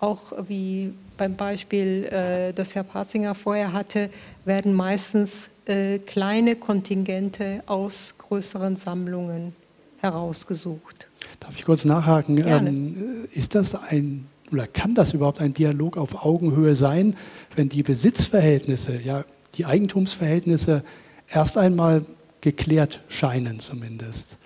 Auch 0.00 0.32
wie 0.48 0.94
beim 1.18 1.36
Beispiel, 1.36 2.52
das 2.54 2.74
Herr 2.74 2.84
Patzinger 2.84 3.34
vorher 3.34 3.72
hatte, 3.72 4.08
werden 4.44 4.72
meistens 4.72 5.50
äh, 5.68 5.98
kleine 5.98 6.56
Kontingente 6.56 7.62
aus 7.66 8.14
größeren 8.16 8.74
Sammlungen 8.76 9.54
herausgesucht. 9.98 11.08
Darf 11.40 11.56
ich 11.58 11.64
kurz 11.66 11.84
nachhaken? 11.84 12.42
Ähm, 12.46 13.28
ist 13.34 13.54
das 13.54 13.74
ein 13.74 14.26
oder 14.50 14.66
kann 14.66 14.94
das 14.94 15.12
überhaupt 15.12 15.42
ein 15.42 15.52
Dialog 15.52 15.98
auf 15.98 16.24
Augenhöhe 16.24 16.74
sein, 16.74 17.16
wenn 17.54 17.68
die 17.68 17.82
Besitzverhältnisse, 17.82 18.98
ja, 18.98 19.24
die 19.56 19.66
Eigentumsverhältnisse 19.66 20.82
erst 21.28 21.58
einmal 21.58 22.06
geklärt 22.40 23.02
scheinen 23.08 23.60
zumindest? 23.60 24.38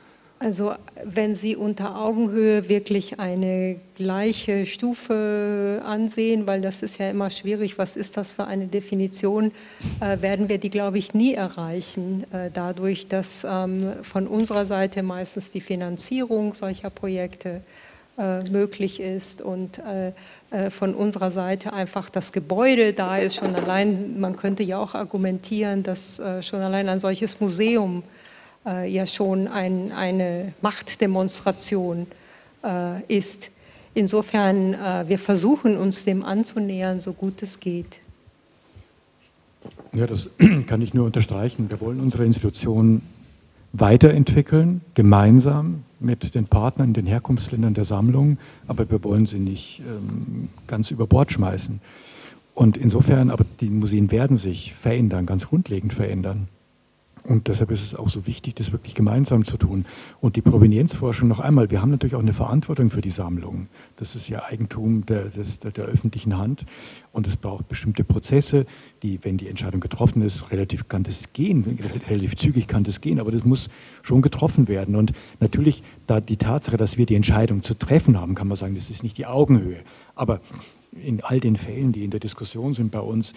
Also 0.42 0.74
wenn 1.04 1.36
Sie 1.36 1.54
unter 1.54 1.96
Augenhöhe 2.00 2.68
wirklich 2.68 3.20
eine 3.20 3.76
gleiche 3.94 4.66
Stufe 4.66 5.80
ansehen, 5.84 6.48
weil 6.48 6.60
das 6.60 6.82
ist 6.82 6.98
ja 6.98 7.10
immer 7.10 7.30
schwierig, 7.30 7.78
was 7.78 7.96
ist 7.96 8.16
das 8.16 8.32
für 8.32 8.44
eine 8.46 8.66
Definition, 8.66 9.52
äh, 10.00 10.20
werden 10.20 10.48
wir 10.48 10.58
die, 10.58 10.70
glaube 10.70 10.98
ich, 10.98 11.14
nie 11.14 11.34
erreichen, 11.34 12.24
äh, 12.32 12.50
dadurch, 12.52 13.06
dass 13.06 13.46
ähm, 13.48 13.92
von 14.02 14.26
unserer 14.26 14.66
Seite 14.66 15.04
meistens 15.04 15.52
die 15.52 15.60
Finanzierung 15.60 16.54
solcher 16.54 16.90
Projekte 16.90 17.60
äh, 18.18 18.42
möglich 18.50 18.98
ist 18.98 19.42
und 19.42 19.78
äh, 19.78 20.12
äh, 20.50 20.70
von 20.70 20.96
unserer 20.96 21.30
Seite 21.30 21.72
einfach 21.72 22.10
das 22.10 22.32
Gebäude 22.32 22.94
da 22.94 23.16
ist. 23.16 23.36
Schon 23.36 23.54
allein, 23.54 24.18
man 24.18 24.34
könnte 24.34 24.64
ja 24.64 24.78
auch 24.78 24.96
argumentieren, 24.96 25.84
dass 25.84 26.18
äh, 26.18 26.42
schon 26.42 26.60
allein 26.60 26.88
ein 26.88 26.98
solches 26.98 27.38
Museum 27.38 28.02
äh, 28.02 28.21
ja 28.64 29.06
schon 29.06 29.48
ein, 29.48 29.92
eine 29.92 30.52
Machtdemonstration 30.60 32.06
äh, 32.64 33.02
ist. 33.08 33.50
Insofern, 33.94 34.74
äh, 34.74 35.04
wir 35.08 35.18
versuchen 35.18 35.76
uns 35.76 36.04
dem 36.04 36.24
anzunähern, 36.24 37.00
so 37.00 37.12
gut 37.12 37.42
es 37.42 37.60
geht. 37.60 38.00
Ja, 39.92 40.06
das 40.06 40.30
kann 40.66 40.80
ich 40.80 40.94
nur 40.94 41.06
unterstreichen. 41.06 41.70
Wir 41.70 41.80
wollen 41.80 42.00
unsere 42.00 42.24
Institution 42.24 43.02
weiterentwickeln, 43.72 44.80
gemeinsam 44.94 45.84
mit 46.00 46.34
den 46.34 46.46
Partnern 46.46 46.88
in 46.88 46.94
den 46.94 47.06
Herkunftsländern 47.06 47.74
der 47.74 47.84
Sammlung, 47.84 48.38
aber 48.66 48.90
wir 48.90 49.02
wollen 49.04 49.26
sie 49.26 49.38
nicht 49.38 49.80
ähm, 49.80 50.48
ganz 50.66 50.90
über 50.90 51.06
Bord 51.06 51.32
schmeißen. 51.32 51.80
Und 52.54 52.76
insofern, 52.76 53.30
aber 53.30 53.44
die 53.60 53.70
Museen 53.70 54.10
werden 54.10 54.36
sich 54.36 54.74
verändern, 54.74 55.24
ganz 55.24 55.48
grundlegend 55.48 55.92
verändern. 55.92 56.48
Und 57.24 57.46
deshalb 57.46 57.70
ist 57.70 57.82
es 57.82 57.94
auch 57.94 58.08
so 58.08 58.26
wichtig, 58.26 58.56
das 58.56 58.72
wirklich 58.72 58.96
gemeinsam 58.96 59.44
zu 59.44 59.56
tun. 59.56 59.84
Und 60.20 60.34
die 60.34 60.40
Provenienzforschung 60.40 61.28
noch 61.28 61.38
einmal, 61.38 61.70
wir 61.70 61.80
haben 61.80 61.90
natürlich 61.90 62.16
auch 62.16 62.20
eine 62.20 62.32
Verantwortung 62.32 62.90
für 62.90 63.00
die 63.00 63.10
Sammlung. 63.10 63.68
Das 63.96 64.16
ist 64.16 64.28
ja 64.28 64.42
Eigentum 64.42 65.06
der, 65.06 65.26
der, 65.26 65.70
der 65.70 65.84
öffentlichen 65.84 66.36
Hand 66.36 66.66
und 67.12 67.28
es 67.28 67.36
braucht 67.36 67.68
bestimmte 67.68 68.02
Prozesse, 68.02 68.66
die, 69.04 69.20
wenn 69.22 69.36
die 69.36 69.48
Entscheidung 69.48 69.80
getroffen 69.80 70.22
ist, 70.22 70.50
relativ 70.50 70.88
kann 70.88 71.04
das 71.04 71.32
gehen, 71.32 71.78
relativ 72.08 72.34
zügig 72.36 72.66
kann 72.66 72.82
das 72.82 73.00
gehen, 73.00 73.20
aber 73.20 73.30
das 73.30 73.44
muss 73.44 73.70
schon 74.02 74.20
getroffen 74.20 74.66
werden. 74.66 74.96
Und 74.96 75.12
natürlich, 75.38 75.84
da 76.08 76.20
die 76.20 76.38
Tatsache, 76.38 76.76
dass 76.76 76.96
wir 76.96 77.06
die 77.06 77.14
Entscheidung 77.14 77.62
zu 77.62 77.74
treffen 77.74 78.20
haben, 78.20 78.34
kann 78.34 78.48
man 78.48 78.56
sagen, 78.56 78.74
das 78.74 78.90
ist 78.90 79.04
nicht 79.04 79.16
die 79.16 79.26
Augenhöhe. 79.26 79.78
Aber 80.16 80.40
in 80.92 81.22
all 81.22 81.38
den 81.38 81.56
Fällen, 81.56 81.92
die 81.92 82.04
in 82.04 82.10
der 82.10 82.20
Diskussion 82.20 82.74
sind 82.74 82.90
bei 82.90 83.00
uns, 83.00 83.32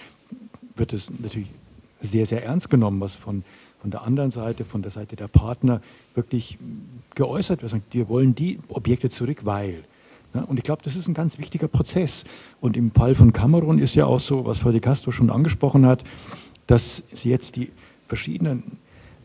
wird 0.76 0.92
es 0.92 1.12
natürlich 1.20 1.50
sehr, 2.02 2.26
sehr 2.26 2.44
ernst 2.44 2.70
genommen, 2.70 3.00
was 3.00 3.16
von 3.16 3.44
von 3.86 3.92
der 3.92 4.02
anderen 4.02 4.32
Seite, 4.32 4.66
von 4.66 4.82
der 4.82 4.90
Seite 4.90 5.16
der 5.16 5.28
Partner 5.28 5.80
wirklich 6.16 6.58
geäußert 7.14 7.62
wird. 7.62 7.84
Wir 7.92 8.10
wollen 8.10 8.34
die 8.34 8.58
Objekte 8.68 9.10
zurück, 9.10 9.42
weil. 9.44 9.84
Und 10.48 10.58
ich 10.58 10.64
glaube, 10.64 10.82
das 10.84 10.96
ist 10.96 11.08
ein 11.08 11.14
ganz 11.14 11.38
wichtiger 11.38 11.68
Prozess. 11.68 12.26
Und 12.62 12.78
im 12.78 12.90
Fall 12.90 13.14
von 13.14 13.32
Kamerun 13.32 13.78
ist 13.78 13.94
ja 13.94 14.08
auch 14.08 14.20
so, 14.20 14.44
was 14.44 14.62
Frau 14.62 14.72
de 14.72 14.80
Castro 14.80 15.12
schon 15.12 15.30
angesprochen 15.30 15.86
hat, 15.86 16.04
dass 16.66 17.04
sie 17.14 17.30
jetzt 17.30 17.58
die 17.58 17.70
verschiedenen 18.08 18.64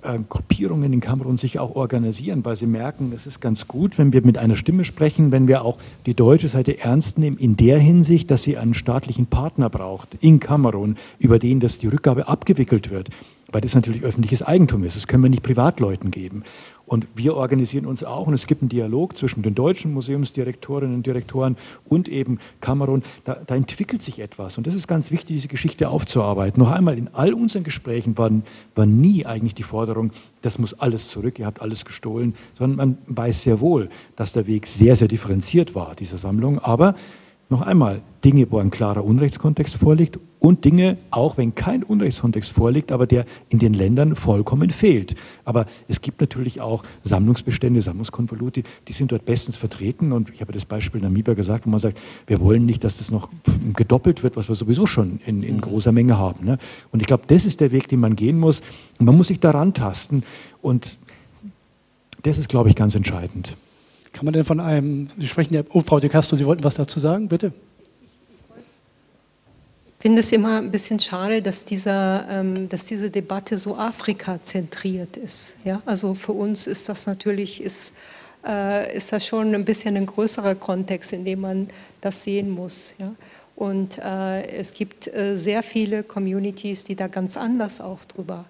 äh, 0.03 0.19
Gruppierungen 0.29 0.93
in 0.93 1.01
Kamerun 1.01 1.39
sich 1.39 1.59
auch 1.59 1.75
organisieren, 1.75 2.45
weil 2.45 2.57
sie 2.57 2.67
merken, 2.67 3.13
es 3.15 3.27
ist 3.27 3.41
ganz 3.41 3.67
gut, 3.67 3.97
wenn 3.97 4.13
wir 4.13 4.21
mit 4.21 4.37
einer 4.37 4.57
Stimme 4.57 4.85
sprechen, 4.85 5.33
wenn 5.33 5.49
wir 5.49 5.65
auch 5.65 5.79
die 6.05 6.13
deutsche 6.13 6.49
Seite 6.49 6.79
ernst 6.81 7.17
nehmen, 7.17 7.39
in 7.39 7.57
der 7.57 7.79
Hinsicht, 7.79 8.31
dass 8.31 8.43
sie 8.43 8.59
einen 8.59 8.75
staatlichen 8.75 9.25
Partner 9.25 9.71
braucht 9.71 10.19
in 10.21 10.39
Kamerun, 10.39 10.99
über 11.19 11.39
den 11.39 11.61
das 11.61 11.79
die 11.79 11.87
Rückgabe 11.87 12.29
abgewickelt 12.29 12.91
wird 12.91 13.09
weil 13.53 13.61
das 13.61 13.75
natürlich 13.75 14.03
öffentliches 14.03 14.43
Eigentum 14.43 14.85
ist. 14.85 14.97
Das 14.97 15.07
können 15.07 15.23
wir 15.23 15.31
nicht 15.31 15.43
Privatleuten 15.43 16.11
geben. 16.11 16.45
Und 16.87 17.07
wir 17.15 17.37
organisieren 17.37 17.87
uns 17.87 18.03
auch 18.03 18.27
und 18.27 18.35
es 18.35 18.49
gibt 18.49 18.63
einen 18.63 18.69
Dialog 18.69 19.17
zwischen 19.17 19.43
den 19.43 19.55
deutschen 19.55 19.93
Museumsdirektorinnen 19.93 20.97
und 20.97 21.07
Direktoren 21.07 21.57
und 21.85 22.09
eben 22.09 22.41
Kamerun. 22.61 23.05
Da, 23.25 23.37
da, 23.47 23.55
entwickelt 23.55 24.03
sich 24.03 24.19
etwas 24.19 24.59
und 24.59 24.67
das 24.67 24.75
ist 24.75 24.89
ganz 24.89 25.13
wichtig, 25.13 25.37
diese 25.37 25.47
Geschichte 25.47 25.89
aufzuarbeiten. 25.89 26.61
Noch 26.61 26.73
einmal, 26.73 26.99
in 26.99 27.09
all 27.13 27.33
unseren 27.33 27.63
Gesprächen 27.63 28.19
war, 28.19 28.33
war 28.75 28.87
nie 28.87 29.25
eigentlich 29.25 29.55
die 29.55 29.63
Forderung, 29.63 30.11
das 30.43 30.59
muss 30.59 30.75
alles 30.75 31.11
zurück, 31.11 31.39
ihr 31.39 31.47
habt 31.47 31.63
alles 31.63 31.85
gestohlen, 31.85 32.35
sondern 32.59 32.77
man 32.77 32.99
weiß 33.07 33.43
sehr 33.43 33.61
wohl, 33.61 33.89
dass 34.17 34.33
der 34.33 34.49
Weg 34.49 34.67
sehr, 34.67 34.97
sehr 34.97 35.07
differenziert 35.07 35.77
war, 35.77 35.95
dieser 35.95 36.19
Sammlung. 36.19 36.59
Aber 36.59 36.97
noch 37.51 37.61
einmal, 37.61 38.01
Dinge, 38.25 38.51
wo 38.51 38.59
ein 38.59 38.71
klarer 38.71 39.05
Unrechtskontext 39.05 39.77
vorliegt 39.77 40.19
und 40.41 40.65
Dinge, 40.65 40.97
auch 41.11 41.37
wenn 41.37 41.55
kein 41.55 41.83
Unrechtskontext 41.83 42.53
vorliegt, 42.53 42.93
aber 42.93 43.07
der 43.07 43.27
in 43.51 43.59
den 43.59 43.75
Ländern 43.75 44.17
vollkommen 44.17 44.71
fehlt. 44.71 45.15
Aber 45.45 45.67
es 45.87 46.01
gibt 46.01 46.21
natürlich 46.21 46.63
auch 46.63 46.83
Sammlungsbestände, 47.05 47.83
Sammlungskonvolute, 47.83 48.63
die 48.89 48.93
sind 48.93 49.13
dort 49.13 49.27
bestens 49.27 49.59
vertreten. 49.59 50.13
Und 50.13 50.31
ich 50.31 50.41
habe 50.41 50.53
das 50.53 50.65
Beispiel 50.65 51.03
Namibia 51.03 51.35
gesagt, 51.35 51.67
wo 51.67 51.71
man 51.71 51.79
sagt, 51.79 52.01
wir 52.27 52.41
wollen 52.41 52.65
nicht, 52.65 52.83
dass 52.83 52.97
das 52.97 53.11
noch 53.11 53.29
gedoppelt 53.77 54.23
wird, 54.23 54.37
was 54.37 54.49
wir 54.49 54.55
sowieso 54.55 54.87
schon 54.87 55.21
in, 55.27 55.43
in 55.43 55.57
mhm. 55.57 55.61
großer 55.61 55.93
Menge 55.93 56.17
haben. 56.17 56.47
Ne? 56.47 56.59
Und 56.91 57.01
ich 57.01 57.07
glaube, 57.07 57.25
das 57.27 57.45
ist 57.45 57.61
der 57.61 57.71
Weg, 57.71 57.89
den 57.89 58.01
man 58.01 58.17
gehen 58.17 58.41
muss. 58.41 58.63
Und 58.99 59.07
man 59.07 59.17
muss 59.17 59.29
sich 59.29 59.41
daran 59.41 59.75
tasten. 59.75 60.23
Und 60.63 60.97
das 62.23 62.39
ist, 62.39 62.49
glaube 62.49 62.71
ich, 62.71 62.77
ganz 62.77 62.95
entscheidend. 62.95 63.57
Kann 64.13 64.25
man 64.25 64.33
denn 64.33 64.45
von 64.45 64.59
einem, 64.59 65.07
Sie 65.19 65.27
sprechen 65.27 65.55
ja, 65.55 65.63
oh 65.71 65.83
Frau 65.83 66.01
de 66.01 66.09
Castro, 66.11 66.37
Sie 66.37 66.47
wollten 66.47 66.65
was 66.65 66.75
dazu 66.75 66.99
sagen, 66.99 67.29
bitte? 67.29 67.53
Finde 70.01 70.21
es 70.21 70.33
immer 70.33 70.57
ein 70.57 70.71
bisschen 70.71 70.99
schade, 70.99 71.43
dass, 71.43 71.67
dieser, 71.67 72.27
ähm, 72.31 72.71
dass 72.71 72.87
diese 72.87 73.11
Debatte 73.11 73.59
so 73.59 73.77
Afrika-zentriert 73.77 75.19
ist. 75.19 75.57
Ja? 75.63 75.83
Also 75.85 76.15
für 76.15 76.33
uns 76.33 76.67
ist 76.67 76.89
das 76.89 77.07
natürlich, 77.07 77.63
ist, 77.63 77.93
äh, 78.47 78.97
ist 78.97 79.13
das 79.13 79.27
schon 79.27 79.55
ein 79.55 79.67
bisschen 79.67 79.99
ein 79.99 80.07
größerer 80.07 80.55
Kontext, 80.55 81.13
in 81.13 81.27
dem 81.27 81.43
man 81.43 81.69
das 82.01 82.23
sehen 82.23 82.49
muss. 82.49 82.95
Ja? 82.99 83.15
Und 83.57 83.99
äh, 83.99 84.47
es 84.47 84.73
gibt 84.73 85.07
äh, 85.15 85.37
sehr 85.37 85.63
viele 85.63 86.03
Communities, 86.03 86.83
die 86.85 86.97
da 86.97 87.07
ganz 87.07 87.37
anders 87.37 87.83
auch 87.83 88.03
drüber 88.07 88.47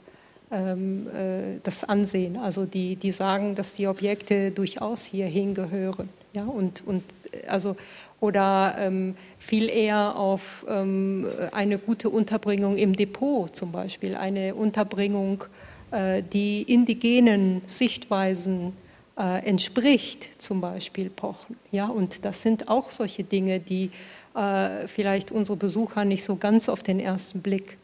ähm, 0.52 1.08
äh, 1.08 1.58
das 1.64 1.82
ansehen. 1.82 2.36
Also 2.36 2.64
die, 2.64 2.94
die 2.94 3.10
sagen, 3.10 3.56
dass 3.56 3.74
die 3.74 3.88
Objekte 3.88 4.52
durchaus 4.52 5.04
hierhin 5.04 5.54
gehören. 5.54 6.10
Ja, 6.32 6.44
und, 6.44 6.84
und 6.86 7.02
also, 7.48 7.74
oder 8.20 8.76
ähm, 8.78 9.14
viel 9.38 9.68
eher 9.68 10.16
auf 10.16 10.64
ähm, 10.68 11.26
eine 11.52 11.78
gute 11.78 12.10
Unterbringung 12.10 12.76
im 12.76 12.94
Depot 12.94 13.54
zum 13.54 13.72
Beispiel, 13.72 14.14
eine 14.14 14.54
Unterbringung, 14.54 15.44
äh, 15.90 16.22
die 16.22 16.62
indigenen 16.62 17.62
Sichtweisen 17.66 18.74
äh, 19.18 19.44
entspricht, 19.46 20.30
zum 20.40 20.60
Beispiel 20.60 21.10
pochen. 21.10 21.56
Ja, 21.72 21.86
und 21.86 22.24
das 22.24 22.42
sind 22.42 22.68
auch 22.68 22.90
solche 22.90 23.24
Dinge, 23.24 23.58
die 23.58 23.90
äh, 24.34 24.86
vielleicht 24.86 25.32
unsere 25.32 25.56
Besucher 25.56 26.04
nicht 26.04 26.24
so 26.24 26.36
ganz 26.36 26.68
auf 26.68 26.82
den 26.82 27.00
ersten 27.00 27.42
Blick 27.42 27.78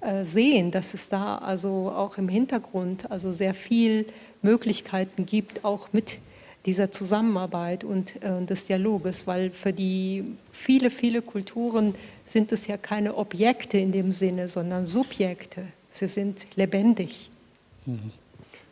äh, 0.00 0.24
sehen, 0.24 0.70
dass 0.70 0.94
es 0.94 1.08
da 1.08 1.38
also 1.38 1.92
auch 1.94 2.18
im 2.18 2.28
Hintergrund 2.28 3.10
also 3.10 3.30
sehr 3.30 3.54
viel 3.54 4.06
Möglichkeiten 4.42 5.26
gibt, 5.26 5.64
auch 5.64 5.92
mit 5.92 6.18
dieser 6.66 6.92
Zusammenarbeit 6.92 7.84
und 7.84 8.22
äh, 8.22 8.44
des 8.44 8.66
Dialoges, 8.66 9.26
weil 9.26 9.50
für 9.50 9.72
die 9.72 10.24
viele, 10.52 10.90
viele 10.90 11.22
Kulturen 11.22 11.94
sind 12.24 12.52
es 12.52 12.66
ja 12.66 12.76
keine 12.76 13.16
Objekte 13.16 13.78
in 13.78 13.92
dem 13.92 14.12
Sinne, 14.12 14.48
sondern 14.48 14.86
Subjekte. 14.86 15.64
Sie 15.90 16.06
sind 16.06 16.46
lebendig. 16.54 17.30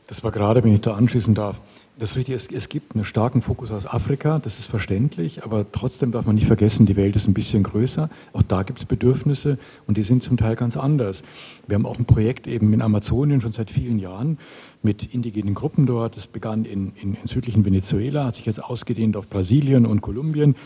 Das 0.07 0.25
war 0.25 0.31
gerade, 0.31 0.63
wenn 0.65 0.75
ich 0.75 0.81
da 0.81 0.95
anschließen 0.95 1.35
darf, 1.35 1.61
das 2.01 2.17
ist, 2.17 2.51
es 2.51 2.71
gibt 2.71 2.95
einen 2.95 3.05
starken 3.05 3.43
Fokus 3.43 3.71
aus 3.71 3.85
Afrika, 3.85 4.39
das 4.39 4.59
ist 4.59 4.71
verständlich, 4.71 5.45
aber 5.45 5.71
trotzdem 5.71 6.13
darf 6.13 6.25
man 6.25 6.35
nicht 6.35 6.47
vergessen, 6.47 6.87
die 6.87 6.97
Welt 6.97 7.15
ist 7.15 7.29
ein 7.29 7.35
bisschen 7.35 7.63
größer. 7.63 8.09
Auch 8.33 8.43
da 8.43 8.63
gibt 8.63 8.79
es 8.79 8.87
Bedürfnisse 8.87 9.59
und 9.87 9.99
die 9.99 10.03
sind 10.03 10.23
zum 10.23 10.39
Teil 10.39 10.57
ganz 10.57 10.79
anders. 10.79 11.23
Wir 11.67 11.75
haben 11.75 11.85
auch 11.85 11.99
ein 11.99 12.07
Projekt 12.07 12.47
eben 12.47 12.73
in 12.73 12.81
Amazonien 12.81 13.43
schon 13.43 13.53
seit 13.53 13.71
vielen 13.71 13.99
Jahren 13.99 14.39
mit 14.83 15.13
indigenen 15.13 15.53
Gruppen 15.53 15.85
dort. 15.85 16.17
Das 16.17 16.27
begann 16.27 16.65
in, 16.65 16.93
in, 16.97 17.19
in 17.21 17.27
südlichen 17.27 17.67
Venezuela, 17.67 18.25
hat 18.25 18.35
sich 18.35 18.47
jetzt 18.47 18.65
ausgedehnt 18.65 19.19
auf 19.19 19.29
Brasilien 19.29 19.85
und 19.85 20.01
Kolumbien. 20.01 20.57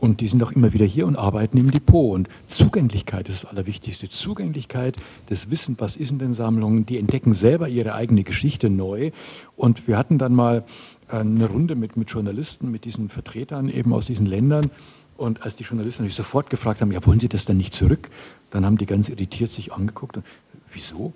Und 0.00 0.20
die 0.20 0.28
sind 0.28 0.42
auch 0.42 0.52
immer 0.52 0.72
wieder 0.72 0.86
hier 0.86 1.06
und 1.06 1.16
arbeiten 1.16 1.58
im 1.58 1.70
Depot. 1.70 2.14
Und 2.14 2.28
Zugänglichkeit 2.46 3.28
ist 3.28 3.44
das 3.44 3.50
Allerwichtigste. 3.50 4.08
Zugänglichkeit, 4.08 4.96
das 5.26 5.50
Wissen, 5.50 5.74
was 5.78 5.96
ist 5.96 6.10
in 6.10 6.18
den 6.18 6.34
Sammlungen. 6.34 6.86
Die 6.86 6.98
entdecken 6.98 7.34
selber 7.34 7.68
ihre 7.68 7.94
eigene 7.94 8.22
Geschichte 8.22 8.70
neu. 8.70 9.10
Und 9.56 9.88
wir 9.88 9.98
hatten 9.98 10.18
dann 10.18 10.34
mal 10.34 10.64
äh, 11.08 11.16
eine 11.16 11.46
Runde 11.46 11.74
mit, 11.74 11.96
mit 11.96 12.10
Journalisten, 12.10 12.70
mit 12.70 12.84
diesen 12.84 13.08
Vertretern 13.08 13.68
eben 13.68 13.92
aus 13.92 14.06
diesen 14.06 14.26
Ländern. 14.26 14.70
Und 15.16 15.42
als 15.42 15.56
die 15.56 15.64
Journalisten 15.64 16.04
natürlich 16.04 16.14
sofort 16.14 16.48
gefragt 16.48 16.80
haben, 16.80 16.92
ja, 16.92 17.04
wollen 17.04 17.18
Sie 17.18 17.28
das 17.28 17.44
dann 17.44 17.56
nicht 17.56 17.74
zurück? 17.74 18.08
Dann 18.50 18.64
haben 18.64 18.78
die 18.78 18.86
ganz 18.86 19.08
irritiert 19.08 19.50
sich 19.50 19.72
angeguckt. 19.72 20.16
Und, 20.16 20.24
Wieso? 20.72 21.12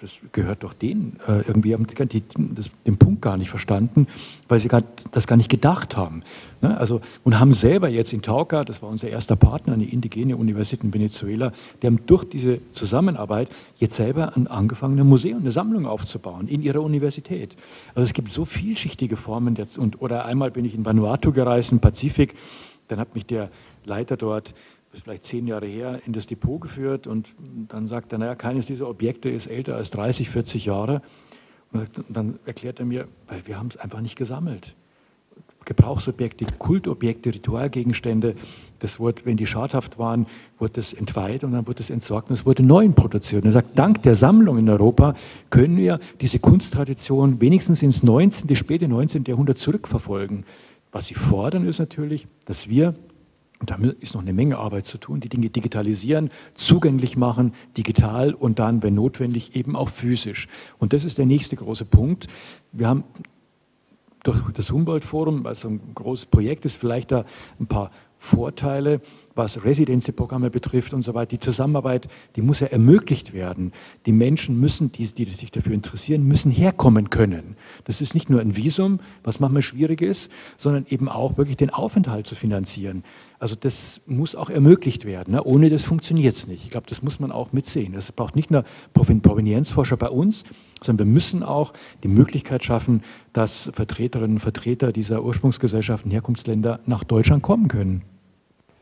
Das 0.00 0.12
gehört 0.32 0.62
doch 0.62 0.72
denen. 0.72 1.18
Äh, 1.26 1.42
irgendwie 1.46 1.74
haben 1.74 1.86
sie 1.88 2.06
die, 2.06 2.22
das, 2.54 2.70
den 2.86 2.96
Punkt 2.96 3.22
gar 3.22 3.36
nicht 3.36 3.50
verstanden, 3.50 4.06
weil 4.48 4.58
sie 4.58 4.68
gar, 4.68 4.82
das 5.12 5.26
gar 5.26 5.36
nicht 5.36 5.48
gedacht 5.48 5.96
haben. 5.96 6.22
Ne? 6.60 6.76
Also, 6.76 7.00
und 7.24 7.38
haben 7.38 7.54
selber 7.54 7.88
jetzt 7.88 8.12
in 8.12 8.22
Tauca, 8.22 8.64
das 8.64 8.82
war 8.82 8.88
unser 8.88 9.08
erster 9.08 9.36
Partner, 9.36 9.74
eine 9.74 9.84
indigene 9.84 10.36
Universität 10.36 10.84
in 10.84 10.92
Venezuela, 10.92 11.52
die 11.82 11.86
haben 11.86 12.00
durch 12.06 12.24
diese 12.24 12.60
Zusammenarbeit 12.72 13.48
jetzt 13.76 13.96
selber 13.96 14.36
ein 14.36 14.46
angefangen, 14.46 14.98
ein 14.98 15.06
Museum, 15.06 15.40
eine 15.40 15.50
Sammlung 15.50 15.86
aufzubauen 15.86 16.48
in 16.48 16.62
ihrer 16.62 16.82
Universität. 16.82 17.56
Also 17.94 18.04
es 18.04 18.12
gibt 18.12 18.28
so 18.30 18.44
vielschichtige 18.44 19.16
Formen. 19.16 19.56
Jetzt, 19.56 19.78
und, 19.78 20.00
oder 20.00 20.24
einmal 20.24 20.50
bin 20.50 20.64
ich 20.64 20.74
in 20.74 20.84
Vanuatu 20.84 21.32
gereist, 21.32 21.72
im 21.72 21.80
Pazifik, 21.80 22.34
dann 22.88 22.98
hat 22.98 23.14
mich 23.14 23.26
der 23.26 23.50
Leiter 23.84 24.16
dort 24.16 24.54
ist 24.96 25.04
vielleicht 25.04 25.24
zehn 25.24 25.46
Jahre 25.46 25.66
her, 25.66 26.00
in 26.06 26.12
das 26.12 26.26
Depot 26.26 26.60
geführt 26.60 27.06
und 27.06 27.28
dann 27.68 27.86
sagt 27.86 28.12
er, 28.12 28.18
naja, 28.18 28.34
keines 28.34 28.66
dieser 28.66 28.88
Objekte 28.88 29.28
ist 29.28 29.46
älter 29.46 29.76
als 29.76 29.90
30, 29.90 30.30
40 30.30 30.66
Jahre. 30.66 31.02
Und 31.72 31.90
dann 32.08 32.38
erklärt 32.46 32.80
er 32.80 32.86
mir, 32.86 33.06
weil 33.28 33.46
wir 33.46 33.58
haben 33.58 33.68
es 33.68 33.76
einfach 33.76 34.00
nicht 34.00 34.16
gesammelt. 34.16 34.74
Gebrauchsobjekte, 35.64 36.46
Kultobjekte, 36.58 37.34
Ritualgegenstände, 37.34 38.36
das 38.78 39.00
wurde, 39.00 39.22
wenn 39.24 39.36
die 39.36 39.46
schadhaft 39.46 39.98
waren, 39.98 40.26
wurde 40.58 40.74
das 40.74 40.92
entweiht 40.92 41.44
und 41.44 41.52
dann 41.52 41.66
wurde 41.66 41.80
es 41.80 41.90
entsorgt 41.90 42.30
und 42.30 42.34
es 42.34 42.46
wurde 42.46 42.62
neu 42.62 42.88
produziert. 42.88 43.42
Und 43.42 43.48
er 43.48 43.52
sagt, 43.52 43.76
dank 43.78 44.02
der 44.02 44.14
Sammlung 44.14 44.58
in 44.58 44.68
Europa 44.68 45.14
können 45.50 45.76
wir 45.76 45.98
diese 46.20 46.38
Kunsttradition 46.38 47.40
wenigstens 47.40 47.82
ins 47.82 48.02
19., 48.02 48.54
späte 48.54 48.86
19. 48.86 49.24
Jahrhundert 49.24 49.58
zurückverfolgen. 49.58 50.44
Was 50.92 51.06
sie 51.06 51.14
fordern, 51.14 51.66
ist 51.66 51.80
natürlich, 51.80 52.28
dass 52.44 52.68
wir 52.68 52.94
und 53.58 53.70
da 53.70 53.78
ist 54.00 54.14
noch 54.14 54.20
eine 54.20 54.32
Menge 54.32 54.58
Arbeit 54.58 54.86
zu 54.86 54.98
tun, 54.98 55.20
die 55.20 55.28
Dinge 55.28 55.48
digitalisieren, 55.48 56.30
zugänglich 56.54 57.16
machen, 57.16 57.54
digital 57.76 58.34
und 58.34 58.58
dann, 58.58 58.82
wenn 58.82 58.94
notwendig, 58.94 59.56
eben 59.56 59.76
auch 59.76 59.88
physisch. 59.88 60.48
Und 60.78 60.92
das 60.92 61.04
ist 61.04 61.18
der 61.18 61.26
nächste 61.26 61.56
große 61.56 61.86
Punkt. 61.86 62.26
Wir 62.72 62.88
haben 62.88 63.04
durch 64.24 64.38
das 64.52 64.70
Humboldt-Forum, 64.70 65.44
was 65.44 65.64
ein 65.64 65.80
großes 65.94 66.26
Projekt 66.26 66.64
ist, 66.64 66.76
vielleicht 66.76 67.12
da 67.12 67.24
ein 67.60 67.66
paar 67.66 67.90
Vorteile 68.18 69.00
was 69.36 69.64
Residency-Programme 69.64 70.50
betrifft 70.50 70.94
und 70.94 71.02
so 71.02 71.14
weiter. 71.14 71.28
Die 71.28 71.38
Zusammenarbeit, 71.38 72.08
die 72.34 72.42
muss 72.42 72.60
ja 72.60 72.68
ermöglicht 72.68 73.32
werden. 73.32 73.72
Die 74.06 74.12
Menschen 74.12 74.58
müssen, 74.58 74.90
die, 74.92 75.06
die 75.06 75.24
sich 75.26 75.50
dafür 75.50 75.74
interessieren, 75.74 76.24
müssen 76.24 76.50
herkommen 76.50 77.10
können. 77.10 77.56
Das 77.84 78.00
ist 78.00 78.14
nicht 78.14 78.30
nur 78.30 78.40
ein 78.40 78.56
Visum, 78.56 79.00
was 79.22 79.38
manchmal 79.38 79.62
schwierig 79.62 80.00
ist, 80.00 80.30
sondern 80.56 80.86
eben 80.88 81.08
auch 81.08 81.36
wirklich 81.36 81.56
den 81.56 81.70
Aufenthalt 81.70 82.26
zu 82.26 82.34
finanzieren. 82.34 83.04
Also 83.38 83.54
das 83.54 84.00
muss 84.06 84.34
auch 84.34 84.48
ermöglicht 84.48 85.04
werden. 85.04 85.34
Ne? 85.34 85.44
Ohne 85.44 85.68
das 85.68 85.84
funktioniert 85.84 86.34
es 86.34 86.46
nicht. 86.46 86.64
Ich 86.64 86.70
glaube, 86.70 86.86
das 86.88 87.02
muss 87.02 87.20
man 87.20 87.30
auch 87.30 87.52
mitsehen. 87.52 87.94
Es 87.94 88.10
braucht 88.12 88.34
nicht 88.34 88.50
nur 88.50 88.64
Provenienzforscher 88.94 89.96
bei 89.98 90.08
uns, 90.08 90.44
sondern 90.82 91.06
wir 91.06 91.12
müssen 91.12 91.42
auch 91.42 91.72
die 92.02 92.08
Möglichkeit 92.08 92.64
schaffen, 92.64 93.02
dass 93.32 93.70
Vertreterinnen 93.74 94.36
und 94.36 94.40
Vertreter 94.40 94.92
dieser 94.92 95.22
Ursprungsgesellschaften, 95.22 96.10
Herkunftsländer 96.10 96.80
nach 96.86 97.04
Deutschland 97.04 97.42
kommen 97.42 97.68
können. 97.68 98.02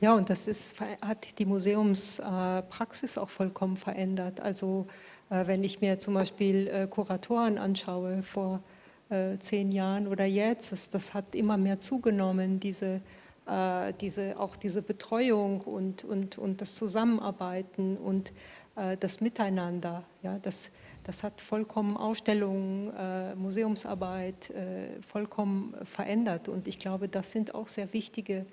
Ja, 0.01 0.14
und 0.14 0.28
das 0.28 0.47
ist, 0.47 0.80
hat 0.80 1.38
die 1.38 1.47
Museumspraxis 1.47 3.16
auch 3.16 3.30
vollkommen 3.30 3.76
verändert. 3.76 4.40
Also 4.40 4.86
äh, 5.30 5.47
wenn 5.47 5.64
ich 5.64 5.80
mir 5.80 5.99
zum 5.99 6.14
Beispiel 6.14 6.66
äh, 6.68 6.86
Kuratoren 6.86 7.59
anschaue 7.59 8.22
vor 8.22 8.62
äh, 9.09 9.38
zehn 9.38 9.72
Jahren 9.72 10.07
oder 10.07 10.26
jetzt, 10.26 10.72
das, 10.72 10.90
das 10.90 11.14
hat 11.14 11.34
immer 11.34 11.57
mehr 11.57 11.80
zugenommen, 11.80 12.61
diese, 12.61 13.01
diese, 14.01 14.40
auch 14.40 14.57
diese 14.57 14.80
Betreuung 14.80 15.61
und, 15.61 16.03
und, 16.03 16.38
und 16.38 16.62
das 16.62 16.76
Zusammenarbeiten 16.76 17.99
und 17.99 18.32
das 19.01 19.20
Miteinander. 19.20 20.03
Ja, 20.22 20.38
das, 20.38 20.70
Das 21.05 21.22
hat 21.22 21.42
vollkommen 21.42 21.99
Ausstellungen, 21.99 22.90
äh, 22.97 23.34
Museumsarbeit 23.34 24.49
äh, 24.51 25.03
vollkommen 25.07 25.74
verändert. 25.84 26.49
Und 26.49 26.66
ich 26.66 26.78
glaube, 26.78 27.09
das 27.09 27.32
sind 27.32 27.55
auch 27.55 27.68
sehr 27.68 27.92
wichtige 27.92 28.47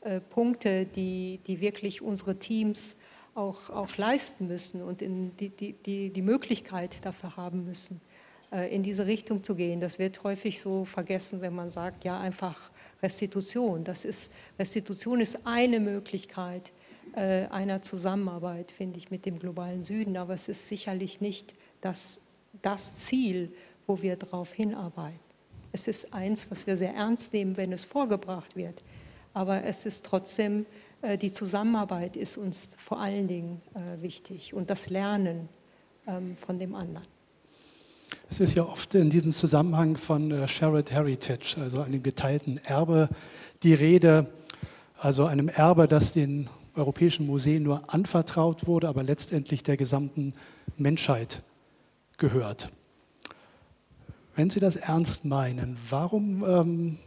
äh, 0.00 0.20
Punkte, 0.20 0.86
die, 0.86 1.40
die 1.46 1.60
wirklich 1.60 2.02
unsere 2.02 2.38
Teams 2.38 2.96
auch, 3.34 3.70
auch 3.70 3.96
leisten 3.96 4.48
müssen 4.48 4.82
und 4.82 5.02
in 5.02 5.36
die, 5.36 5.50
die, 5.50 5.72
die, 5.72 6.10
die 6.10 6.22
Möglichkeit 6.22 7.04
dafür 7.04 7.36
haben 7.36 7.64
müssen, 7.64 8.00
äh, 8.52 8.74
in 8.74 8.82
diese 8.82 9.06
Richtung 9.06 9.44
zu 9.44 9.54
gehen. 9.54 9.80
Das 9.80 9.98
wird 9.98 10.22
häufig 10.24 10.60
so 10.60 10.84
vergessen, 10.84 11.40
wenn 11.40 11.54
man 11.54 11.70
sagt, 11.70 12.04
ja, 12.04 12.18
einfach 12.18 12.70
Restitution. 13.02 13.84
Das 13.84 14.04
ist, 14.04 14.32
Restitution 14.58 15.20
ist 15.20 15.46
eine 15.46 15.80
Möglichkeit 15.80 16.72
äh, 17.14 17.46
einer 17.46 17.82
Zusammenarbeit, 17.82 18.70
finde 18.70 18.98
ich, 18.98 19.10
mit 19.10 19.26
dem 19.26 19.38
globalen 19.38 19.84
Süden, 19.84 20.16
aber 20.16 20.34
es 20.34 20.48
ist 20.48 20.68
sicherlich 20.68 21.20
nicht 21.20 21.54
das, 21.80 22.20
das 22.62 22.96
Ziel, 22.96 23.52
wo 23.86 24.02
wir 24.02 24.16
darauf 24.16 24.52
hinarbeiten. 24.52 25.20
Es 25.72 25.86
ist 25.86 26.12
eins, 26.12 26.50
was 26.50 26.66
wir 26.66 26.76
sehr 26.76 26.94
ernst 26.94 27.32
nehmen, 27.32 27.56
wenn 27.56 27.72
es 27.72 27.84
vorgebracht 27.84 28.56
wird, 28.56 28.82
aber 29.34 29.64
es 29.64 29.86
ist 29.86 30.06
trotzdem, 30.06 30.66
äh, 31.02 31.18
die 31.18 31.32
Zusammenarbeit 31.32 32.16
ist 32.16 32.38
uns 32.38 32.76
vor 32.78 33.00
allen 33.00 33.28
Dingen 33.28 33.60
äh, 33.74 34.02
wichtig 34.02 34.54
und 34.54 34.70
das 34.70 34.90
Lernen 34.90 35.48
ähm, 36.06 36.36
von 36.36 36.58
dem 36.58 36.74
anderen. 36.74 37.06
Es 38.30 38.40
ist 38.40 38.56
ja 38.56 38.64
oft 38.64 38.94
in 38.94 39.10
diesem 39.10 39.30
Zusammenhang 39.30 39.96
von 39.96 40.30
äh, 40.30 40.48
Shared 40.48 40.90
Heritage, 40.90 41.56
also 41.60 41.80
einem 41.80 42.02
geteilten 42.02 42.58
Erbe, 42.58 43.08
die 43.62 43.74
Rede, 43.74 44.26
also 44.98 45.24
einem 45.24 45.48
Erbe, 45.48 45.86
das 45.86 46.12
den 46.12 46.48
europäischen 46.74 47.26
Museen 47.26 47.62
nur 47.62 47.92
anvertraut 47.92 48.66
wurde, 48.66 48.88
aber 48.88 49.02
letztendlich 49.02 49.62
der 49.62 49.76
gesamten 49.76 50.34
Menschheit 50.76 51.42
gehört. 52.18 52.68
Wenn 54.36 54.50
Sie 54.50 54.60
das 54.60 54.76
ernst 54.76 55.24
meinen, 55.24 55.76
warum 55.90 56.44
ähm, 56.44 56.98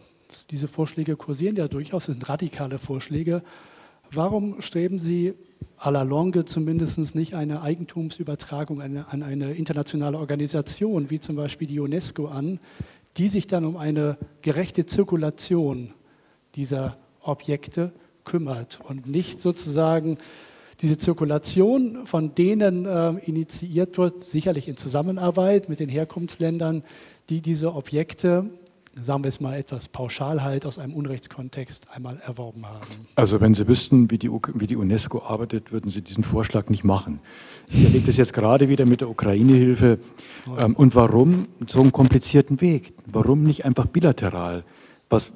diese 0.49 0.67
Vorschläge 0.67 1.15
kursieren 1.15 1.55
ja 1.55 1.67
durchaus, 1.67 2.05
das 2.05 2.15
sind 2.15 2.29
radikale 2.29 2.79
Vorschläge, 2.79 3.43
warum 4.11 4.61
streben 4.61 4.99
Sie 4.99 5.33
à 5.77 5.91
la 5.91 6.03
longue 6.03 6.45
zumindest 6.45 7.15
nicht 7.15 7.33
eine 7.33 7.61
Eigentumsübertragung 7.61 8.81
an 8.81 9.23
eine 9.23 9.53
internationale 9.53 10.17
Organisation, 10.17 11.09
wie 11.09 11.19
zum 11.19 11.35
Beispiel 11.35 11.67
die 11.67 11.79
UNESCO, 11.79 12.27
an, 12.27 12.59
die 13.17 13.29
sich 13.29 13.47
dann 13.47 13.65
um 13.65 13.77
eine 13.77 14.17
gerechte 14.41 14.85
Zirkulation 14.85 15.93
dieser 16.55 16.97
Objekte 17.21 17.91
kümmert 18.23 18.79
und 18.87 19.07
nicht 19.07 19.41
sozusagen 19.41 20.17
diese 20.81 20.97
Zirkulation 20.97 22.07
von 22.07 22.33
denen 22.33 22.85
äh, 22.85 23.11
initiiert 23.25 23.97
wird, 23.97 24.23
sicherlich 24.23 24.67
in 24.67 24.77
Zusammenarbeit 24.77 25.69
mit 25.69 25.79
den 25.79 25.89
Herkunftsländern, 25.89 26.83
die 27.29 27.41
diese 27.41 27.73
Objekte 27.75 28.49
sagen 28.95 29.23
wir 29.23 29.29
es 29.29 29.39
mal 29.39 29.57
etwas 29.57 29.87
pauschal 29.87 30.43
halt, 30.43 30.65
aus 30.65 30.77
einem 30.77 30.93
Unrechtskontext 30.93 31.87
einmal 31.93 32.21
erworben 32.25 32.65
haben. 32.65 33.07
Also 33.15 33.39
wenn 33.39 33.55
Sie 33.55 33.67
wüssten, 33.67 34.11
wie 34.11 34.17
die, 34.17 34.29
wie 34.29 34.67
die 34.67 34.75
UNESCO 34.75 35.23
arbeitet, 35.23 35.71
würden 35.71 35.89
Sie 35.89 36.01
diesen 36.01 36.23
Vorschlag 36.23 36.69
nicht 36.69 36.83
machen. 36.83 37.19
Ich 37.69 37.83
erlebe 37.83 38.07
das 38.07 38.17
jetzt 38.17 38.33
gerade 38.33 38.69
wieder 38.69 38.85
mit 38.85 39.01
der 39.01 39.09
Ukraine-Hilfe. 39.09 39.99
Ähm, 40.57 40.75
und 40.75 40.95
warum 40.95 41.47
so 41.67 41.81
einen 41.81 41.91
komplizierten 41.91 42.61
Weg? 42.61 42.93
Warum 43.05 43.43
nicht 43.43 43.65
einfach 43.65 43.85
bilateral? 43.85 44.63
Was, 45.09 45.31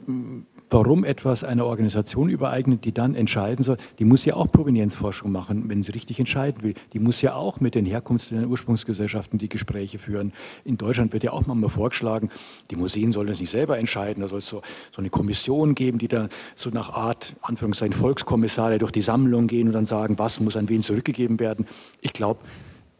warum 0.69 1.03
etwas 1.03 1.43
einer 1.43 1.65
Organisation 1.65 2.29
übereignet, 2.29 2.85
die 2.85 2.93
dann 2.93 3.15
entscheiden 3.15 3.63
soll, 3.63 3.77
die 3.99 4.05
muss 4.05 4.25
ja 4.25 4.35
auch 4.35 4.51
Provenienzforschung 4.51 5.31
machen, 5.31 5.69
wenn 5.69 5.83
sie 5.83 5.91
richtig 5.91 6.19
entscheiden 6.19 6.63
will. 6.63 6.73
Die 6.93 6.99
muss 6.99 7.21
ja 7.21 7.35
auch 7.35 7.59
mit 7.59 7.75
den 7.75 7.85
Herkunftsländern, 7.85 8.49
Ursprungsgesellschaften 8.49 9.39
die 9.39 9.49
Gespräche 9.49 9.99
führen. 9.99 10.33
In 10.63 10.77
Deutschland 10.77 11.13
wird 11.13 11.23
ja 11.23 11.31
auch 11.31 11.45
manchmal 11.45 11.69
vorgeschlagen, 11.69 12.29
die 12.71 12.75
Museen 12.75 13.11
sollen 13.11 13.27
das 13.27 13.39
nicht 13.39 13.51
selber 13.51 13.77
entscheiden, 13.77 14.21
da 14.21 14.27
soll 14.27 14.39
es 14.39 14.47
so, 14.47 14.61
so 14.91 14.99
eine 14.99 15.09
Kommission 15.09 15.75
geben, 15.75 15.99
die 15.99 16.07
da 16.07 16.29
so 16.55 16.69
nach 16.69 16.89
Art, 16.89 17.35
Anführungszeichen, 17.41 17.93
Volkskommissare 17.93 18.77
durch 18.77 18.91
die 18.91 19.01
Sammlung 19.01 19.47
gehen 19.47 19.67
und 19.67 19.73
dann 19.73 19.85
sagen, 19.85 20.17
was 20.17 20.39
muss 20.39 20.57
an 20.57 20.69
wen 20.69 20.81
zurückgegeben 20.81 21.39
werden. 21.39 21.67
Ich 22.01 22.13
glaube, 22.13 22.39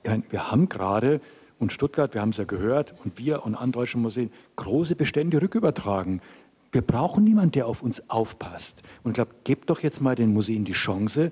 wir 0.04 0.52
haben 0.52 0.70
gerade 0.70 1.20
und 1.58 1.72
Stuttgart, 1.72 2.14
wir 2.14 2.22
haben 2.22 2.30
es 2.30 2.38
ja 2.38 2.44
gehört, 2.44 2.94
und 3.04 3.18
wir 3.18 3.46
und 3.46 3.56
andere 3.56 3.84
deutsche 3.84 3.98
Museen 3.98 4.30
große 4.56 4.96
Bestände 4.96 5.42
rückübertragen. 5.42 6.22
Wir 6.76 6.82
brauchen 6.82 7.24
niemanden, 7.24 7.54
der 7.54 7.68
auf 7.68 7.82
uns 7.82 8.10
aufpasst. 8.10 8.84
Und 9.02 9.12
ich 9.12 9.16
glaube, 9.16 9.32
gebt 9.46 9.70
doch 9.70 9.80
jetzt 9.82 10.02
mal 10.02 10.14
den 10.14 10.34
Museen 10.34 10.66
die 10.66 10.74
Chance, 10.74 11.32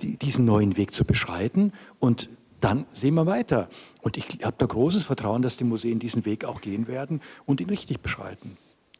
die, 0.00 0.16
diesen 0.16 0.46
neuen 0.46 0.78
Weg 0.78 0.94
zu 0.94 1.04
beschreiten 1.04 1.74
und 2.00 2.30
dann 2.62 2.86
sehen 2.94 3.12
wir 3.12 3.26
weiter. 3.26 3.68
Und 4.00 4.16
ich 4.16 4.38
habe 4.42 4.56
da 4.56 4.64
großes 4.64 5.04
Vertrauen, 5.04 5.42
dass 5.42 5.58
die 5.58 5.64
Museen 5.64 5.98
diesen 5.98 6.24
Weg 6.24 6.46
auch 6.46 6.62
gehen 6.62 6.88
werden 6.88 7.20
und 7.44 7.60
ihn 7.60 7.68
richtig 7.68 8.00
beschreiten. 8.00 8.56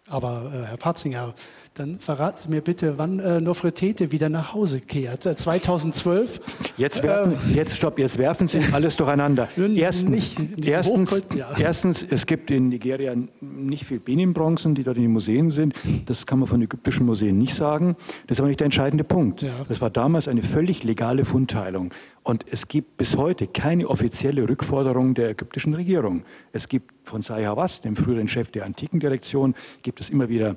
Aber 0.08 0.52
äh, 0.52 0.66
Herr 0.66 0.76
Patzinger, 0.76 1.32
dann 1.74 1.98
verraten 1.98 2.38
Sie 2.42 2.48
mir 2.50 2.60
bitte, 2.60 2.98
wann 2.98 3.18
äh, 3.18 3.40
Nofretete 3.40 4.12
wieder 4.12 4.28
nach 4.28 4.52
Hause 4.52 4.80
kehrt. 4.80 5.22
2012. 5.22 6.38
Äh, 6.38 6.40
jetzt 6.76 7.02
werfen, 7.02 7.32
äh, 7.50 7.54
jetzt 7.54 7.76
stopp, 7.76 7.98
jetzt 7.98 8.18
werfen 8.18 8.46
Sie 8.46 8.60
alles 8.72 8.96
durcheinander. 8.96 9.48
Erstens, 9.56 10.38
nicht, 10.38 10.66
erstens, 10.66 11.22
ja. 11.34 11.48
erstens, 11.58 12.02
es 12.02 12.26
gibt 12.26 12.50
in 12.50 12.68
Nigeria 12.68 13.14
nicht 13.40 13.84
viel 13.84 14.00
Benin-Bronzen, 14.00 14.74
die 14.74 14.84
dort 14.84 14.98
in 14.98 15.04
den 15.04 15.12
Museen 15.12 15.48
sind. 15.48 15.74
Das 16.06 16.26
kann 16.26 16.40
man 16.40 16.48
von 16.48 16.60
ägyptischen 16.60 17.06
Museen 17.06 17.38
nicht 17.38 17.54
sagen. 17.54 17.96
Das 18.26 18.36
ist 18.36 18.40
aber 18.40 18.48
nicht 18.48 18.60
der 18.60 18.66
entscheidende 18.66 19.04
Punkt. 19.04 19.40
Ja. 19.40 19.50
Das 19.66 19.80
war 19.80 19.88
damals 19.88 20.28
eine 20.28 20.42
völlig 20.42 20.84
legale 20.84 21.24
Fundteilung. 21.24 21.94
Und 22.22 22.44
es 22.50 22.68
gibt 22.68 22.98
bis 22.98 23.16
heute 23.16 23.46
keine 23.46 23.88
offizielle 23.88 24.46
Rückforderung 24.46 25.14
der 25.14 25.30
ägyptischen 25.30 25.74
Regierung. 25.74 26.22
Es 26.52 26.68
gibt 26.68 26.92
von 27.08 27.22
Sai 27.22 27.44
Hawass, 27.44 27.80
dem 27.80 27.96
früheren 27.96 28.28
Chef 28.28 28.50
der 28.50 28.66
Antikendirektion, 28.66 29.54
gibt 29.82 30.00
es 30.00 30.10
immer 30.10 30.28
wieder 30.28 30.56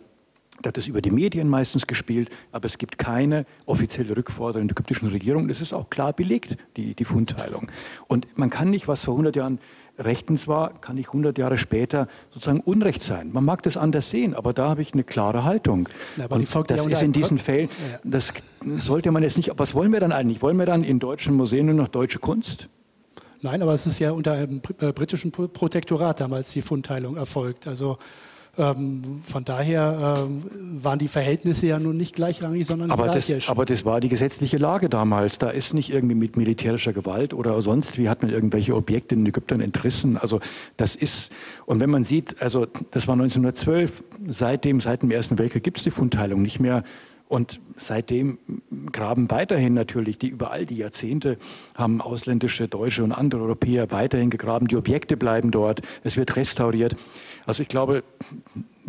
das 0.62 0.70
hat 0.72 0.78
es 0.78 0.88
über 0.88 1.02
die 1.02 1.12
Medien 1.12 1.50
meistens 1.50 1.86
gespielt, 1.86 2.30
aber 2.52 2.66
es 2.66 2.78
gibt 2.78 2.98
keine 2.98 3.46
offizielle 3.66 4.16
Rückforderung 4.16 4.68
der 4.68 4.74
ägyptischen 4.74 5.10
Regierung. 5.10 5.48
Das 5.48 5.62
ist 5.62 5.74
auch 5.74 5.90
klar 5.90 6.14
belegt, 6.14 6.58
die, 6.78 6.96
die 6.96 7.06
Fundteilung. 7.06 7.70
Und 8.08 8.28
man 8.38 8.50
kann 8.50 8.70
nicht, 8.70 8.88
was 8.88 9.04
vor 9.04 9.16
100 9.16 9.36
Jahren 9.36 9.60
rechtens 9.98 10.48
war, 10.48 10.74
kann 10.82 10.96
nicht 10.96 11.08
100 11.08 11.38
Jahre 11.38 11.58
später 11.58 12.08
sozusagen 12.32 12.60
Unrecht 12.60 13.02
sein. 13.02 13.32
Man 13.32 13.46
mag 13.46 13.64
das 13.64 13.78
anders 13.78 14.10
sehen, 14.10 14.34
aber 14.34 14.54
da 14.54 14.70
habe 14.70 14.82
ich 14.82 14.94
eine 14.94 15.04
klare 15.04 15.44
Haltung. 15.44 15.88
Ja, 16.18 16.26
und 16.28 16.70
das 16.70 16.86
ist 16.86 17.02
in 17.02 17.14
diesen 17.14 17.38
Fällen, 17.38 17.70
das 18.04 18.34
sollte 18.78 19.12
man 19.12 19.24
jetzt 19.24 19.38
nicht, 19.38 19.52
was 19.56 19.74
wollen 19.74 19.92
wir 19.92 20.00
dann 20.00 20.12
eigentlich? 20.12 20.42
Wollen 20.42 20.58
wir 20.58 20.66
dann 20.66 20.84
in 20.84 21.00
deutschen 21.00 21.36
Museen 21.36 21.68
nur 21.68 21.76
noch 21.76 21.88
deutsche 21.88 22.20
Kunst? 22.20 22.70
Nein, 23.42 23.62
aber 23.62 23.74
es 23.74 23.86
ist 23.86 24.00
ja 24.00 24.12
unter 24.12 24.34
einem 24.34 24.62
äh, 24.80 24.92
britischen 24.92 25.32
Protektorat 25.32 26.20
damals 26.20 26.52
die 26.52 26.62
Fundteilung 26.62 27.16
erfolgt. 27.16 27.68
Also 27.68 27.98
ähm, 28.58 29.22
von 29.26 29.44
daher 29.44 30.26
ähm, 30.28 30.44
waren 30.82 31.00
die 31.00 31.08
Verhältnisse 31.08 31.68
ja 31.68 31.80
nun 31.80 31.98
nicht 31.98 32.16
gleichrangig, 32.16 32.66
sondern 32.66 32.92
aber 32.92 33.08
das, 33.08 33.32
aber 33.50 33.66
das 33.66 33.86
war 33.86 34.00
die 34.00 34.10
gesetzliche 34.10 34.58
Lage 34.58 34.90
damals. 34.90 35.38
Da 35.40 35.50
ist 35.50 35.74
nicht 35.74 35.92
irgendwie 35.92 36.16
mit 36.16 36.38
militärischer 36.38 36.94
Gewalt 36.94 37.34
oder 37.34 37.62
sonst 37.62 37.98
wie 37.98 38.08
hat 38.08 38.22
man 38.22 38.32
irgendwelche 38.32 38.76
Objekte 38.76 39.16
in 39.16 39.26
Ägypten 39.26 39.62
entrissen. 39.62 40.18
Also 40.18 40.40
das 40.78 40.96
ist, 40.96 41.32
und 41.66 41.80
wenn 41.80 41.90
man 41.90 42.04
sieht, 42.04 42.42
also 42.42 42.66
das 42.92 43.08
war 43.08 43.14
1912, 43.14 44.04
seitdem, 44.28 44.80
seit 44.80 45.02
dem 45.02 45.12
Ersten 45.12 45.38
Weltkrieg 45.38 45.64
gibt 45.64 45.78
es 45.78 45.84
die 45.84 45.92
Fundteilung 45.92 46.42
nicht 46.42 46.60
mehr. 46.60 46.84
Und 47.28 47.60
seitdem 47.76 48.38
graben 48.92 49.32
weiterhin 49.32 49.74
natürlich, 49.74 50.20
die 50.20 50.28
über 50.28 50.52
all 50.52 50.68
die 50.68 50.78
Jahrzehnte 50.78 51.38
haben 51.74 52.00
ausländische, 52.00 52.68
deutsche 52.68 53.04
und 53.04 53.12
andere 53.12 53.42
Europäer 53.42 53.90
weiterhin 53.90 54.30
gegraben. 54.30 54.68
Die 54.68 54.78
Objekte 54.78 55.18
bleiben 55.18 55.50
dort, 55.50 55.82
es 56.04 56.18
wird 56.18 56.36
restauriert. 56.36 56.96
Also 57.46 57.62
ich 57.62 57.68
glaube, 57.68 58.04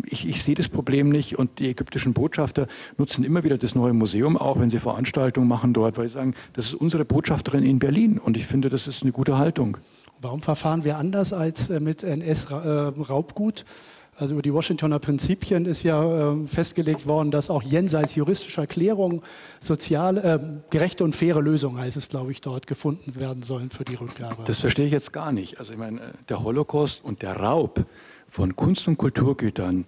ich, 0.03 0.27
ich, 0.27 0.43
sehe 0.43 0.55
das 0.55 0.69
Problem 0.69 1.09
nicht 1.09 1.37
und 1.37 1.59
die 1.59 1.69
ägyptischen 1.69 2.13
Botschafter 2.13 2.67
nutzen 2.97 3.23
immer 3.23 3.43
wieder 3.43 3.57
das 3.57 3.75
neue 3.75 3.93
Museum, 3.93 4.37
auch 4.37 4.59
wenn 4.59 4.69
sie 4.69 4.79
Veranstaltungen 4.79 5.47
machen 5.47 5.73
dort, 5.73 5.97
weil 5.97 6.07
sie 6.07 6.13
sagen, 6.13 6.33
das 6.53 6.67
ist 6.67 6.75
unsere 6.75 7.05
Botschafterin 7.05 7.63
in 7.63 7.79
Berlin 7.79 8.17
und 8.17 8.37
ich 8.37 8.45
finde, 8.45 8.69
das 8.69 8.87
ist 8.87 9.03
eine 9.03 9.11
gute 9.11 9.37
Haltung. 9.37 9.77
Warum 10.19 10.41
verfahren 10.41 10.83
wir 10.83 10.97
anders 10.97 11.33
als 11.33 11.69
äh, 11.69 11.79
mit 11.79 12.03
NS-Raubgut? 12.03 13.65
Also 14.19 14.33
über 14.33 14.41
die 14.41 14.51
Washingtoner 14.51 14.97
Prinzipien 14.97 15.67
ist 15.67 15.83
ja 15.83 16.33
äh, 16.33 16.47
festgelegt 16.47 17.05
worden, 17.05 17.29
dass 17.29 17.51
auch 17.51 17.61
jenseits 17.61 18.15
juristischer 18.15 18.65
Klärung 18.65 19.21
sozial 19.59 20.17
äh, 20.17 20.39
gerechte 20.71 21.03
und 21.03 21.15
faire 21.15 21.39
Lösungen, 21.39 21.77
heißt 21.79 21.97
es, 21.97 22.09
glaube 22.09 22.31
ich, 22.31 22.41
dort 22.41 22.65
gefunden 22.65 23.15
werden 23.15 23.43
sollen 23.43 23.69
für 23.69 23.85
die 23.85 23.93
Rückgabe. 23.93 24.43
Das 24.45 24.61
verstehe 24.61 24.87
ich 24.87 24.91
jetzt 24.91 25.13
gar 25.13 25.31
nicht. 25.31 25.59
Also 25.59 25.73
ich 25.73 25.79
meine, 25.79 26.01
der 26.29 26.43
Holocaust 26.43 27.03
und 27.03 27.21
der 27.21 27.37
Raub 27.37 27.85
von 28.37 28.55
Kunst- 28.55 28.87
und 28.87 28.99
Kulturgütern 28.99 29.85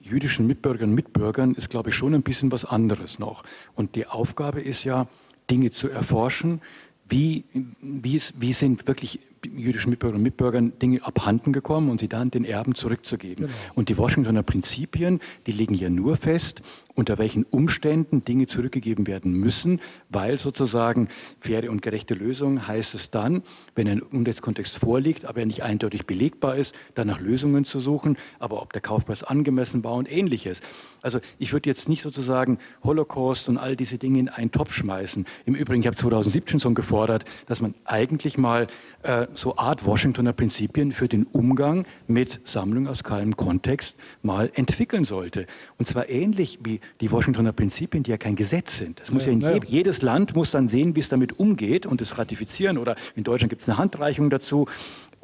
jüdischen 0.00 0.46
Mitbürgerinnen 0.46 0.92
und 0.92 0.94
Mitbürgern 0.94 1.54
ist, 1.54 1.68
glaube 1.68 1.88
ich, 1.90 1.96
schon 1.96 2.14
ein 2.14 2.22
bisschen 2.22 2.52
was 2.52 2.64
anderes 2.64 3.18
noch. 3.18 3.42
Und 3.74 3.96
die 3.96 4.06
Aufgabe 4.06 4.60
ist 4.60 4.84
ja, 4.84 5.08
Dinge 5.50 5.72
zu 5.72 5.88
erforschen, 5.88 6.60
wie, 7.08 7.42
wie, 7.80 8.22
wie 8.38 8.52
sind 8.52 8.86
wirklich 8.86 9.18
jüdischen 9.44 9.90
Mitbürgerinnen 9.90 10.20
und 10.20 10.22
Mitbürgern 10.22 10.78
Dinge 10.78 11.04
abhanden 11.04 11.52
gekommen 11.52 11.90
und 11.90 11.98
sie 11.98 12.08
dann 12.08 12.30
den 12.30 12.44
Erben 12.44 12.76
zurückzugeben. 12.76 13.46
Genau. 13.46 13.58
Und 13.74 13.88
die 13.88 13.98
Washingtoner 13.98 14.44
Prinzipien, 14.44 15.18
die 15.48 15.52
legen 15.52 15.74
ja 15.74 15.90
nur 15.90 16.16
fest, 16.16 16.62
unter 16.98 17.16
welchen 17.16 17.44
Umständen 17.44 18.24
Dinge 18.24 18.48
zurückgegeben 18.48 19.06
werden 19.06 19.32
müssen, 19.32 19.80
weil 20.08 20.36
sozusagen 20.36 21.06
faire 21.38 21.70
und 21.70 21.80
gerechte 21.80 22.14
Lösung 22.14 22.66
heißt 22.66 22.92
es 22.96 23.12
dann, 23.12 23.44
wenn 23.76 23.86
ein 23.86 24.02
Umweltkontext 24.02 24.78
vorliegt, 24.78 25.24
aber 25.24 25.38
er 25.38 25.46
nicht 25.46 25.62
eindeutig 25.62 26.06
belegbar 26.06 26.56
ist, 26.56 26.74
dann 26.96 27.06
nach 27.06 27.20
Lösungen 27.20 27.64
zu 27.64 27.78
suchen, 27.78 28.18
aber 28.40 28.60
ob 28.60 28.72
der 28.72 28.82
Kaufpreis 28.82 29.22
angemessen 29.22 29.84
war 29.84 29.94
und 29.94 30.10
ähnliches. 30.10 30.60
Also 31.02 31.20
ich 31.38 31.52
würde 31.52 31.68
jetzt 31.68 31.88
nicht 31.88 32.02
sozusagen 32.02 32.58
Holocaust 32.82 33.48
und 33.48 33.58
all 33.58 33.76
diese 33.76 33.98
Dinge 33.98 34.18
in 34.18 34.28
einen 34.28 34.50
Topf 34.50 34.72
schmeißen. 34.72 35.26
Im 35.46 35.54
Übrigen, 35.54 35.80
ich 35.80 35.86
habe 35.86 35.96
2017 35.96 36.60
schon 36.60 36.74
gefordert, 36.74 37.24
dass 37.46 37.60
man 37.60 37.74
eigentlich 37.84 38.38
mal 38.38 38.66
äh, 39.02 39.26
so 39.34 39.56
Art 39.56 39.86
Washingtoner 39.86 40.32
Prinzipien 40.32 40.92
für 40.92 41.08
den 41.08 41.24
Umgang 41.24 41.86
mit 42.06 42.40
Sammlungen 42.44 42.88
aus 42.88 43.04
keinem 43.04 43.36
Kontext 43.36 43.98
mal 44.22 44.50
entwickeln 44.54 45.04
sollte. 45.04 45.46
Und 45.78 45.86
zwar 45.86 46.08
ähnlich 46.08 46.58
wie 46.62 46.80
die 47.00 47.10
Washingtoner 47.10 47.52
Prinzipien, 47.52 48.02
die 48.02 48.10
ja 48.10 48.16
kein 48.16 48.36
Gesetz 48.36 48.78
sind. 48.78 49.00
Das 49.00 49.10
muss 49.10 49.26
ja, 49.26 49.32
ja, 49.32 49.54
je, 49.54 49.60
jedes 49.66 50.02
Land 50.02 50.34
muss 50.34 50.50
dann 50.50 50.68
sehen, 50.68 50.96
wie 50.96 51.00
es 51.00 51.08
damit 51.08 51.38
umgeht 51.38 51.86
und 51.86 52.00
es 52.00 52.18
ratifizieren. 52.18 52.78
Oder 52.78 52.96
in 53.16 53.24
Deutschland 53.24 53.50
gibt 53.50 53.62
es 53.62 53.68
eine 53.68 53.78
Handreichung 53.78 54.30
dazu. 54.30 54.66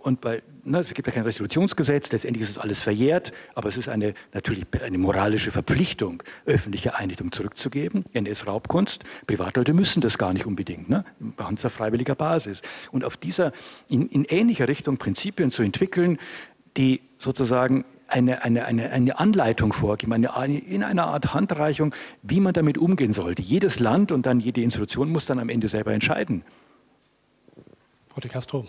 Und 0.05 0.21
bei, 0.21 0.43
ne, 0.65 0.81
es 0.81 0.93
gibt 0.93 1.09
ja 1.09 1.15
kein 1.15 1.23
Resolutionsgesetz, 1.23 2.13
letztendlich 2.13 2.43
ist 2.43 2.51
es 2.51 2.59
alles 2.59 2.83
verjährt, 2.83 3.33
aber 3.55 3.71
es 3.71 3.79
ist 3.79 3.89
eine, 3.89 4.13
natürlich 4.35 4.67
eine 4.83 4.99
moralische 4.99 5.51
Verpflichtung, 5.51 6.23
öffentliche 6.45 6.95
Einrichtungen 6.97 7.33
zurückzugeben. 7.33 8.05
NS-Raubkunst, 8.13 9.03
Privatleute 9.27 9.73
müssen 9.73 10.03
das 10.03 10.19
gar 10.19 10.35
nicht 10.35 10.45
unbedingt, 10.45 10.91
ne? 10.91 11.07
machen 11.39 11.57
es 11.57 11.65
auf 11.65 11.73
freiwilliger 11.73 12.15
Basis. 12.17 12.61
Und 12.93 13.03
auf 13.03 13.17
dieser, 13.17 13.53
in, 13.89 14.07
in 14.11 14.27
ähnlicher 14.27 14.69
Richtung 14.69 14.99
Prinzipien 14.99 15.51
zu 15.51 15.63
entwickeln, 15.63 16.19
die 16.77 17.01
sozusagen 17.19 17.87
eine, 18.07 18.45
eine, 18.45 18.67
eine, 18.67 18.91
eine 18.91 19.19
Anleitung 19.19 19.73
vorgeben, 19.73 20.13
eine, 20.13 20.59
in 20.59 20.83
einer 20.83 21.07
Art 21.07 21.33
Handreichung, 21.33 21.95
wie 22.23 22.41
man 22.41 22.53
damit 22.53 22.77
umgehen 22.77 23.15
sollte. 23.15 23.41
Jedes 23.41 23.81
Land 23.81 24.13
und 24.13 24.27
dann 24.27 24.39
jede 24.39 24.61
Institution 24.61 25.11
muss 25.11 25.25
dann 25.25 25.39
am 25.39 25.49
Ende 25.49 25.67
selber 25.67 25.95
entscheiden. 25.95 26.43
Frau 28.11 28.21
de 28.21 28.31
Castro. 28.31 28.67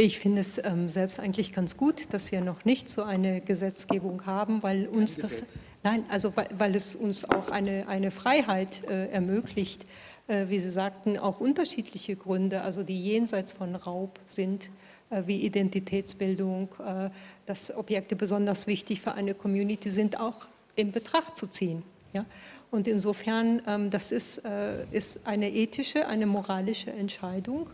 Ich 0.00 0.20
finde 0.20 0.42
es 0.42 0.64
ähm, 0.64 0.88
selbst 0.88 1.18
eigentlich 1.18 1.52
ganz 1.52 1.76
gut, 1.76 2.14
dass 2.14 2.30
wir 2.30 2.40
noch 2.40 2.64
nicht 2.64 2.88
so 2.88 3.02
eine 3.02 3.40
Gesetzgebung 3.40 4.26
haben, 4.26 4.62
weil 4.62 4.86
uns 4.86 5.16
das, 5.16 5.42
nein, 5.82 6.04
also 6.08 6.36
weil, 6.36 6.46
weil, 6.56 6.76
es 6.76 6.94
uns 6.94 7.28
auch 7.28 7.50
eine, 7.50 7.88
eine 7.88 8.12
Freiheit 8.12 8.84
äh, 8.84 9.08
ermöglicht, 9.08 9.86
äh, 10.28 10.46
wie 10.50 10.60
Sie 10.60 10.70
sagten, 10.70 11.18
auch 11.18 11.40
unterschiedliche 11.40 12.14
Gründe, 12.14 12.62
also 12.62 12.84
die 12.84 13.02
jenseits 13.02 13.52
von 13.52 13.74
Raub 13.74 14.20
sind, 14.28 14.70
äh, 15.10 15.24
wie 15.26 15.44
Identitätsbildung, 15.44 16.68
äh, 16.78 17.10
dass 17.46 17.76
Objekte 17.76 18.14
besonders 18.14 18.68
wichtig 18.68 19.00
für 19.00 19.14
eine 19.14 19.34
Community 19.34 19.90
sind, 19.90 20.20
auch 20.20 20.46
in 20.76 20.92
Betracht 20.92 21.36
zu 21.36 21.48
ziehen. 21.48 21.82
Ja? 22.12 22.24
Und 22.70 22.86
insofern, 22.86 23.62
ähm, 23.66 23.90
das 23.90 24.12
ist, 24.12 24.44
äh, 24.44 24.86
ist 24.92 25.26
eine 25.26 25.50
ethische, 25.50 26.06
eine 26.06 26.26
moralische 26.26 26.92
Entscheidung, 26.92 27.70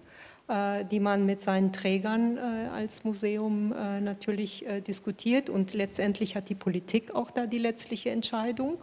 die 0.47 1.01
man 1.01 1.25
mit 1.25 1.41
seinen 1.41 1.73
Trägern 1.73 2.37
als 2.37 3.03
Museum 3.03 3.71
natürlich 3.71 4.67
diskutiert. 4.87 5.49
Und 5.49 5.73
letztendlich 5.73 6.37
hat 6.37 6.51
die 6.51 6.55
Politik 6.55 7.15
auch 7.15 7.31
da 7.31 7.47
die 7.47 7.59
letztliche 7.59 8.11
Entscheidung. 8.11 8.77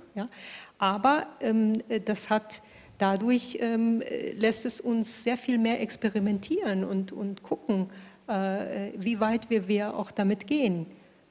Aber 0.79 1.27
ähm, 1.39 1.73
das 2.05 2.31
hat 2.31 2.63
dadurch 2.97 3.57
ähm, 3.61 4.01
lässt 4.35 4.65
es 4.65 4.79
uns 4.79 5.23
sehr 5.23 5.37
viel 5.37 5.57
mehr 5.57 5.81
experimentieren 5.81 6.83
und, 6.83 7.11
und 7.11 7.41
gucken, 7.41 7.87
äh, 8.27 8.91
wie 8.95 9.19
weit 9.19 9.49
wir, 9.49 9.67
wir 9.67 9.95
auch 9.95 10.11
damit 10.11 10.45
gehen 10.45 10.85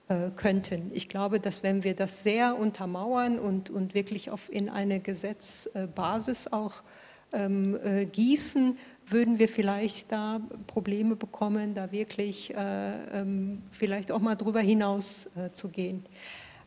äh, 0.09 0.31
könnten. 0.35 0.91
Ich 0.93 1.09
glaube, 1.09 1.39
dass 1.39 1.63
wenn 1.63 1.85
wir 1.85 1.95
das 1.95 2.25
sehr 2.25 2.59
untermauern 2.59 3.39
und, 3.39 3.71
und 3.71 3.95
wirklich 3.95 4.31
auf, 4.31 4.53
in 4.53 4.69
eine 4.69 5.01
Gesetzbasis 5.01 6.49
auch 6.53 6.83
ähm, 7.33 7.79
äh, 7.85 8.07
gießen, 8.07 8.77
würden 9.11 9.39
wir 9.39 9.49
vielleicht 9.49 10.13
da 10.13 10.41
Probleme 10.67 11.17
bekommen, 11.17 11.75
da 11.75 11.93
wirklich 11.93 12.55
äh, 12.55 13.21
ähm, 13.21 13.63
vielleicht 13.71 14.13
auch 14.13 14.21
mal 14.21 14.37
drüber 14.37 14.61
hinaus 14.61 15.29
äh, 15.37 15.53
zu 15.53 15.69
gehen. 15.69 16.05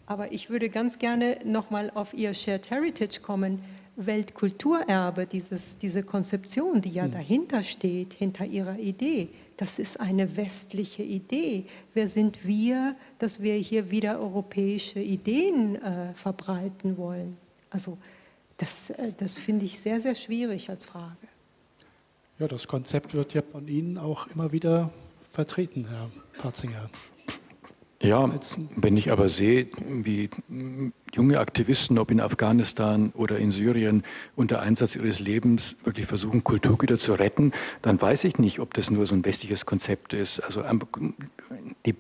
Aber 0.06 0.32
ich 0.32 0.50
würde 0.50 0.70
ganz 0.70 1.00
gerne 1.00 1.39
nochmal 1.46 1.91
auf 1.94 2.14
Ihr 2.14 2.34
Shared 2.34 2.70
Heritage 2.70 3.22
kommen. 3.22 3.64
Weltkulturerbe, 3.96 5.28
dieses, 5.28 5.78
diese 5.78 6.02
Konzeption, 6.02 6.82
die 6.82 6.89
ja 6.89 7.04
hm. 7.04 7.12
dahinter 7.12 7.64
steht, 7.64 8.14
hinter 8.14 8.46
Ihrer 8.46 8.80
Idee, 8.80 9.30
das 9.58 9.78
ist 9.78 10.00
eine 10.00 10.36
westliche 10.36 11.04
Idee. 11.04 11.66
Wer 11.94 12.08
sind 12.08 12.46
wir, 12.46 12.96
dass 13.20 13.41
wir 13.41 13.54
hier 13.54 13.91
wieder 13.91 14.20
europäische 14.20 15.00
Ideen 15.00 15.76
äh, 15.76 16.14
verbreiten 16.16 16.98
wollen? 16.98 17.38
Also 17.70 17.98
das, 18.58 18.89
äh, 18.89 19.12
das 19.16 19.38
finde 19.38 19.66
ich 19.66 19.80
sehr, 19.80 20.02
sehr 20.02 20.16
schwierig 20.16 20.70
als 20.70 20.86
Frage. 20.86 21.28
Ja, 22.44 22.50
das 22.50 22.68
Konzept 22.68 23.14
wird 23.14 23.34
ja 23.34 23.41
von 23.41 23.70
Ihnen 23.70 23.98
auch 23.98 24.28
immer 24.36 24.52
wieder 24.52 24.91
vertreten, 25.32 25.88
Herr 25.89 26.10
Patzinger. 26.39 26.89
Ja, 28.02 28.30
wenn 28.76 28.98
ich 28.98 29.14
aber 29.14 29.30
sehe, 29.30 29.68
wie 29.88 30.30
junge 31.14 31.39
Aktivisten, 31.39 31.98
ob 31.98 32.12
in 32.12 32.20
Afghanistan 32.20 33.14
oder 33.16 33.38
in 33.38 33.50
Syrien, 33.50 34.04
unter 34.36 34.62
Einsatz 34.62 34.98
ihres 34.98 35.22
Lebens 35.22 35.78
wirklich 35.86 36.06
versuchen, 36.06 36.44
Kulturgüter 36.44 36.98
zu 36.98 37.14
retten, 37.14 37.54
dann 37.82 38.02
weiß 38.02 38.26
ich 38.26 38.38
nicht, 38.39 38.60
ob 38.60 38.74
das 38.74 38.91
nur 38.91 39.08
so 39.08 39.16
ein 39.16 39.24
westliches 39.24 39.66
Konzept 39.66 40.12
ist. 40.12 40.41
Also 40.41 40.66
die, 41.86 41.96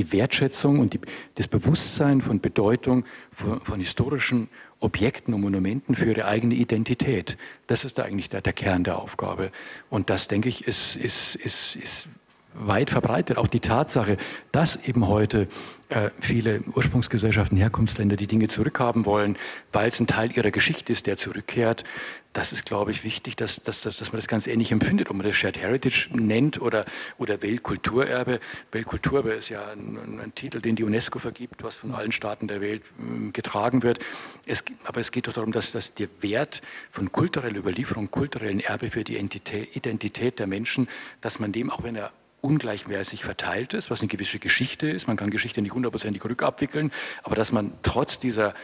die 0.00 0.12
Wertschätzung 0.12 0.78
und 0.78 0.94
die, 0.94 1.00
das 1.34 1.48
Bewusstsein 1.48 2.20
von 2.20 2.40
Bedeutung 2.40 3.04
von, 3.32 3.60
von, 3.60 3.78
historischen 3.78 4.48
Objekten 4.80 5.34
und 5.34 5.42
Monumenten 5.42 5.94
für 5.94 6.06
ihre 6.06 6.24
eigene 6.24 6.54
Identität, 6.54 7.36
das 7.66 7.84
ist 7.84 7.98
da 7.98 8.04
eigentlich 8.04 8.30
der, 8.30 8.40
der 8.40 8.54
Kern 8.54 8.82
der 8.82 8.98
Aufgabe. 8.98 9.52
Und 9.90 10.08
das, 10.08 10.26
denke 10.26 10.48
ich, 10.48 10.66
ist, 10.66 10.96
ist, 10.96 11.36
ist, 11.36 11.76
ist 11.76 12.08
weit 12.54 12.90
verbreitet. 12.90 13.36
Auch 13.36 13.46
die 13.46 13.60
Tatsache, 13.60 14.16
dass 14.52 14.76
eben 14.76 15.06
heute 15.06 15.48
äh, 15.90 16.10
viele 16.20 16.62
Ursprungsgesellschaften, 16.74 17.58
Herkunftsländer 17.58 18.16
die 18.16 18.26
Dinge 18.26 18.48
zurückhaben 18.48 19.04
wollen, 19.04 19.36
weil 19.72 19.88
es 19.88 20.00
ein 20.00 20.06
Teil 20.06 20.30
ihrer 20.32 20.50
Geschichte 20.50 20.92
ist, 20.92 21.06
der 21.06 21.16
zurückkehrt. 21.16 21.84
Das 22.32 22.52
ist, 22.52 22.64
glaube 22.64 22.92
ich, 22.92 23.02
wichtig, 23.02 23.36
dass, 23.36 23.60
dass, 23.60 23.82
dass, 23.82 23.96
dass 23.96 24.12
man 24.12 24.18
das 24.18 24.28
ganz 24.28 24.46
ähnlich 24.46 24.70
empfindet, 24.70 25.10
ob 25.10 25.16
man 25.16 25.26
das 25.26 25.34
Shared 25.34 25.58
Heritage 25.58 26.08
nennt 26.12 26.60
oder, 26.60 26.84
oder 27.18 27.42
Weltkulturerbe. 27.42 28.38
Weltkulturerbe 28.70 29.30
ist 29.30 29.48
ja 29.48 29.66
ein, 29.72 30.20
ein 30.20 30.32
Titel, 30.36 30.60
den 30.60 30.76
die 30.76 30.84
UNESCO 30.84 31.18
vergibt, 31.18 31.64
was 31.64 31.76
von 31.76 31.92
allen 31.92 32.12
Staaten 32.12 32.46
der 32.46 32.60
Welt 32.60 32.82
äh, 32.82 33.32
getragen 33.32 33.82
wird. 33.82 33.98
Es, 34.46 34.62
aber 34.84 35.00
es 35.00 35.10
geht 35.10 35.26
doch 35.26 35.32
darum, 35.32 35.50
dass, 35.50 35.72
dass 35.72 35.94
der 35.94 36.08
Wert 36.20 36.62
von 36.92 37.10
kultureller 37.10 37.58
Überlieferung, 37.58 38.12
kulturellen 38.12 38.60
Erbe 38.60 38.90
für 38.90 39.02
die 39.02 39.16
Identität 39.16 40.38
der 40.38 40.46
Menschen, 40.46 40.88
dass 41.20 41.40
man 41.40 41.50
dem, 41.50 41.68
auch 41.68 41.82
wenn 41.82 41.96
er 41.96 42.12
ungleichmäßig 42.40 43.24
verteilt 43.24 43.74
ist, 43.74 43.90
was 43.90 44.00
eine 44.00 44.08
gewisse 44.08 44.38
Geschichte 44.38 44.88
ist. 44.88 45.06
Man 45.06 45.16
kann 45.16 45.30
Geschichte 45.30 45.62
nicht 45.62 45.74
hundertprozentig 45.74 46.24
rückabwickeln, 46.24 46.92
aber 47.22 47.36
dass 47.36 47.52
man 47.52 47.72
trotz 47.82 48.18
dieser 48.18 48.54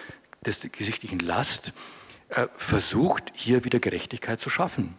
des 0.45 0.61
geschichtlichen 0.73 1.19
Last 1.19 1.73
äh, 2.29 2.47
versucht, 2.57 3.33
hier 3.35 3.65
wieder 3.65 3.81
Gerechtigkeit 3.81 4.41
zu 4.41 4.51
schaffen. 4.51 4.95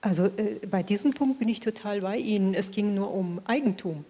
Also 0.00 0.26
äh, 0.26 0.66
bei 0.70 0.82
diesem 0.82 1.12
Punkt 1.14 1.38
bin 1.38 1.48
ich 1.48 1.60
total 1.60 2.00
bei 2.00 2.16
Ihnen. 2.16 2.54
Es 2.54 2.70
ging 2.70 2.94
nur 2.94 3.12
um 3.12 3.40
Eigentum. 3.46 4.04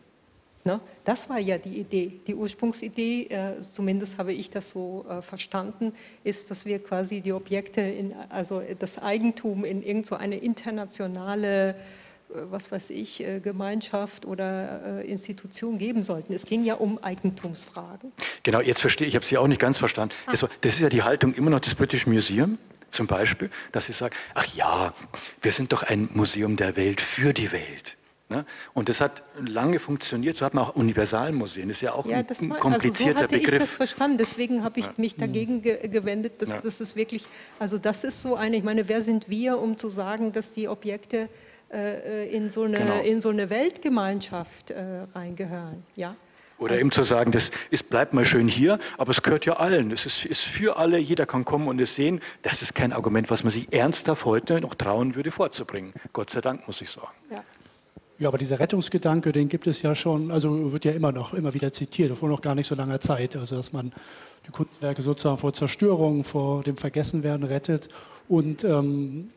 Ne? 0.65 0.81
Das 1.05 1.29
war 1.29 1.39
ja 1.39 1.59
die 1.59 1.79
Idee. 1.81 2.21
Die 2.27 2.35
Ursprungsidee, 2.35 3.25
äh, 3.25 3.61
zumindest 3.61 4.19
habe 4.19 4.33
ich 4.33 4.51
das 4.51 4.71
so 4.71 5.05
äh, 5.09 5.21
verstanden, 5.21 5.93
ist, 6.25 6.51
dass 6.51 6.65
wir 6.65 6.83
quasi 6.83 7.21
die 7.21 7.33
Objekte, 7.33 7.83
in, 7.83 8.15
also 8.31 8.63
das 8.79 8.99
Eigentum 8.99 9.65
in 9.65 9.83
irgendeine 9.83 10.37
so 10.37 10.43
internationale 10.43 11.77
was 12.29 12.73
weiß 12.73 12.91
ich, 12.91 13.23
äh, 13.23 13.41
Gemeinschaft 13.41 14.27
oder 14.27 15.01
äh, 15.01 15.11
Institution 15.11 15.79
geben 15.79 16.03
sollten. 16.03 16.33
Es 16.33 16.47
ging 16.47 16.65
ja 16.65 16.75
um 16.75 16.99
Eigentumsfragen. 17.03 18.13
Genau, 18.43 18.61
jetzt 18.61 18.81
verstehe 18.81 19.07
ich, 19.07 19.13
ich 19.13 19.17
habe 19.17 19.27
Sie 19.27 19.39
auch 19.39 19.47
nicht 19.47 19.61
ganz 19.61 19.79
verstanden. 19.79 20.15
Ah. 20.27 20.33
Das 20.33 20.75
ist 20.75 20.81
ja 20.81 20.89
die 20.89 21.03
Haltung 21.03 21.35
immer 21.35 21.51
noch 21.51 21.61
des 21.61 21.75
British 21.75 22.07
Museum 22.07 22.59
zum 22.91 23.07
Beispiel, 23.07 23.51
dass 23.73 23.87
sie 23.87 23.93
sagen, 23.93 24.15
ach 24.35 24.47
ja, 24.55 24.95
wir 25.43 25.53
sind 25.53 25.73
doch 25.73 25.83
ein 25.83 26.09
Museum 26.15 26.57
der 26.57 26.77
Welt 26.77 27.01
für 27.01 27.33
die 27.33 27.51
Welt. 27.51 27.97
Ne? 28.31 28.47
Und 28.73 28.89
das 28.89 29.01
hat 29.01 29.23
lange 29.39 29.79
funktioniert. 29.79 30.39
So 30.39 30.47
hat 30.47 30.55
man 30.55 30.65
auch 30.65 30.77
Universalmuseen. 30.77 31.69
Das 31.69 31.79
ist 31.79 31.81
ja 31.83 31.93
auch 31.93 32.07
ja, 32.07 32.19
ein, 32.19 32.51
war, 32.51 32.59
komplizierter 32.59 33.19
also 33.19 33.19
so 33.19 33.25
hatte 33.25 33.39
Begriff. 33.39 33.55
Ich 33.55 33.61
das 33.61 33.75
verstanden. 33.75 34.17
Deswegen 34.17 34.65
habe 34.65 34.81
ich 34.81 34.87
ja. 34.87 34.93
mich 34.97 35.17
dagegen 35.17 35.61
ge 35.61 35.87
gewendet. 35.89 36.41
Dass, 36.41 36.49
ja. 36.49 36.61
Das 36.63 36.81
ist 36.81 36.97
wirklich, 36.97 37.27
also 37.59 37.77
das 37.77 38.03
ist 38.03 38.23
so 38.23 38.35
eine. 38.35 38.57
Ich 38.57 38.65
meine, 38.65 38.89
wer 38.89 39.03
sind 39.03 39.29
wir, 39.29 39.59
um 39.59 39.77
zu 39.77 39.91
sagen, 39.91 40.33
dass 40.33 40.53
die 40.53 40.69
Objekte 40.69 41.29
äh, 41.75 42.29
in, 42.29 42.51
so 42.51 42.63
eine, 42.63 42.79
genau. 42.79 43.01
in 43.03 43.21
so 43.21 43.29
eine 43.31 43.51
Weltgemeinschaft 43.51 44.71
äh, 44.71 45.03
reingehören. 45.15 45.85
Ja? 45.97 46.17
Oder 46.59 46.75
also, 46.75 46.83
eben 46.83 46.93
zu 46.93 47.03
sagen, 47.03 47.33
das 47.33 47.51
ist, 47.71 47.91
bleibt 47.91 48.15
mal 48.15 48.25
schön 48.25 48.49
hier, 48.49 48.79
aber 48.97 49.11
es 49.11 49.23
gehört 49.23 49.45
ja 49.45 49.55
allen. 49.55 49.91
Es 49.91 50.07
ist, 50.07 50.25
ist 50.25 50.43
für 50.43 50.77
alle, 50.77 50.99
jeder 50.99 51.27
kann 51.27 51.45
kommen 51.45 51.69
und 51.69 51.81
es 51.81 51.95
sehen. 51.95 52.21
Das 52.43 52.63
ist 52.63 52.75
kein 52.75 52.93
Argument, 52.93 53.31
was 53.31 53.43
man 53.43 53.51
sich 53.51 53.73
ernsthaft 53.73 54.25
heute 54.25 54.61
noch 54.61 54.75
trauen 54.75 55.15
würde 55.15 55.31
vorzubringen. 55.31 55.93
Gott 56.13 56.31
sei 56.31 56.41
Dank, 56.41 56.67
muss 56.67 56.81
ich 56.81 56.91
sagen. 56.91 57.09
Ja. 57.31 57.43
Ja, 58.17 58.29
aber 58.29 58.39
dieser 58.39 58.61
Rettungsgedanke, 58.61 59.33
den 59.33 59.49
gibt 59.49 59.67
es 59.67 59.83
ja 59.83 59.97
schon, 59.97 60.31
also 60.31 60.73
wird 60.73 60.85
ja 60.85 60.93
immer 60.93 61.11
noch, 61.11 61.35
immer 61.35 61.53
wieder 61.53 61.73
zitiert, 61.73 62.17
vor 62.17 62.29
noch 62.29 62.41
gar 62.41 62.55
nicht 62.55 62.69
so 62.69 62.77
langer 62.77 63.01
Zeit. 63.01 63.35
Also, 63.35 63.57
dass 63.57 63.73
man 63.73 63.93
die 64.47 64.53
Kunstwerke 64.53 65.03
sozusagen 65.03 65.39
vor 65.39 65.53
Zerstörung, 65.53 66.23
vor 66.23 66.63
dem 66.63 66.77
Vergessenwerden 66.77 67.45
rettet 67.45 67.89
und 68.29 68.63
ähm, 68.63 69.31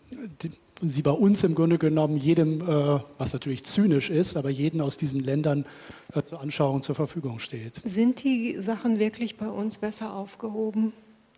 die, 0.44 0.52
sie 0.82 1.02
bei 1.02 1.12
uns 1.12 1.44
im 1.44 1.56
Grunde 1.56 1.78
genommen 1.78 2.18
jedem, 2.18 2.62
äh, 2.62 3.00
was 3.18 3.34
natürlich 3.34 3.66
zynisch 3.66 4.10
ist, 4.10 4.38
aber 4.38 4.50
jeden 4.50 4.82
aus 4.82 4.98
diesen 4.98 5.20
Ländern 5.20 5.66
äh, 6.14 6.22
zur 6.24 6.42
Anschauung 6.42 6.82
zur 6.82 6.96
Verfügung 6.96 7.40
steht. 7.40 7.82
Sind 7.84 8.24
die 8.24 8.56
Sachen 8.60 9.00
wirklich 9.00 9.38
bei 9.38 9.48
uns 9.48 9.78
besser 9.78 10.14
aufgehoben? 10.14 10.94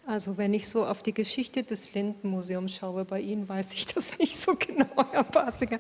Also 0.10 0.40
wenn 0.40 0.56
ich 0.56 0.68
so 0.68 0.88
auf 0.88 1.04
die 1.04 1.14
Geschichte 1.14 1.62
des 1.62 1.94
Lindenmuseums 1.94 2.74
schaue, 2.74 3.06
bei 3.06 3.22
Ihnen 3.22 3.48
weiß 3.48 3.76
ich 3.76 3.86
das 3.86 4.18
nicht 4.18 4.40
so 4.40 4.56
genau, 4.56 4.88
Herr 5.12 5.24
Basinger, 5.24 5.78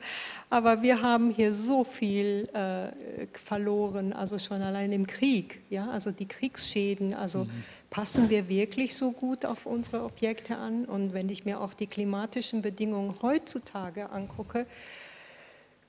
aber 0.52 0.84
wir 0.84 1.02
haben 1.02 1.32
hier 1.32 1.52
so 1.52 1.84
viel 1.84 2.48
äh, 2.54 3.26
verloren, 3.34 4.14
also 4.14 4.38
schon 4.38 4.62
allein 4.62 4.92
im 4.92 5.08
Krieg, 5.08 5.62
ja, 5.72 5.90
also 5.90 6.12
die 6.12 6.28
Kriegsschäden, 6.28 7.16
also 7.16 7.46
mhm. 7.46 7.64
passen 7.90 8.30
wir 8.30 8.48
wirklich 8.50 8.96
so 8.96 9.14
gut 9.14 9.48
auf 9.48 9.66
unsere 9.66 10.04
Objekte 10.04 10.58
an? 10.58 10.86
Und 10.86 11.14
wenn 11.14 11.28
ich 11.30 11.46
mir 11.46 11.60
auch 11.60 11.74
die 11.74 11.88
klimatischen 11.88 12.62
Bedingungen 12.62 13.16
heutzutage 13.24 14.12
angucke, 14.12 14.68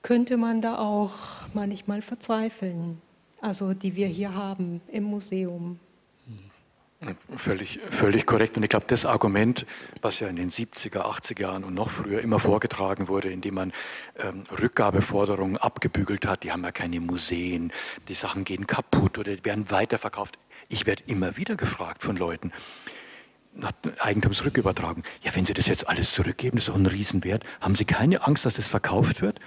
könnte 0.01 0.37
man 0.37 0.61
da 0.61 0.79
auch 0.79 1.13
manchmal 1.53 2.01
verzweifeln, 2.01 2.99
also 3.39 3.75
die 3.75 3.95
wir 3.95 4.07
hier 4.07 4.33
haben 4.33 4.81
im 4.87 5.03
Museum. 5.03 5.79
Völlig, 7.35 7.79
völlig 7.89 8.27
korrekt. 8.27 8.57
Und 8.57 8.63
ich 8.63 8.69
glaube, 8.69 8.85
das 8.87 9.07
Argument, 9.07 9.65
was 10.03 10.19
ja 10.19 10.27
in 10.27 10.35
den 10.35 10.51
70er, 10.51 10.99
80er 10.99 11.41
Jahren 11.41 11.63
und 11.63 11.73
noch 11.73 11.89
früher 11.89 12.21
immer 12.21 12.37
vorgetragen 12.37 13.07
wurde, 13.07 13.29
indem 13.31 13.55
man 13.55 13.73
ähm, 14.19 14.43
Rückgabeforderungen 14.61 15.57
abgebügelt 15.57 16.27
hat, 16.27 16.43
die 16.43 16.51
haben 16.51 16.63
ja 16.63 16.71
keine 16.71 16.99
Museen, 16.99 17.73
die 18.07 18.13
Sachen 18.13 18.43
gehen 18.43 18.67
kaputt 18.67 19.17
oder 19.17 19.33
werden 19.43 19.71
weiterverkauft. 19.71 20.37
Ich 20.69 20.85
werde 20.85 21.03
immer 21.07 21.37
wieder 21.37 21.55
gefragt 21.55 22.03
von 22.03 22.17
Leuten, 22.17 22.51
nach 23.53 23.71
Eigentumsrückübertragung. 23.97 25.03
Ja, 25.23 25.35
wenn 25.35 25.45
Sie 25.45 25.53
das 25.53 25.67
jetzt 25.67 25.89
alles 25.89 26.13
zurückgeben, 26.13 26.57
das 26.57 26.65
ist 26.65 26.69
doch 26.69 26.75
ein 26.75 26.85
Riesenwert. 26.85 27.43
Haben 27.59 27.75
Sie 27.75 27.85
keine 27.85 28.25
Angst, 28.25 28.45
dass 28.45 28.53
das 28.53 28.67
verkauft 28.67 29.21
wird? 29.21 29.39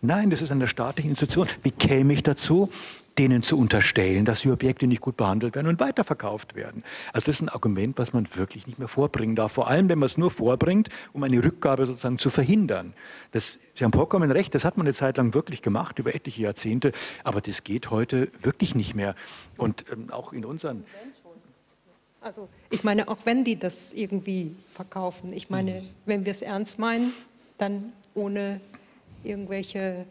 Nein, 0.00 0.30
das 0.30 0.40
ist 0.40 0.50
eine 0.50 0.66
staatliche 0.66 1.08
Institution. 1.08 1.48
Wie 1.62 1.70
käme 1.70 2.14
ich 2.14 2.22
dazu? 2.22 2.72
Denen 3.18 3.42
zu 3.42 3.56
unterstellen, 3.56 4.24
dass 4.24 4.40
die 4.40 4.50
Objekte 4.50 4.86
nicht 4.86 5.00
gut 5.00 5.16
behandelt 5.16 5.54
werden 5.54 5.68
und 5.68 5.78
weiterverkauft 5.80 6.54
werden. 6.54 6.82
Also 7.12 7.26
das 7.26 7.36
ist 7.36 7.42
ein 7.42 7.48
Argument, 7.48 7.96
was 7.98 8.12
man 8.12 8.26
wirklich 8.34 8.66
nicht 8.66 8.78
mehr 8.78 8.88
vorbringen 8.88 9.36
darf. 9.36 9.52
Vor 9.52 9.68
allem, 9.68 9.88
wenn 9.88 9.98
man 9.98 10.06
es 10.06 10.18
nur 10.18 10.30
vorbringt, 10.30 10.88
um 11.12 11.22
eine 11.22 11.42
Rückgabe 11.42 11.86
sozusagen 11.86 12.18
zu 12.18 12.30
verhindern. 12.30 12.92
Das, 13.32 13.58
Sie 13.74 13.84
haben 13.84 13.92
vollkommen 13.92 14.30
recht, 14.30 14.54
das 14.54 14.64
hat 14.64 14.76
man 14.76 14.86
eine 14.86 14.94
Zeit 14.94 15.16
lang 15.16 15.34
wirklich 15.34 15.62
gemacht, 15.62 15.98
über 15.98 16.14
etliche 16.14 16.42
Jahrzehnte, 16.42 16.92
aber 17.22 17.40
das 17.40 17.62
geht 17.64 17.90
heute 17.90 18.30
wirklich 18.42 18.74
nicht 18.74 18.94
mehr. 18.94 19.14
Und 19.56 19.84
ähm, 19.92 20.10
auch 20.10 20.32
in 20.32 20.44
unseren... 20.44 20.84
Also 22.20 22.48
ich 22.70 22.84
meine, 22.84 23.08
auch 23.08 23.18
wenn 23.24 23.44
die 23.44 23.58
das 23.58 23.92
irgendwie 23.92 24.56
verkaufen, 24.72 25.32
ich 25.32 25.50
meine, 25.50 25.82
mhm. 25.82 25.88
wenn 26.06 26.24
wir 26.24 26.32
es 26.32 26.40
ernst 26.40 26.78
meinen, 26.78 27.12
dann 27.58 27.92
ohne 28.14 28.60
irgendwelche 29.22 30.06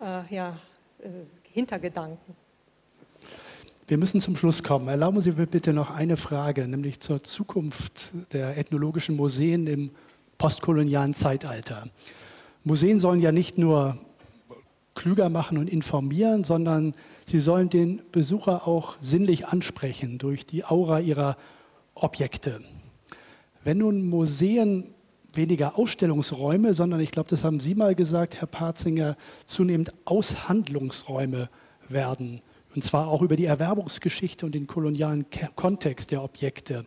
äh, 0.00 0.34
ja, 0.34 0.58
äh, 0.98 1.08
Hintergedanken. 1.52 2.41
Wir 3.88 3.98
müssen 3.98 4.20
zum 4.20 4.36
Schluss 4.36 4.62
kommen. 4.62 4.86
Erlauben 4.86 5.20
Sie 5.20 5.32
mir 5.32 5.46
bitte 5.46 5.72
noch 5.72 5.90
eine 5.90 6.16
Frage, 6.16 6.68
nämlich 6.68 7.00
zur 7.00 7.24
Zukunft 7.24 8.12
der 8.32 8.56
ethnologischen 8.56 9.16
Museen 9.16 9.66
im 9.66 9.90
postkolonialen 10.38 11.14
Zeitalter. 11.14 11.88
Museen 12.62 13.00
sollen 13.00 13.20
ja 13.20 13.32
nicht 13.32 13.58
nur 13.58 13.98
klüger 14.94 15.30
machen 15.30 15.58
und 15.58 15.68
informieren, 15.68 16.44
sondern 16.44 16.92
sie 17.26 17.40
sollen 17.40 17.70
den 17.70 18.02
Besucher 18.12 18.68
auch 18.68 18.96
sinnlich 19.00 19.48
ansprechen 19.48 20.18
durch 20.18 20.46
die 20.46 20.64
Aura 20.64 21.00
ihrer 21.00 21.36
Objekte. 21.94 22.60
Wenn 23.64 23.78
nun 23.78 24.08
Museen 24.08 24.94
weniger 25.32 25.76
Ausstellungsräume, 25.76 26.74
sondern 26.74 27.00
ich 27.00 27.10
glaube, 27.10 27.30
das 27.30 27.42
haben 27.42 27.58
Sie 27.58 27.74
mal 27.74 27.96
gesagt, 27.96 28.40
Herr 28.40 28.46
Parzinger, 28.46 29.16
zunehmend 29.46 29.92
Aushandlungsräume 30.04 31.48
werden, 31.88 32.40
und 32.74 32.84
zwar 32.84 33.08
auch 33.08 33.22
über 33.22 33.36
die 33.36 33.44
Erwerbungsgeschichte 33.44 34.46
und 34.46 34.54
den 34.54 34.66
kolonialen 34.66 35.26
Kontext 35.56 36.10
der 36.10 36.22
Objekte. 36.22 36.86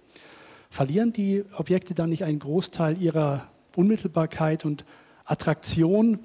Verlieren 0.70 1.14
die 1.14 1.44
Objekte 1.56 1.94
dann 1.94 2.10
nicht 2.10 2.24
einen 2.24 2.40
Großteil 2.40 3.02
ihrer 3.02 3.48
Unmittelbarkeit 3.76 4.66
und 4.66 4.86
Attraktion? 5.26 6.20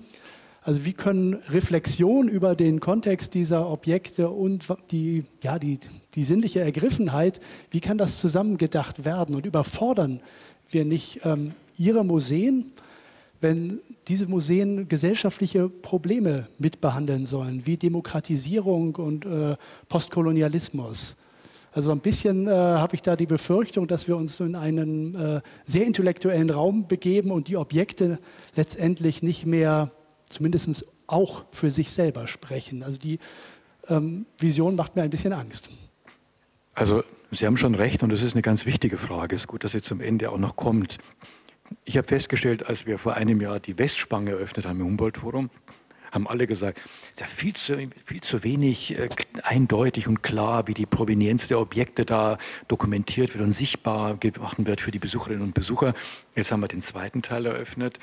Also 0.63 0.85
wie 0.85 0.93
können 0.93 1.35
Reflexion 1.49 2.29
über 2.29 2.55
den 2.55 2.81
Kontext 2.81 3.35
dieser 3.35 3.71
Objekte 3.71 4.29
und 4.29 4.67
die, 4.91 5.25
ja, 5.43 5.59
die, 5.59 5.79
die 6.15 6.25
sinnliche 6.25 6.61
Ergriffenheit, 6.61 7.41
wie 7.71 7.81
kann 7.81 7.97
das 7.97 8.19
zusammengedacht 8.19 9.05
werden? 9.05 9.35
Und 9.35 9.47
überfordern 9.47 10.21
wir 10.69 10.85
nicht 10.85 11.21
ähm, 11.25 11.55
Ihre 11.79 12.05
Museen, 12.05 12.73
wenn 13.41 13.81
diese 14.09 14.27
Museen 14.27 14.89
gesellschaftliche 14.89 15.69
Probleme 15.69 16.49
mitbehandeln 16.59 17.27
sollen, 17.27 17.67
wie 17.67 17.77
Demokratisierung 17.77 18.97
und 18.97 19.25
äh, 19.25 19.57
Postkolonialismus. 19.89 21.17
Also 21.73 21.93
ein 21.93 22.01
bisschen 22.01 22.49
äh, 22.49 22.51
habe 22.51 22.97
ich 22.97 23.03
da 23.03 23.15
die 23.15 23.27
Befürchtung, 23.27 23.87
dass 23.87 24.09
wir 24.09 24.17
uns 24.17 24.41
in 24.41 24.57
einen 24.57 25.15
äh, 25.15 25.41
sehr 25.65 25.87
intellektuellen 25.87 26.51
Raum 26.51 26.89
begeben 26.89 27.31
und 27.31 27.49
die 27.49 27.57
Objekte 27.57 28.19
letztendlich 28.57 29.23
nicht 29.23 29.47
mehr, 29.47 29.93
zumindest 30.29 30.85
auch 31.07 31.45
für 31.53 31.71
sich 31.71 31.93
selber 31.93 32.27
sprechen. 32.27 32.83
Also 32.83 32.99
die 32.99 33.19
ähm, 33.89 34.27
Vision 34.39 34.75
macht 34.75 34.97
mir 34.97 35.03
ein 35.03 35.11
bisschen 35.11 35.33
Angst. 35.33 35.71
Also 36.75 37.03
Sie 37.33 37.47
haben 37.47 37.57
schon 37.57 37.77
recht 37.77 38.03
und 38.03 38.13
das 38.13 38.23
ist 38.23 38.33
eine 38.33 38.43
ganz 38.43 38.67
wichtige 38.67 38.99
Frage. 38.99 39.37
Es 39.37 39.43
ist 39.43 39.47
gut, 39.47 39.63
dass 39.63 39.73
sie 39.73 39.83
zum 39.83 40.01
Ende 40.01 40.31
auch 40.31 40.39
noch 40.39 40.57
kommt. 40.57 40.99
Ich 41.85 41.97
habe 41.97 42.07
festgestellt, 42.07 42.67
als 42.67 42.87
wir 42.87 42.99
vor 42.99 43.15
einem 43.15 43.41
Jahr 43.41 43.61
die 43.61 43.79
Westspange 43.79 44.33
eröffnet 44.33 44.67
haben 44.67 44.81
im 44.81 44.87
Humboldt-Forum, 44.87 45.51
haben 46.13 46.27
alle 46.27 46.47
gesagt, 46.47 46.81
es 47.05 47.13
ist 47.13 47.21
ja 47.21 47.27
viel 47.27 47.55
zu, 47.55 47.91
viel 48.05 48.21
zu 48.21 48.43
wenig 48.43 48.99
äh, 48.99 49.09
eindeutig 49.43 50.09
und 50.09 50.23
klar, 50.23 50.67
wie 50.67 50.75
die 50.75 50.87
Provenienz 50.87 51.49
der 51.49 51.61
Objekte 51.61 52.05
da 52.05 52.39
dokumentiert 52.69 53.35
wird 53.35 53.45
und 53.45 53.53
sichtbar 53.53 54.17
gemacht 54.17 54.57
wird 54.59 54.81
für 54.81 54.91
die 54.91 54.99
Besucherinnen 54.99 55.43
und 55.43 55.55
Besucher. 55.55 55.95
Jetzt 56.41 56.53
haben 56.53 56.61
wir 56.61 56.69
den 56.69 56.81
zweiten 56.81 57.21
Teil 57.21 57.45
eröffnet 57.45 57.99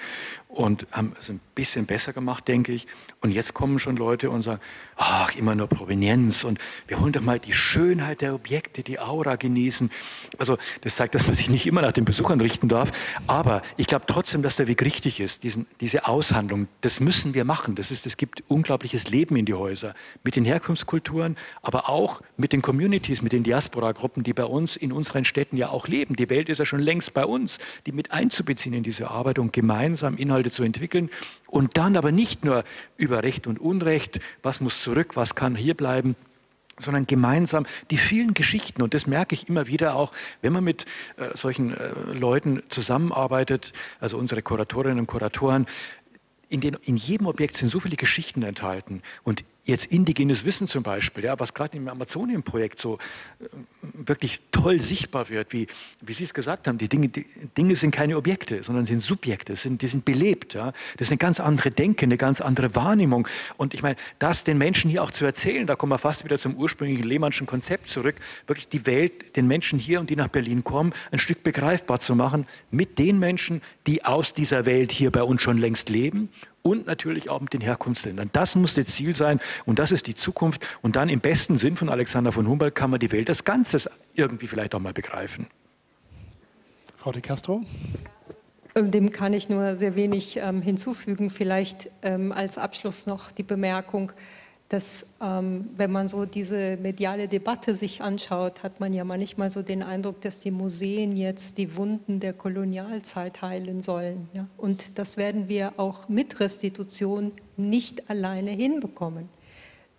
und 0.47 0.85
haben 0.91 1.13
es 1.19 1.27
ein 1.29 1.39
bisschen 1.55 1.87
besser 1.87 2.13
gemacht, 2.13 2.47
denke 2.47 2.71
ich. 2.71 2.85
Und 3.19 3.31
jetzt 3.31 3.55
kommen 3.55 3.79
schon 3.79 3.97
Leute 3.97 4.29
und 4.29 4.43
sagen, 4.43 4.61
ach, 4.95 5.35
immer 5.35 5.55
nur 5.55 5.65
Provenienz 5.65 6.43
und 6.43 6.59
wir 6.87 7.01
wollen 7.01 7.13
doch 7.13 7.21
mal 7.21 7.39
die 7.39 7.53
Schönheit 7.53 8.21
der 8.21 8.35
Objekte, 8.35 8.83
die 8.83 8.99
Aura 8.99 9.37
genießen. 9.37 9.91
Also 10.37 10.59
das 10.81 10.95
zeigt, 10.95 11.15
dass 11.15 11.25
man 11.25 11.33
sich 11.33 11.49
nicht 11.49 11.65
immer 11.65 11.81
nach 11.81 11.93
den 11.93 12.05
Besuchern 12.05 12.39
richten 12.39 12.67
darf. 12.67 12.91
Aber 13.25 13.63
ich 13.75 13.87
glaube 13.87 14.05
trotzdem, 14.07 14.43
dass 14.43 14.55
der 14.55 14.67
Weg 14.67 14.83
richtig 14.83 15.19
ist, 15.19 15.41
diesen, 15.41 15.65
diese 15.81 16.05
Aushandlung, 16.07 16.67
das 16.81 16.99
müssen 16.99 17.33
wir 17.33 17.43
machen. 17.43 17.73
Das 17.73 17.89
ist, 17.89 18.05
es 18.05 18.17
gibt 18.17 18.43
unglaubliches 18.47 19.09
Leben 19.09 19.35
in 19.35 19.45
die 19.45 19.55
Häuser 19.55 19.95
mit 20.23 20.35
den 20.35 20.45
Herkunftskulturen, 20.45 21.37
aber 21.63 21.89
auch 21.89 22.21
mit 22.37 22.53
den 22.53 22.61
Communities, 22.61 23.23
mit 23.23 23.33
den 23.33 23.41
Diaspora-Gruppen, 23.41 24.21
die 24.21 24.33
bei 24.33 24.45
uns 24.45 24.75
in 24.75 24.91
unseren 24.91 25.25
Städten 25.25 25.57
ja 25.57 25.69
auch 25.69 25.87
leben. 25.87 26.15
Die 26.15 26.29
Welt 26.29 26.49
ist 26.49 26.59
ja 26.59 26.65
schon 26.65 26.81
längst 26.81 27.15
bei 27.15 27.25
uns, 27.25 27.57
die 27.87 27.91
mit 27.91 28.11
einzubeziehen 28.27 28.75
in 28.75 28.83
diese 28.83 29.09
Arbeit 29.09 29.39
und 29.39 29.53
gemeinsam 29.53 30.17
Inhalte 30.17 30.51
zu 30.51 30.63
entwickeln 30.63 31.09
und 31.47 31.77
dann 31.77 31.95
aber 31.95 32.11
nicht 32.11 32.43
nur 32.43 32.65
über 32.97 33.23
Recht 33.23 33.47
und 33.47 33.59
Unrecht, 33.59 34.19
was 34.43 34.59
muss 34.59 34.83
zurück, 34.83 35.15
was 35.15 35.33
kann 35.33 35.55
hier 35.55 35.75
bleiben, 35.75 36.15
sondern 36.77 37.07
gemeinsam 37.07 37.65
die 37.89 37.97
vielen 37.97 38.33
Geschichten. 38.33 38.81
Und 38.81 38.93
das 38.93 39.07
merke 39.07 39.33
ich 39.33 39.47
immer 39.47 39.67
wieder 39.67 39.95
auch, 39.95 40.11
wenn 40.41 40.51
man 40.53 40.63
mit 40.63 40.85
äh, 41.15 41.35
solchen 41.35 41.73
äh, 41.73 41.91
Leuten 42.13 42.61
zusammenarbeitet, 42.67 43.71
also 43.99 44.17
unsere 44.17 44.41
Kuratorinnen 44.41 44.99
und 44.99 45.07
Kuratoren, 45.07 45.65
in, 46.49 46.59
den, 46.61 46.75
in 46.83 46.97
jedem 46.97 47.27
Objekt 47.27 47.55
sind 47.55 47.69
so 47.69 47.79
viele 47.79 47.95
Geschichten 47.95 48.43
enthalten. 48.43 49.01
Und 49.23 49.43
jetzt 49.67 49.85
indigenes 49.87 50.45
Wissen 50.45 50.65
zum 50.65 50.81
Beispiel, 50.81 51.25
ja, 51.25 51.39
was 51.39 51.53
gerade 51.53 51.77
im 51.77 51.87
Amazonien-Projekt 51.87 52.79
so 52.79 52.97
äh, 53.39 53.45
wirklich 53.93 54.39
toll 54.51 54.81
sichtbar 54.81 55.29
wird, 55.29 55.51
wie, 55.53 55.67
wie 56.01 56.13
Sie 56.13 56.23
es 56.23 56.33
gesagt 56.33 56.67
haben, 56.67 56.77
die 56.77 56.87
Dinge, 56.87 57.09
die 57.09 57.25
Dinge 57.57 57.75
sind 57.75 57.91
keine 57.91 58.17
Objekte, 58.17 58.63
sondern 58.63 58.85
sind 58.85 59.01
Subjekte, 59.01 59.55
sind, 59.55 59.81
die 59.81 59.87
sind 59.87 60.05
belebt. 60.05 60.53
Ja. 60.53 60.71
Das 60.97 61.07
ist 61.07 61.11
eine 61.11 61.17
ganz 61.17 61.39
andere 61.39 61.69
Denke, 61.69 62.05
eine 62.05 62.17
ganz 62.17 62.39
andere 62.39 62.75
Wahrnehmung. 62.75 63.27
Und 63.57 63.73
ich 63.73 63.83
meine, 63.83 63.97
das 64.19 64.45
den 64.45 64.57
Menschen 64.57 64.89
hier 64.89 65.03
auch 65.03 65.11
zu 65.11 65.25
erzählen, 65.25 65.67
da 65.67 65.75
kommen 65.75 65.91
wir 65.91 65.97
fast 65.97 66.23
wieder 66.23 66.37
zum 66.37 66.55
ursprünglichen 66.55 67.03
Lehmannschen 67.03 67.45
Konzept 67.45 67.89
zurück, 67.89 68.15
wirklich 68.47 68.69
die 68.69 68.85
Welt 68.85 69.35
den 69.35 69.47
Menschen 69.47 69.79
hier 69.79 69.99
und 69.99 70.09
die 70.09 70.15
nach 70.15 70.29
Berlin 70.29 70.63
kommen, 70.63 70.93
ein 71.11 71.19
Stück 71.19 71.43
begreifbar 71.43 71.99
zu 71.99 72.15
machen 72.15 72.47
mit 72.71 72.97
den 72.97 73.19
Menschen, 73.19 73.61
die 73.85 74.05
aus 74.05 74.33
dieser 74.33 74.65
Welt 74.65 74.93
hier 74.93 75.11
bei 75.11 75.23
uns 75.23 75.41
schon 75.41 75.57
längst 75.57 75.89
leben 75.89 76.29
und 76.67 76.87
natürlich 76.87 77.29
auch 77.29 77.41
mit 77.41 77.53
den 77.53 77.61
Herkunftsländern. 77.61 78.29
Das 78.33 78.55
muss 78.55 78.73
das 78.73 78.87
Ziel 78.87 79.15
sein 79.15 79.39
und 79.65 79.79
das 79.79 79.91
ist 79.91 80.07
die 80.07 80.15
Zukunft. 80.15 80.67
Und 80.81 80.95
dann 80.95 81.09
im 81.09 81.19
besten 81.19 81.57
Sinn 81.57 81.75
von 81.75 81.89
Alexander 81.89 82.31
von 82.31 82.47
Humboldt 82.47 82.75
kann 82.75 82.89
man 82.89 82.99
die 82.99 83.11
Welt 83.11 83.29
als 83.29 83.43
Ganzes 83.43 83.89
irgendwie 84.15 84.47
vielleicht 84.47 84.75
auch 84.75 84.79
mal 84.79 84.93
begreifen. 84.93 85.47
Frau 86.97 87.11
de 87.11 87.21
Castro? 87.21 87.63
Ähm, 88.75 88.91
dem 88.91 89.11
kann 89.11 89.33
ich 89.33 89.49
nur 89.49 89.77
sehr 89.77 89.95
wenig 89.95 90.37
ähm, 90.37 90.61
hinzufügen. 90.61 91.29
Vielleicht 91.29 91.89
ähm, 92.01 92.31
als 92.31 92.57
Abschluss 92.57 93.05
noch 93.05 93.31
die 93.31 93.43
Bemerkung, 93.43 94.11
dass 94.69 95.05
ähm, 95.21 95.69
wenn 95.77 95.91
man 95.91 96.07
so 96.07 96.25
diese 96.25 96.77
mediale 96.77 97.27
Debatte 97.27 97.73
sich 97.73 98.01
anschaut, 98.01 98.63
hat 98.63 98.79
man 98.79 98.91
ja 98.91 99.05
manchmal 99.05 99.49
so 99.49 99.61
den 99.61 99.81
Eindruck, 99.81 100.19
dass 100.21 100.41
die 100.41 100.51
Museen 100.51 101.15
jetzt 101.15 101.57
die 101.57 101.77
Wunden 101.77 102.19
der 102.19 102.33
Kolonialzeit 102.33 103.41
heilen 103.41 103.79
sollen. 103.79 104.27
Ja? 104.33 104.47
Und 104.57 104.97
das 104.97 105.15
werden 105.15 105.47
wir 105.47 105.73
auch 105.77 106.09
mit 106.09 106.39
Restitution 106.41 107.31
nicht 107.55 108.09
alleine 108.09 108.51
hinbekommen. 108.51 109.29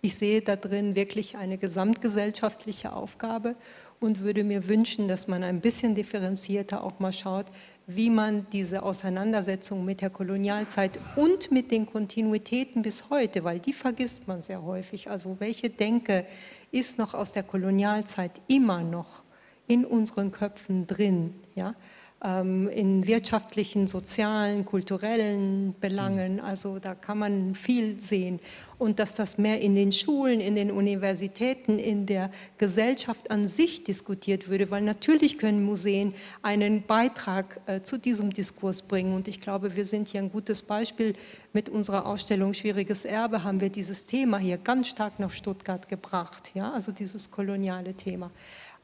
Ich 0.01 0.15
sehe 0.15 0.41
da 0.41 0.55
drin 0.55 0.95
wirklich 0.95 1.35
eine 1.35 1.57
gesamtgesellschaftliche 1.57 2.93
Aufgabe 2.93 3.55
und 3.99 4.21
würde 4.21 4.45
mir 4.45 4.67
wünschen, 4.69 5.09
dass 5.09 5.27
man 5.27 5.43
ein 5.43 5.59
bisschen 5.59 5.93
differenzierter 5.93 6.83
auch 6.83 6.99
mal 6.99 7.11
schaut, 7.11 7.47
wie 7.91 8.11
man 8.11 8.45
diese 8.51 8.83
Auseinandersetzung 8.83 9.83
mit 9.83 10.01
der 10.01 10.11
Kolonialzeit 10.11 10.99
und 11.15 11.51
mit 11.51 11.71
den 11.71 11.87
Kontinuitäten 11.87 12.83
bis 12.83 13.09
heute, 13.09 13.43
weil 13.43 13.57
die 13.57 13.73
vergisst 13.73 14.27
man 14.27 14.43
sehr 14.43 14.61
häufig, 14.61 15.09
also 15.09 15.37
welche 15.39 15.71
Denke 15.71 16.27
ist 16.71 16.99
noch 16.99 17.15
aus 17.15 17.33
der 17.33 17.41
Kolonialzeit 17.41 18.41
immer 18.47 18.83
noch 18.83 19.23
in 19.67 19.85
unseren 19.85 20.31
Köpfen 20.31 20.85
drin, 20.85 21.33
ja? 21.55 21.73
Ähm, 22.21 22.67
in 22.67 23.07
wirtschaftlichen, 23.07 23.87
sozialen, 23.87 24.65
kulturellen 24.65 25.73
Belangen. 25.79 26.33
Mhm. 26.33 26.39
Also 26.41 26.77
da 26.77 26.93
kann 26.93 27.17
man 27.17 27.55
viel 27.55 27.97
sehen. 27.97 28.41
Und 28.77 28.99
dass 28.99 29.13
das 29.13 29.37
mehr 29.37 29.61
in 29.61 29.73
den 29.73 29.93
Schulen, 29.93 30.41
in 30.41 30.55
den 30.55 30.69
Universitäten, 30.69 31.79
in 31.79 32.05
der 32.05 32.29
Gesellschaft 32.57 33.31
an 33.31 33.47
sich 33.47 33.85
diskutiert 33.85 34.49
würde, 34.49 34.69
weil 34.69 34.81
natürlich 34.81 35.37
können 35.37 35.63
Museen 35.63 36.13
einen 36.41 36.83
Beitrag 36.83 37.61
äh, 37.67 37.83
zu 37.83 37.97
diesem 37.97 38.31
Diskurs 38.31 38.81
bringen. 38.81 39.13
Und 39.13 39.29
ich 39.29 39.39
glaube, 39.39 39.77
wir 39.77 39.85
sind 39.85 40.09
hier 40.09 40.21
ein 40.21 40.29
gutes 40.29 40.61
Beispiel. 40.61 41.15
Mit 41.53 41.69
unserer 41.69 42.05
Ausstellung 42.05 42.53
Schwieriges 42.53 43.05
Erbe 43.05 43.45
haben 43.45 43.61
wir 43.61 43.69
dieses 43.69 44.05
Thema 44.05 44.39
hier 44.39 44.57
ganz 44.57 44.87
stark 44.87 45.19
nach 45.19 45.31
Stuttgart 45.31 45.87
gebracht, 45.87 46.51
ja? 46.53 46.73
also 46.73 46.91
dieses 46.91 47.31
koloniale 47.31 47.93
Thema. 47.93 48.29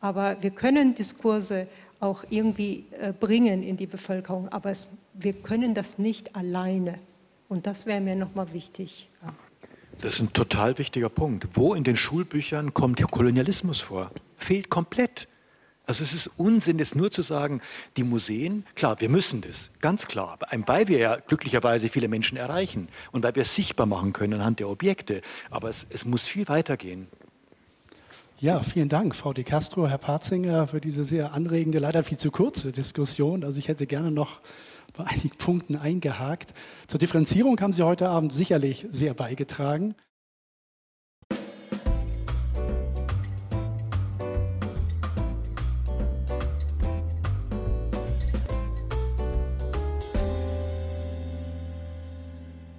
Aber 0.02 0.42
wir 0.42 0.52
können 0.52 0.94
Diskurse 0.94 1.68
auch 2.06 2.24
irgendwie 2.30 2.86
äh, 3.00 3.12
bringen 3.12 3.64
in 3.64 3.78
die 3.78 3.88
Bevölkerung. 3.88 4.48
Aber 4.50 4.70
es, 4.70 4.88
wir 5.14 5.34
können 5.34 5.74
das 5.74 5.98
nicht 5.98 6.36
alleine. 6.36 7.00
Und 7.50 7.68
das 7.68 7.86
wäre 7.86 8.02
mir 8.02 8.16
nochmal 8.16 8.54
wichtig. 8.54 9.10
Das 9.98 10.16
ist 10.16 10.20
ein 10.20 10.34
total 10.34 10.78
wichtiger 10.78 11.10
Punkt. 11.10 11.48
Wo 11.54 11.74
in 11.74 11.84
den 11.84 11.98
Schulbüchern 11.98 12.74
kommt 12.74 13.02
Kolonialismus 13.12 13.82
vor? 13.82 14.12
Fehlt 14.38 14.70
komplett. 14.70 15.28
Also 15.88 16.04
es 16.04 16.14
ist 16.14 16.28
Unsinn, 16.38 16.80
das 16.80 16.96
nur 16.96 17.12
zu 17.12 17.22
sagen, 17.22 17.62
die 17.96 18.04
Museen, 18.04 18.66
klar, 18.74 19.00
wir 19.00 19.10
müssen 19.10 19.42
das, 19.42 19.70
ganz 19.82 20.08
klar, 20.08 20.40
weil 20.66 20.88
wir 20.88 20.98
ja 20.98 21.16
glücklicherweise 21.18 21.90
viele 21.90 22.08
Menschen 22.08 22.38
erreichen 22.38 22.88
und 23.12 23.24
weil 23.24 23.36
wir 23.36 23.44
es 23.44 23.54
sichtbar 23.54 23.86
machen 23.86 24.12
können 24.12 24.34
anhand 24.34 24.60
der 24.60 24.70
Objekte. 24.70 25.22
Aber 25.52 25.70
es, 25.70 25.86
es 25.92 26.04
muss 26.04 26.26
viel 26.26 26.48
weitergehen. 26.48 27.08
Ja, 28.40 28.62
vielen 28.62 28.90
Dank, 28.90 29.16
Frau 29.16 29.32
de 29.32 29.46
Castro, 29.46 29.88
Herr 29.88 29.98
Parzinger, 29.98 30.68
für 30.68 30.82
diese 30.82 31.06
sehr 31.06 31.32
anregende, 31.32 31.80
leider 31.80 32.04
viel 32.04 32.18
zu 32.18 32.32
kurze 32.32 32.74
Diskussion. 32.74 33.46
Also 33.46 33.60
ich 33.60 33.70
hätte 33.70 33.88
gerne 33.88 34.12
noch 34.12 34.42
bei 34.98 35.06
einigen 35.06 35.38
Punkten 35.38 35.78
eingehakt. 35.78 36.54
Zur 36.88 37.00
Differenzierung 37.00 37.58
haben 37.62 37.72
Sie 37.72 37.84
heute 37.84 38.10
Abend 38.10 38.34
sicherlich 38.34 38.88
sehr 38.90 39.14
beigetragen. 39.14 39.96